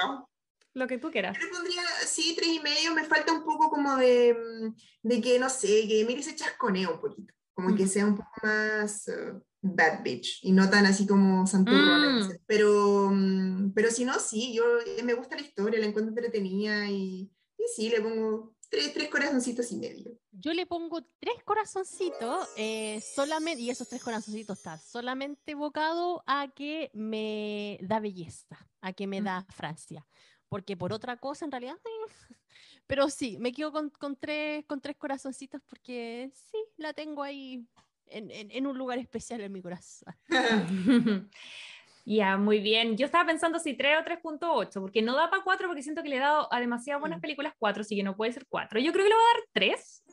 [0.73, 1.37] Lo que tú quieras.
[1.39, 4.75] Yo le pondría, sí, tres y medio, me falta un poco como de, mm,
[5.07, 7.91] de que, no sé, que mire ese chasconeo un poquito, como que Ujú.
[7.91, 12.31] sea un poco más eh, bad bitch y no tan así como santurrona, Mm.
[12.45, 16.87] pero, mm, pero si no, sí, yo eh, me gusta la historia, la encuentro entretenida
[16.89, 20.19] y, y sí, le pongo tres, tres corazoncitos y medio.
[20.31, 26.49] Yo le pongo tres corazoncitos, eh, solamente, y esos tres corazoncitos están solamente evocado a
[26.53, 29.23] que me da belleza, a que me Mm.
[29.25, 30.05] da Francia.
[30.49, 31.77] Porque por otra cosa, en realidad,
[32.87, 37.65] pero sí, me quedo con, con tres, con tres corazoncitos porque sí, la tengo ahí
[38.07, 40.13] en, en- en un lugar especial en mi corazón.
[42.07, 42.97] Ya, muy bien.
[42.97, 46.09] Yo estaba pensando si 3 o 3.8, porque no da para 4 porque siento que
[46.09, 47.21] le he dado a demasiadas buenas Mm.
[47.21, 48.79] películas 4, así que no puede ser 4.
[48.79, 50.03] Yo creo que le voy a dar 3.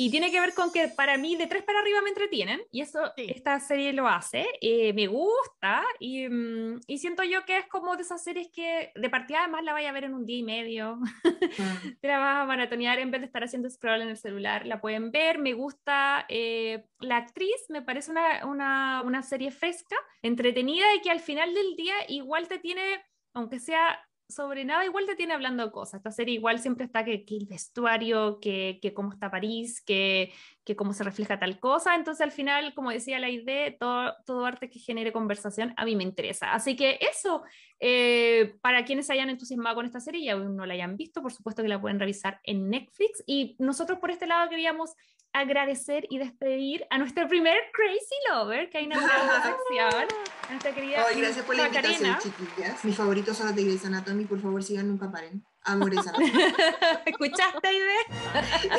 [0.00, 2.80] Y tiene que ver con que para mí de 3 para arriba me entretienen y
[2.82, 3.26] eso Sí.
[3.28, 4.46] esta serie lo hace.
[4.60, 8.92] eh, me gusta y, mm, y siento yo que es como de esas series que
[8.94, 11.04] de partida además la vaya a ver en un día y medio Mm.
[12.00, 14.80] te la vas a maratonear en vez de estar haciendo scroll en el celular, la
[14.80, 20.86] pueden ver, me gusta eh, la actriz, me parece una, una, una serie fresca, entretenida
[20.94, 23.02] y que al final del día igual te tiene,
[23.34, 25.94] aunque sea sobre nada, igual te tiene hablando cosas.
[26.00, 30.32] Esta serie igual siempre está que, que el vestuario, que, que cómo está París, que,
[30.68, 31.94] que cómo se refleja tal cosa.
[31.94, 35.96] Entonces al final, como decía la idea, todo, todo arte que genere conversación a mí
[35.96, 36.52] me interesa.
[36.52, 37.42] Así que eso,
[37.80, 41.22] eh, para quienes se hayan entusiasmado con esta serie y aún no la hayan visto,
[41.22, 43.24] por supuesto que la pueden revisar en Netflix.
[43.26, 44.92] Y nosotros por este lado queríamos
[45.32, 50.08] agradecer y despedir a nuestro primer Crazy Lover que ha inaugurado la sección,
[50.42, 52.18] a nuestra querida Ay, gracias por la invitación, Macarena.
[52.18, 52.84] chiquillas.
[52.84, 55.42] Mis favoritos son los de Grey's Anatomy, por favor, sigan, nunca paren.
[55.68, 56.32] Amo Grey's Anatomy.
[57.06, 57.98] ¿Escuchaste, Ide?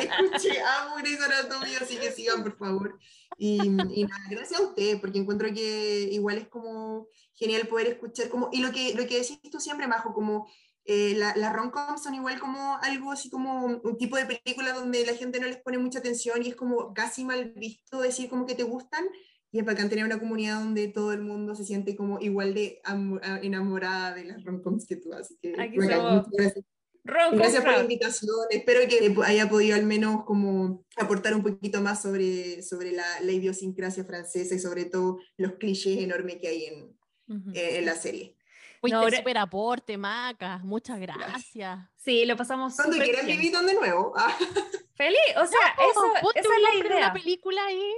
[0.02, 2.98] Escuché, amo Grey's Anatomy, así que sigan, por favor.
[3.38, 8.28] Y, y nada, gracias a usted, porque encuentro que igual es como genial poder escuchar,
[8.28, 10.46] como, y lo que, lo que decís tú siempre, Majo, como
[10.84, 15.06] eh, la- las rom-coms son igual como algo así como un tipo de película donde
[15.06, 18.44] la gente no les pone mucha atención y es como casi mal visto decir como
[18.46, 19.04] que te gustan,
[19.52, 22.80] y es bacán tener una comunidad donde todo el mundo se siente como igual de
[23.42, 26.64] enamorada de las rom-coms que tú, así que Aquí bacán, somos muchas gracias.
[27.04, 28.34] Ron Gracias por la invitación.
[28.50, 33.32] Espero que haya podido al menos como aportar un poquito más sobre, sobre la, la
[33.32, 36.96] idiosincrasia francesa y sobre todo los clichés enormes que hay en,
[37.28, 37.50] Ujú.
[37.54, 38.36] eh, en la serie.
[38.80, 40.58] Fuiste ahora- súper aporte, Maca.
[40.64, 41.80] Muchas gracias.
[41.96, 43.38] Sí, lo pasamos Cuando quieras bien.
[43.38, 44.12] Vivitón de nuevo.
[44.16, 44.34] Ah,
[44.94, 46.96] Feliz, o sea, eso, Oh, ponte esa es la idea.
[46.98, 47.92] una película ahí.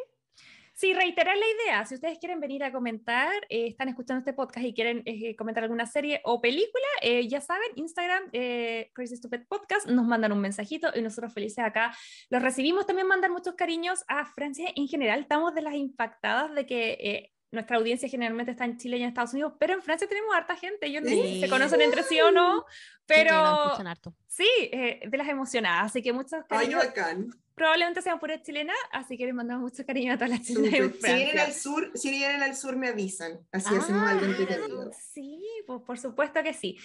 [0.83, 1.87] Sí, reiterar la idea.
[1.87, 5.63] Si ustedes quieren venir a comentar, eh, están escuchando este podcast y quieren eh, comentar
[5.63, 10.41] alguna serie o película, eh, ya saben, Instagram, eh, Crazy Stupid Podcast, nos mandan un
[10.41, 11.97] mensajito y nosotros felices acá
[12.31, 12.85] los recibimos.
[12.85, 15.21] También mandan muchos cariños a Francia en general.
[15.21, 19.09] Estamos de las impactadas de que eh, nuestra audiencia generalmente está en Chile y en
[19.11, 20.87] Estados Unidos, pero en Francia tenemos harta gente.
[20.87, 21.49] Ellos no sé si se Sí.
[21.49, 24.17] conocen entre sí o no, Sí, pero harto.
[24.27, 25.87] sí, eh, de las emocionadas.
[25.93, 26.17] Así que Ay,
[26.49, 27.31] cariños bacán.
[27.63, 30.75] Probablemente sean pura chilena, así que les mandamos mucho cariño a todas las chilenas.
[30.75, 30.93] en.
[31.01, 33.39] Si vienen al sur, si vienen al sur me avisan.
[33.53, 34.91] Así hacemos algo Ah, entretenido.
[35.15, 36.77] Sí, pues por supuesto que sí.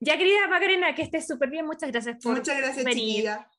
[0.00, 1.66] Ya, querida Macarena, que estés súper bien.
[1.66, 3.04] Muchas gracias por Muchas gracias, venir.
[3.04, 3.50] chiquilla.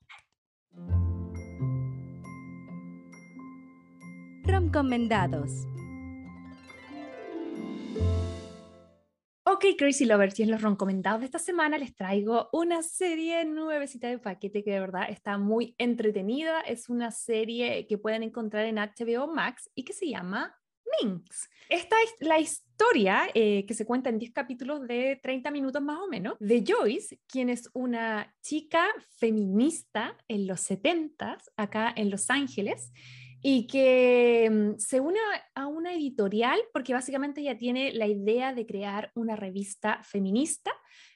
[4.44, 5.50] Romcomendados.
[9.54, 14.08] Ok, Crazy Lovers, y en los recomendados de esta semana les traigo una serie nuevecita
[14.08, 16.60] de paquete que de verdad está muy entretenida.
[16.62, 20.58] Es una serie que pueden encontrar en HBO Max y que se llama
[21.00, 21.48] Minx.
[21.68, 26.00] Esta es la historia eh, que se cuenta en 10 capítulos de 30 minutos más
[26.00, 32.28] o menos de Joyce, quien es una chica feminista en los 70s acá en Los
[32.28, 32.90] Ángeles
[33.46, 35.20] y que mm, se une
[35.54, 40.72] a una editorial porque básicamente ella tiene la idea de crear una revista feminista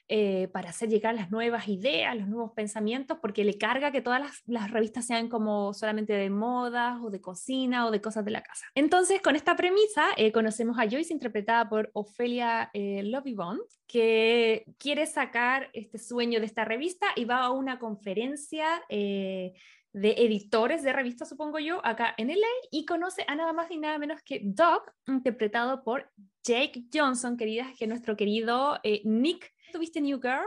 [0.07, 4.19] eh, para hacer llegar las nuevas ideas, los nuevos pensamientos, porque le carga que todas
[4.19, 8.31] las, las revistas sean como solamente de modas o de cocina o de cosas de
[8.31, 8.65] la casa.
[8.75, 15.07] Entonces, con esta premisa, eh, conocemos a Joyce, interpretada por Ofelia eh, Lovibond, que quiere
[15.07, 19.53] sacar este sueño de esta revista y va a una conferencia eh,
[19.91, 23.77] de editores de revistas, supongo yo, acá en LA, y conoce a nada más y
[23.77, 26.11] nada menos que Doc, interpretado por
[26.43, 29.53] Jake Johnson, queridas, que es nuestro querido eh, Nick.
[29.71, 30.45] ¿Tuviste New Girl?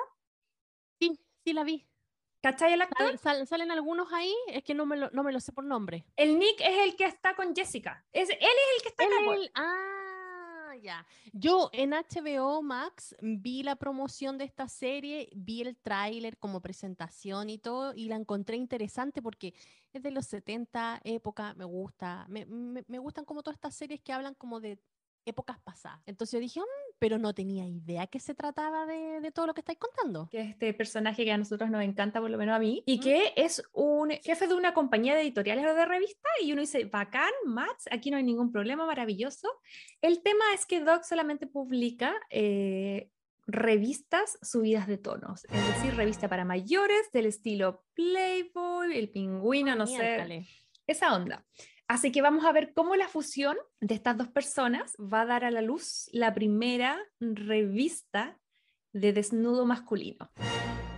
[1.01, 1.87] Sí, sí la vi.
[2.43, 3.07] ¿Cachai el actor?
[3.07, 5.65] Sal- sal- salen algunos ahí, es que no me, lo, no me lo sé por
[5.65, 6.05] nombre.
[6.17, 8.05] El Nick es el que está con Jessica.
[8.13, 9.05] Es, él es el que está.
[9.05, 10.02] Él- él- ah,
[11.33, 17.51] Yo en HBO Max vi la promoción de esta serie, vi el tráiler como presentación
[17.51, 19.55] y todo, y la encontré interesante porque
[19.93, 22.27] es de los 70, época, me gusta.
[22.29, 24.79] Me, me- me gustan como todas estas series que hablan como de
[25.25, 26.01] épocas pasadas.
[26.07, 29.61] Entonces dije, "Mm", pero no tenía idea que se trataba de, de todo lo que
[29.61, 30.29] estáis contando.
[30.31, 33.01] que es este personaje que a nosotros nos encanta, por lo menos a mí, y
[33.01, 36.85] que es un jefe de una compañía de editoriales o de revista, y uno dice,
[36.85, 39.49] bacán, Max, aquí no hay ningún problema, maravilloso.
[40.01, 43.11] El tema es que Doc solamente publica eh,
[43.49, 49.89] revistas subidas de tonos, es decir, revista para mayores del estilo Playboy, El Pingüino, no
[49.89, 50.47] sé,
[50.87, 51.45] esa onda.
[51.93, 55.45] Así que vamos a ver cómo la fusión de estas dos personas va a dar
[55.45, 58.41] a la luz la primera revista
[58.95, 60.31] de desnudo masculino.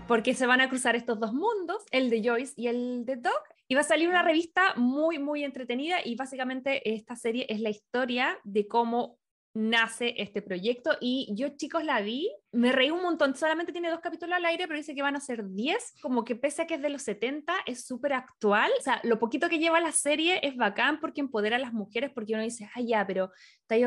[0.06, 3.42] Porque se van a cruzar estos dos mundos, el de Joyce y el de Doc,
[3.66, 7.70] y va a salir una revista muy, muy entretenida y básicamente esta serie es la
[7.70, 9.18] historia de cómo
[9.52, 14.00] nace este proyecto y yo chicos la vi, me reí un montón, solamente tiene dos
[14.00, 16.74] capítulos al aire, pero dice que van a ser 10, como que pese a que
[16.74, 20.40] es de los 70, es súper actual, o sea, lo poquito que lleva la serie
[20.42, 23.30] es bacán porque empodera a las mujeres, porque uno dice, ah, ya, pero
[23.66, 23.82] te,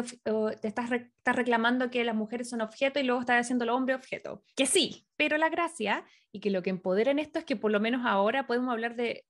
[0.63, 3.95] estás, re- estás reclamando que las mujeres son objeto y luego estás haciendo el hombre
[3.95, 7.55] objeto, que sí, pero la gracia y que lo que empodera en esto es que
[7.55, 9.25] por lo menos ahora podemos hablar de,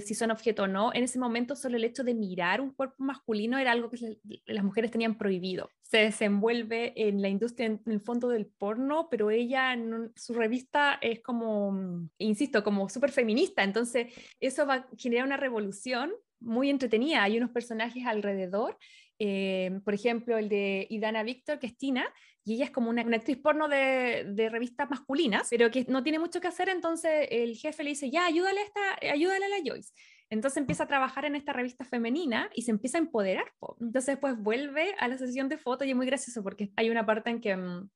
[0.00, 0.92] si son objeto o no.
[0.94, 4.62] En ese momento solo el hecho de mirar un cuerpo masculino era algo que las
[4.62, 5.70] mujeres tenían prohibido.
[5.94, 10.98] Se desenvuelve en la industria, en el fondo del porno, pero ella, en su revista
[11.00, 13.62] es como, mm, insisto, como súper feminista.
[13.62, 17.22] Entonces eso va a generar una revolución muy entretenida.
[17.22, 18.76] Hay unos personajes alrededor.
[19.20, 22.04] eh, por ejemplo, el de Idana Víctor, que es Tina,
[22.44, 26.02] y ella es como una, una actriz porno de, de revistas masculinas, pero que no
[26.02, 29.48] tiene mucho que hacer, entonces el jefe le dice, ya, ayúdale a, esta, ayúdale a
[29.48, 29.92] la Joyce.
[30.30, 33.52] Entonces empieza a trabajar en esta revista femenina y se empieza a empoderar.
[33.58, 33.76] po.
[33.80, 37.06] Entonces después vuelve a la sesión de fotos y es muy gracioso porque hay una
[37.06, 37.88] parte en que mm,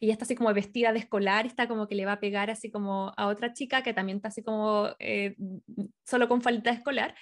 [0.00, 2.70] ella está así como vestida de escolar está como que le va a pegar así
[2.70, 5.36] como a otra chica que también está así como eh,
[6.04, 7.14] solo con falta escolar.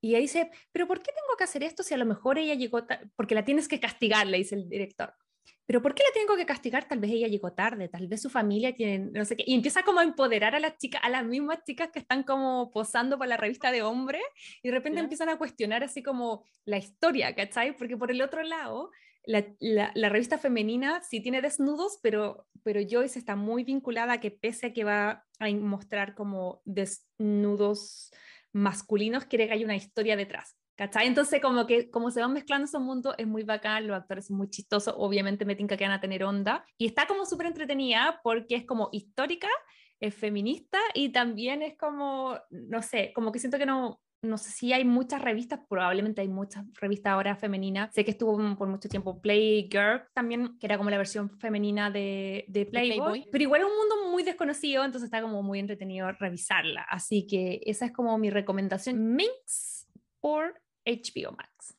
[0.00, 2.54] Y ella dice, pero ¿por qué tengo que hacer esto si a lo mejor ella
[2.54, 2.86] llegó,
[3.16, 5.12] porque la tienes que castigar, le dice el director.
[5.66, 6.86] Pero ¿por qué la tengo que castigar?
[6.88, 9.44] Tal vez ella llegó tarde, tal vez su familia tiene, no sé qué.
[9.46, 12.70] Y empieza como a empoderar a las chicas, a las mismas chicas que están como
[12.70, 14.22] posando para la revista de hombres,
[14.62, 17.76] y de repente empiezan a cuestionar así como la historia, ¿cachai?
[17.76, 18.90] Porque por el otro lado,
[19.24, 24.20] la, la- la revista femenina sí tiene desnudos, pero, pero Joyce está muy vinculada a
[24.20, 28.10] que pese a que va a mostrar como desnudos
[28.52, 30.56] masculinos, quiere que haya una historia detrás.
[30.78, 31.08] ¿Cachai?
[31.08, 34.36] Entonces, como que como se van mezclando esos mundos, es muy bacán, los actores son
[34.36, 38.20] muy chistosos, obviamente me tinca que van a tener onda, y está como súper entretenida
[38.22, 39.48] porque es como histórica,
[39.98, 44.52] es feminista, y también es como, no sé, como que siento que no, no sé
[44.52, 48.88] si hay muchas revistas, probablemente hay muchas revistas ahora femeninas, sé que estuvo por mucho
[48.88, 53.28] tiempo Playgirl también, que era como la versión femenina de, de Playboy, Playboy.
[53.32, 57.62] pero igual es un mundo muy desconocido, entonces está como muy entretenido revisarla, así que
[57.66, 59.88] esa es como mi recomendación, Minx
[60.20, 60.54] por
[60.88, 61.74] HBO Max.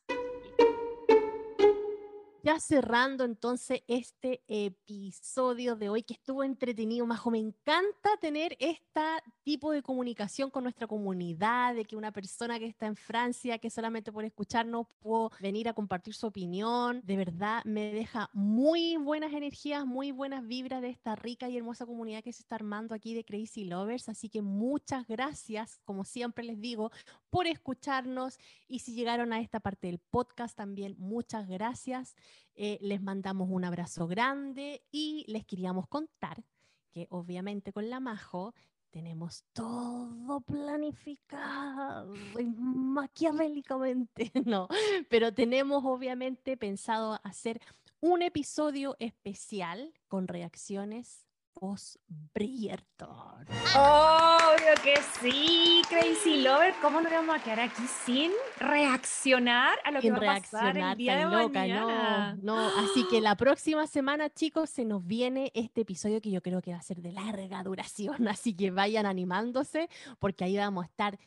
[2.42, 7.30] Ya cerrando entonces este episodio de hoy que estuvo entretenido, Majo.
[7.30, 9.00] Me encanta tener este
[9.42, 13.70] tipo de comunicación con nuestra comunidad, de que una persona que está en Francia, que
[13.70, 17.00] solamente por escucharnos pudo venir a compartir su opinión.
[17.04, 21.86] De verdad, me deja muy buenas energías, muy buenas vibras de esta rica y hermosa
[21.86, 24.08] comunidad que se está armando aquí de Crazy Lovers.
[24.08, 26.90] Así que muchas gracias, como siempre les digo,
[27.30, 28.38] por escucharnos.
[28.68, 32.14] Y si llegaron a esta parte del podcast también, muchas gracias.
[32.54, 36.44] Eh, les mandamos un abrazo grande y les queríamos contar
[36.90, 38.54] que obviamente con la Majo
[38.90, 42.12] tenemos todo planificado
[42.56, 44.68] maquiavélicamente, no,
[45.08, 47.60] pero tenemos obviamente pensado hacer
[48.00, 51.96] un episodio especial con reacciones post
[52.34, 53.46] Bridgerton.
[53.76, 56.74] Obvio que sí, Crazy Lover.
[56.80, 60.96] ¿Cómo nos vamos a quedar aquí sin reaccionar a lo que va a pasar el
[60.96, 62.36] día de loca, mañana?
[62.42, 66.42] No, no, así que la próxima semana, chicos, se nos viene este episodio que yo
[66.42, 70.84] creo que va a ser de larga duración, así que vayan animándose porque ahí vamos
[70.84, 71.18] a estar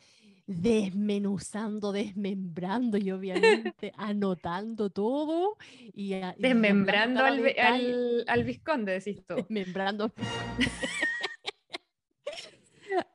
[0.46, 5.56] desmenuzando, desmembrando y obviamente anotando todo.
[5.92, 9.36] Y, desmembrando al, al, al, visconde, decís tú.
[9.36, 10.12] Desmembrando.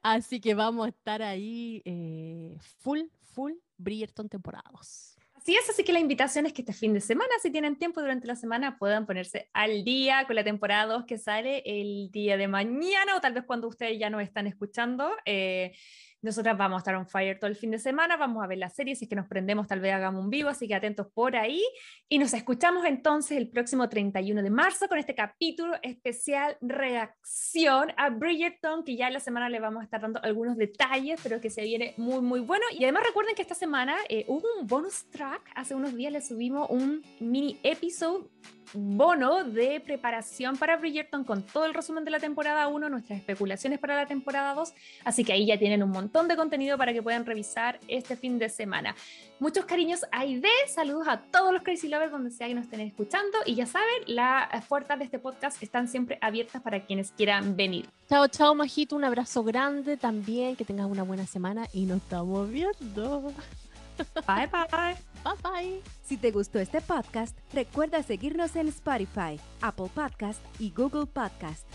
[0.02, 3.02] Así que vamos a estar ahí eh, full,
[3.34, 5.16] full Bridgerton temporadas.
[5.36, 8.02] Así es, así que la invitación es que este fin de semana, si tienen tiempo
[8.02, 12.36] durante la semana, puedan ponerse al día con la temporada 2 que sale el día
[12.36, 15.10] de mañana o tal vez cuando ustedes ya nos están escuchando.
[15.26, 15.72] Eh,
[16.22, 18.70] nosotras vamos a estar on fire todo el fin de semana, vamos a ver la
[18.70, 21.36] serie, si es que nos prendemos tal vez hagamos un vivo, así que atentos por
[21.36, 21.64] ahí.
[22.10, 28.10] Y nos escuchamos entonces el próximo 31 de marzo con este capítulo especial reacción a
[28.10, 31.50] Bridgerton, que ya en la semana le vamos a estar dando algunos detalles, pero que
[31.50, 32.66] se viene muy, muy bueno.
[32.78, 36.22] Y además recuerden que esta semana eh, hubo un bonus track, hace unos días le
[36.22, 38.28] subimos un mini episode
[38.74, 43.80] bono de preparación para Bridgerton con todo el resumen de la temporada 1, nuestras especulaciones
[43.80, 44.74] para la temporada 2,
[45.06, 48.40] así que ahí ya tienen un montón de contenido para que puedan revisar este fin
[48.40, 48.96] de semana.
[49.40, 52.82] Muchos cariños a Aide, saludos a todos los Crazy Lovers donde sea que nos estén
[52.82, 57.56] escuchando y ya saben, las puertas de este podcast están siempre abiertas para quienes quieran
[57.56, 57.88] venir.
[58.10, 62.50] Chao, chao, Majito, un abrazo grande también, que tengas una buena semana y nos estamos
[62.50, 63.32] viendo.
[64.28, 64.96] Bye bye.
[65.24, 65.82] Bye bye.
[66.04, 71.66] Si te gustó este podcast, recuerda seguirnos en Spotify, Apple Podcast y Google Podcast.